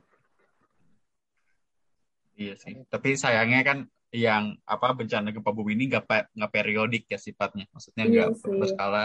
[2.40, 2.88] Iya sih.
[2.88, 3.78] Tapi sayangnya kan
[4.16, 9.04] yang apa bencana gempa bumi ini nggak nggak periodik ya sifatnya maksudnya nggak iya berskala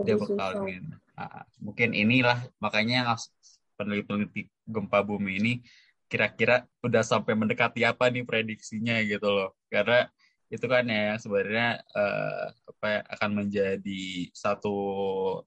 [0.00, 3.20] dia bakal nah, mungkin inilah makanya
[3.76, 5.52] peneliti-peneliti gempa bumi ini
[6.08, 10.08] kira-kira udah sampai mendekati apa nih prediksinya gitu loh karena
[10.46, 14.76] itu kan ya sebenarnya uh, apa ya, akan menjadi satu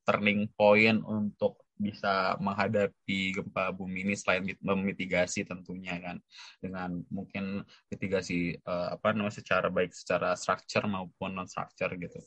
[0.04, 6.20] turning point untuk bisa menghadapi gempa bumi ini selain memitigasi tentunya kan
[6.60, 12.20] dengan mungkin mitigasi uh, apa namanya secara baik secara structure maupun non structure gitu.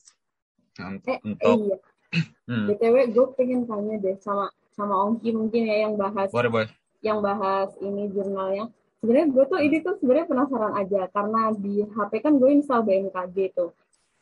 [0.80, 1.76] Nah, eh, untuk iya.
[2.48, 2.66] hmm.
[2.72, 6.68] btw gue pengen tanya deh sama sama Ongki mungkin ya yang bahas boleh, boleh.
[7.04, 8.72] yang bahas ini jurnalnya.
[9.02, 13.36] Sebenarnya gue tuh ini tuh sebenarnya penasaran aja karena di HP kan gue install BMKG
[13.50, 13.74] tuh.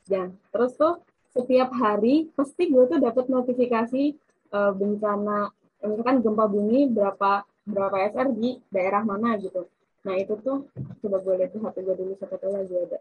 [0.09, 1.05] Dan terus tuh
[1.37, 4.17] setiap hari pasti gue tuh dapat notifikasi
[4.57, 5.53] uh, bencana
[5.85, 9.69] misalkan gempa bumi berapa berapa SR di daerah mana gitu.
[10.09, 10.73] Nah itu tuh
[11.05, 12.99] coba gue lihat di HP gue dulu siapa tahu lagi ada.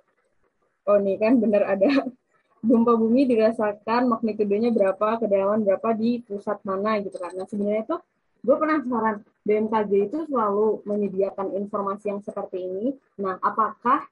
[0.84, 1.88] Oh nih kan bener ada
[2.69, 7.15] gempa bumi dirasakan magnitudenya berapa, kedalaman berapa di pusat mana gitu.
[7.23, 7.99] Nah sebenarnya tuh
[8.43, 12.88] gue penasaran BMKG itu selalu menyediakan informasi yang seperti ini.
[13.20, 14.06] Nah apakah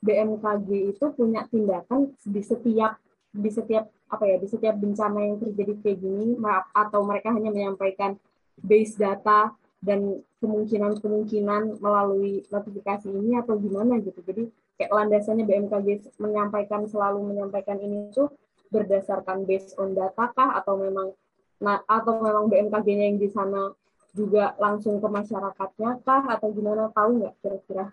[0.00, 2.96] BMKG itu punya tindakan di setiap
[3.30, 6.34] di setiap apa ya di setiap bencana yang terjadi kayak gini
[6.74, 8.18] atau mereka hanya menyampaikan
[8.58, 14.20] base data dan kemungkinan-kemungkinan melalui notifikasi ini atau gimana gitu.
[14.24, 14.50] Jadi
[14.80, 18.32] kayak landasannya BMKG menyampaikan selalu menyampaikan ini tuh
[18.72, 21.12] berdasarkan based on data kah atau memang
[21.60, 23.68] nah atau memang BMKG-nya yang di sana
[24.10, 27.86] juga langsung ke masyarakatnya kah atau gimana tahu nggak kira-kira?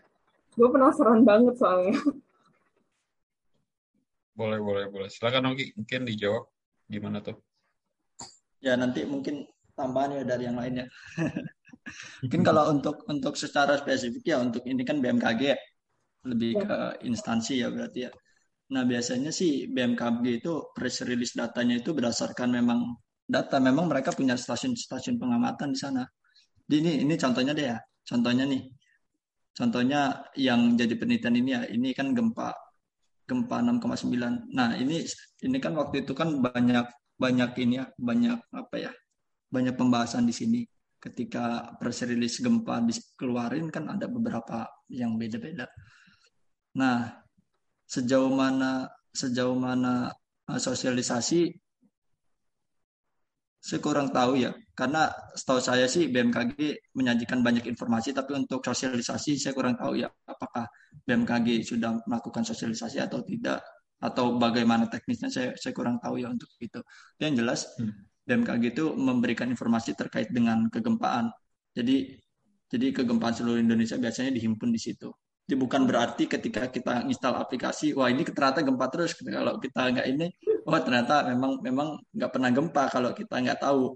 [0.57, 1.97] Gue penasaran banget soalnya.
[4.37, 5.09] Boleh, boleh, boleh.
[5.09, 6.45] Silakan Oki, mungkin dijawab
[6.85, 7.37] gimana tuh?
[8.61, 10.85] Ya nanti mungkin tambahan ya dari yang lainnya.
[12.21, 15.57] mungkin kalau untuk untuk secara spesifik ya untuk ini kan BMKG ya,
[16.25, 16.65] lebih ya.
[16.65, 16.77] ke
[17.09, 18.11] instansi ya berarti ya.
[18.73, 22.93] Nah biasanya sih BMKG itu press release datanya itu berdasarkan memang
[23.27, 23.59] data.
[23.59, 26.07] Memang mereka punya stasiun-stasiun pengamatan di sana.
[26.67, 27.77] Jadi ini ini contohnya deh ya.
[28.07, 28.63] Contohnya nih.
[29.57, 30.01] Contohnya
[30.37, 32.55] yang jadi penelitian ini ya, ini kan gempa
[33.27, 34.53] gempa 6,9.
[34.55, 35.03] Nah, ini
[35.43, 36.87] ini kan waktu itu kan banyak
[37.19, 38.91] banyak ini ya, banyak apa ya?
[39.51, 40.61] Banyak pembahasan di sini.
[40.97, 45.67] Ketika press release gempa dikeluarin kan ada beberapa yang beda-beda.
[46.77, 47.09] Nah,
[47.89, 50.13] sejauh mana sejauh mana
[50.53, 51.49] eh, sosialisasi
[53.67, 56.55] saya kurang tahu ya, karena setahu saya sih BMKG
[56.95, 60.71] menyajikan banyak informasi, tapi untuk sosialisasi saya kurang tahu ya, apakah
[61.03, 63.59] BMKG sudah melakukan sosialisasi atau tidak,
[63.99, 66.79] atau bagaimana teknisnya saya saya kurang tahu ya untuk itu.
[67.19, 67.93] Yang jelas hmm.
[68.23, 71.27] BMKG itu memberikan informasi terkait dengan kegempaan.
[71.75, 72.15] Jadi
[72.71, 75.11] jadi kegempaan seluruh Indonesia biasanya dihimpun di situ.
[75.47, 79.15] Jadi bukan berarti ketika kita install aplikasi, wah ini ternyata gempa terus.
[79.15, 80.27] Kalau kita nggak ini,
[80.67, 83.95] wah ternyata memang memang nggak pernah gempa kalau kita nggak tahu.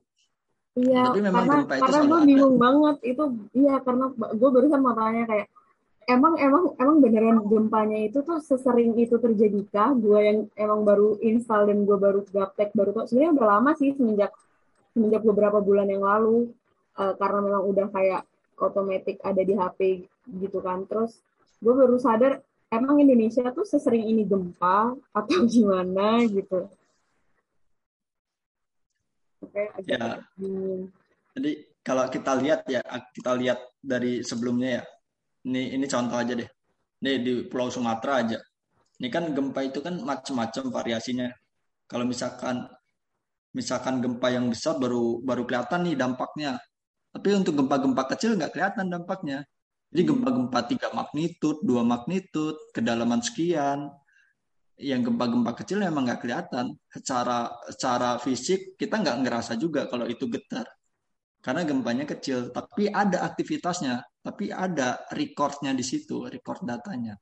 [0.80, 4.80] Iya, Tapi memang karena, gempa itu karena gue bingung banget itu, iya karena gue barusan
[4.80, 5.48] mau tanya kayak,
[6.08, 9.92] emang emang emang beneran gempanya itu tuh sesering itu terjadi kah?
[9.92, 13.92] Gue yang emang baru install dan gue baru gaptek baru tuh sebenarnya udah lama sih
[13.92, 14.32] semenjak
[14.96, 16.48] semenjak beberapa bulan yang lalu
[16.96, 18.24] uh, karena memang udah kayak
[18.56, 20.08] otomatis ada di HP
[20.40, 20.88] gitu kan.
[20.88, 21.20] Terus
[21.62, 22.42] gue baru sadar
[22.74, 26.66] emang Indonesia tuh sesering ini gempa atau gimana gitu.
[29.42, 30.22] Oke, ya.
[31.38, 31.52] Jadi
[31.82, 32.82] kalau kita lihat ya,
[33.14, 34.84] kita lihat dari sebelumnya ya.
[35.42, 36.50] Ini ini contoh aja deh.
[37.02, 38.38] Nih di Pulau Sumatera aja.
[39.02, 41.34] Ini kan gempa itu kan macam-macam variasinya.
[41.90, 42.70] Kalau misalkan
[43.52, 46.62] misalkan gempa yang besar baru baru kelihatan nih dampaknya.
[47.12, 49.42] Tapi untuk gempa-gempa kecil nggak kelihatan dampaknya.
[49.92, 53.92] Jadi gempa-gempa tiga magnitud, dua magnitud, kedalaman sekian,
[54.80, 56.74] yang gempa-gempa kecil memang nggak kelihatan.
[56.88, 60.66] Secara secara fisik kita nggak ngerasa juga kalau itu getar.
[61.42, 67.18] karena gempanya kecil, tapi ada aktivitasnya, tapi ada recordnya di situ, record datanya.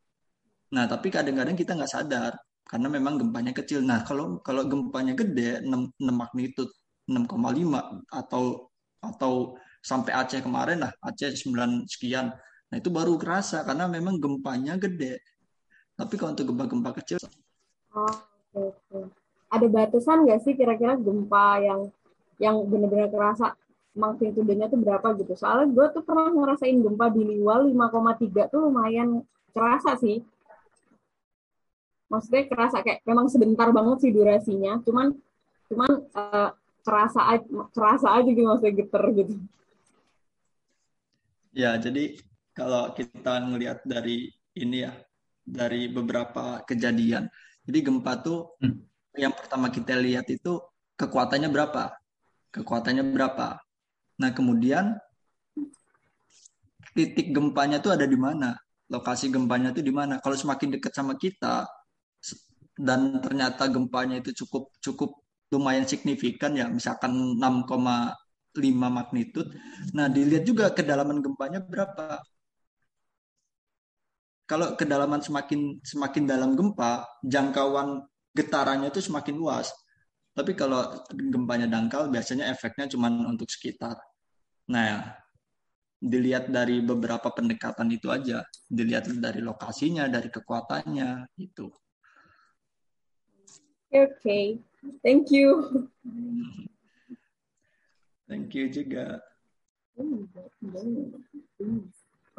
[0.76, 2.36] Nah, tapi kadang-kadang kita nggak sadar
[2.68, 3.80] karena memang gempanya kecil.
[3.82, 6.72] Nah, kalau kalau gempanya gede 6, 6 magnitude
[7.08, 8.70] 6,5 atau
[9.00, 12.30] atau sampai Aceh kemarin lah, Aceh 9 sekian.
[12.70, 15.20] Nah, itu baru kerasa karena memang gempanya gede.
[15.98, 17.20] Tapi kalau untuk gempa-gempa kecil
[17.90, 18.06] Oh,
[18.54, 19.00] oke, oke.
[19.50, 21.90] Ada batasan nggak sih kira-kira gempa yang
[22.38, 23.58] yang benar-benar kerasa
[23.98, 25.34] magnitudenya tuh berapa gitu?
[25.34, 30.22] Soalnya gue tuh pernah ngerasain gempa di Liwal 5,3 tuh lumayan kerasa sih.
[32.10, 35.14] Maksudnya kerasa kayak memang sebentar banget sih durasinya, cuman
[35.70, 36.50] cuman eh,
[36.86, 39.34] kerasa aja, kerasa aja gitu maksudnya geter gitu.
[41.54, 42.18] Ya, jadi
[42.60, 44.27] kalau kita ngelihat dari
[44.60, 44.91] ini ya,
[45.48, 47.31] dari beberapa kejadian.
[47.64, 48.84] Jadi gempa tuh Hmm.
[49.15, 50.60] yang pertama kita lihat itu
[50.99, 51.95] kekuatannya berapa?
[52.52, 53.56] Kekuatannya berapa?
[54.19, 54.99] Nah, kemudian
[56.91, 58.60] titik gempanya tuh ada di mana?
[58.91, 60.19] Lokasi gempanya tuh di mana?
[60.19, 61.64] Kalau semakin dekat sama kita
[62.76, 65.15] dan ternyata gempanya itu cukup cukup
[65.49, 69.49] lumayan signifikan ya, misalkan 6,5 magnitude.
[69.98, 72.22] Nah, dilihat juga kedalaman gempanya berapa.
[74.49, 78.01] Kalau kedalaman semakin semakin dalam gempa, jangkauan
[78.34, 79.69] getarannya itu semakin luas.
[80.34, 83.93] Tapi kalau gempanya dangkal, biasanya efeknya cuma untuk sekitar.
[84.65, 85.13] Nah,
[86.01, 91.69] dilihat dari beberapa pendekatan itu aja, dilihat dari lokasinya, dari kekuatannya, itu.
[93.89, 94.39] Oke, oke.
[95.05, 95.85] Thank you.
[98.26, 99.19] Thank you juga.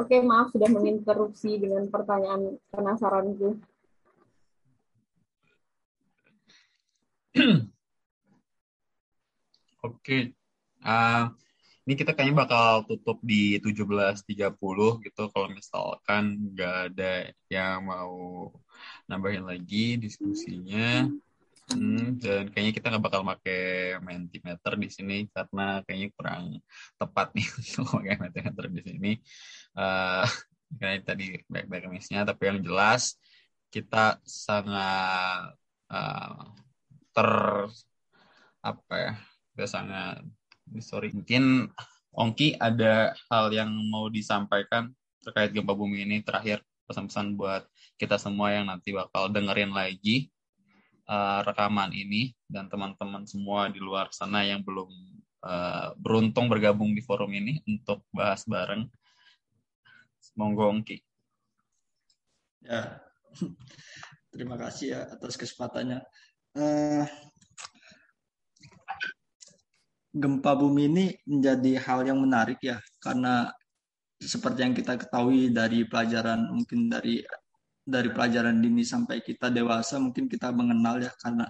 [0.01, 3.61] Oke, maaf sudah menginterupsi dengan pertanyaan penasaranku.
[9.85, 10.33] Oke.
[10.81, 11.37] Ah,
[11.85, 14.25] ini kita kayaknya bakal tutup di 17.30
[15.05, 18.49] gitu kalau misalkan nggak ada yang mau
[19.05, 21.13] nambahin lagi diskusinya.
[21.71, 26.59] Hmm, dan kayaknya kita nggak bakal pakai mentimeter di sini karena kayaknya kurang
[26.99, 29.13] tepat nih untuk pakai mentimeter di sini.
[29.77, 30.27] Eh,
[30.79, 33.19] karena tadi baik-baik misalnya, tapi yang jelas
[33.71, 35.55] kita sangat
[35.91, 36.43] eh,
[37.15, 37.31] ter
[38.61, 39.13] apa ya
[39.57, 40.23] kita sangat
[40.79, 41.11] sorry.
[41.11, 41.69] Mungkin
[42.11, 44.91] Ongki ada hal yang mau disampaikan
[45.23, 46.59] terkait gempa bumi ini terakhir?
[46.91, 47.63] Pesan-pesan buat
[48.03, 50.27] kita semua yang nanti bakal dengerin lagi
[51.07, 54.91] uh, rekaman ini dan teman-teman semua di luar sana yang belum
[55.47, 58.91] uh, beruntung bergabung di forum ini untuk bahas bareng
[60.41, 60.97] monggo Ongki
[62.61, 63.01] Ya,
[64.33, 66.05] terima kasih ya atas kesempatannya.
[66.61, 67.05] Eh,
[70.13, 73.49] gempa bumi ini menjadi hal yang menarik ya, karena
[74.21, 77.25] seperti yang kita ketahui dari pelajaran mungkin dari
[77.81, 81.49] dari pelajaran dini sampai kita dewasa mungkin kita mengenal ya karena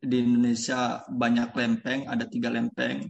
[0.00, 3.04] di Indonesia banyak lempeng, ada tiga lempeng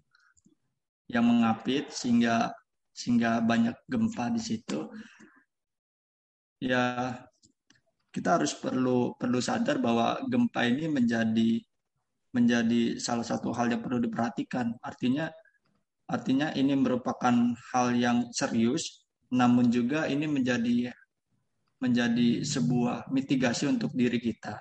[1.07, 2.51] yang mengapit sehingga
[2.97, 4.89] sehingga banyak gempa di situ.
[6.57, 7.13] Ya,
[8.09, 11.61] kita harus perlu perlu sadar bahwa gempa ini menjadi
[12.33, 14.73] menjadi salah satu hal yang perlu diperhatikan.
[14.81, 15.29] Artinya
[16.09, 17.37] artinya ini merupakan
[17.77, 20.89] hal yang serius, namun juga ini menjadi
[21.77, 24.57] menjadi sebuah mitigasi untuk diri kita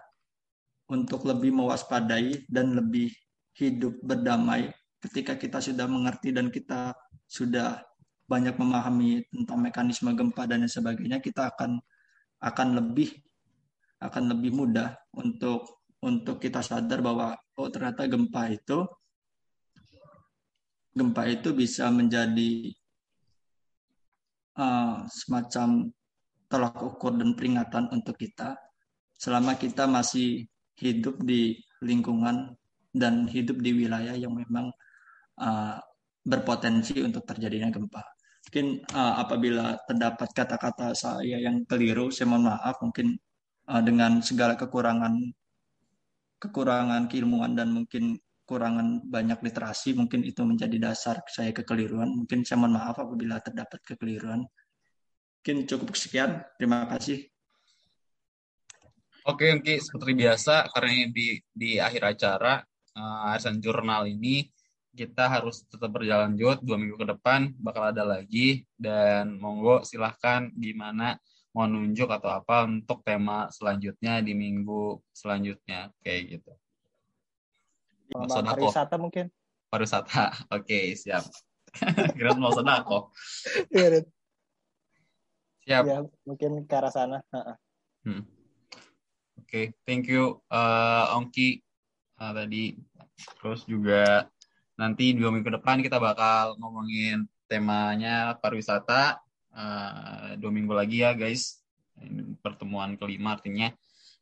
[0.91, 3.10] untuk lebih mewaspadai dan lebih
[3.56, 4.70] hidup berdamai
[5.02, 6.94] ketika kita sudah mengerti dan kita
[7.26, 7.82] sudah
[8.26, 11.77] banyak memahami tentang mekanisme gempa dan sebagainya kita akan
[12.41, 13.14] akan lebih
[14.02, 18.85] akan lebih mudah untuk untuk kita sadar bahwa oh ternyata gempa itu
[20.93, 22.73] gempa itu bisa menjadi
[24.57, 25.89] uh, semacam
[26.49, 28.57] tolak ukur dan peringatan untuk kita
[29.15, 30.45] selama kita masih
[30.76, 32.53] hidup di lingkungan
[32.95, 34.72] dan hidup di wilayah yang memang
[35.39, 35.77] uh,
[36.26, 38.15] berpotensi untuk terjadinya gempa.
[38.45, 42.77] Mungkin uh, apabila terdapat kata-kata saya yang keliru, saya mohon maaf.
[42.80, 43.17] Mungkin
[43.67, 45.17] uh, dengan segala kekurangan
[46.38, 52.07] kekurangan keilmuan dan mungkin kurangan banyak literasi, mungkin itu menjadi dasar saya kekeliruan.
[52.23, 54.45] Mungkin saya mohon maaf apabila terdapat kekeliruan.
[55.41, 56.45] Mungkin cukup sekian.
[56.61, 57.26] Terima kasih.
[59.26, 62.61] Oke, oke, seperti biasa karena di di akhir acara
[62.93, 64.45] uh, Arisan Jurnal ini
[64.95, 71.19] kita harus tetap berlanjut dua minggu ke depan bakal ada lagi dan monggo silahkan gimana
[71.55, 76.51] mau nunjuk atau apa untuk tema selanjutnya di minggu selanjutnya kayak gitu.
[78.11, 79.31] Bang pariwisata mungkin.
[79.72, 81.23] Pariwisata, oke siap.
[82.15, 83.03] Kira mau sedekah.
[83.72, 84.03] Iya.
[85.65, 85.84] Siap.
[85.88, 85.97] Ya,
[86.27, 87.19] mungkin ke arah sana.
[88.05, 88.22] Hmm.
[89.41, 91.63] Oke, thank you eh, Ongki
[92.19, 92.63] eh, tadi.
[93.39, 94.27] Terus juga
[94.76, 99.19] nanti dua minggu depan kita bakal ngomongin temanya pariwisata.
[99.56, 101.64] Eh, dua minggu lagi ya guys.
[101.95, 103.72] Ini pertemuan kelima artinya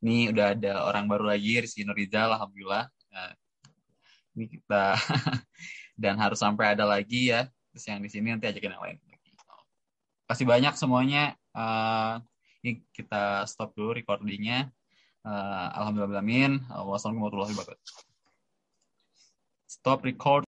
[0.04, 2.92] ini udah ada orang baru lagi Rizky Nurizal alhamdulillah.
[3.08, 3.32] Eh,
[4.36, 5.00] ini kita
[6.02, 7.48] dan harus sampai ada lagi ya.
[7.72, 8.98] Terus yang di sini nanti ajakin yang lain.
[10.28, 11.32] Kasih banyak semuanya.
[11.56, 12.14] Eh,
[12.64, 14.68] ini kita stop dulu recordingnya.
[15.24, 16.20] Uh, Alhamdulillah.
[16.84, 17.96] Wassalamualaikum warahmatullahi wabarakatuh.
[19.64, 20.43] Stop record.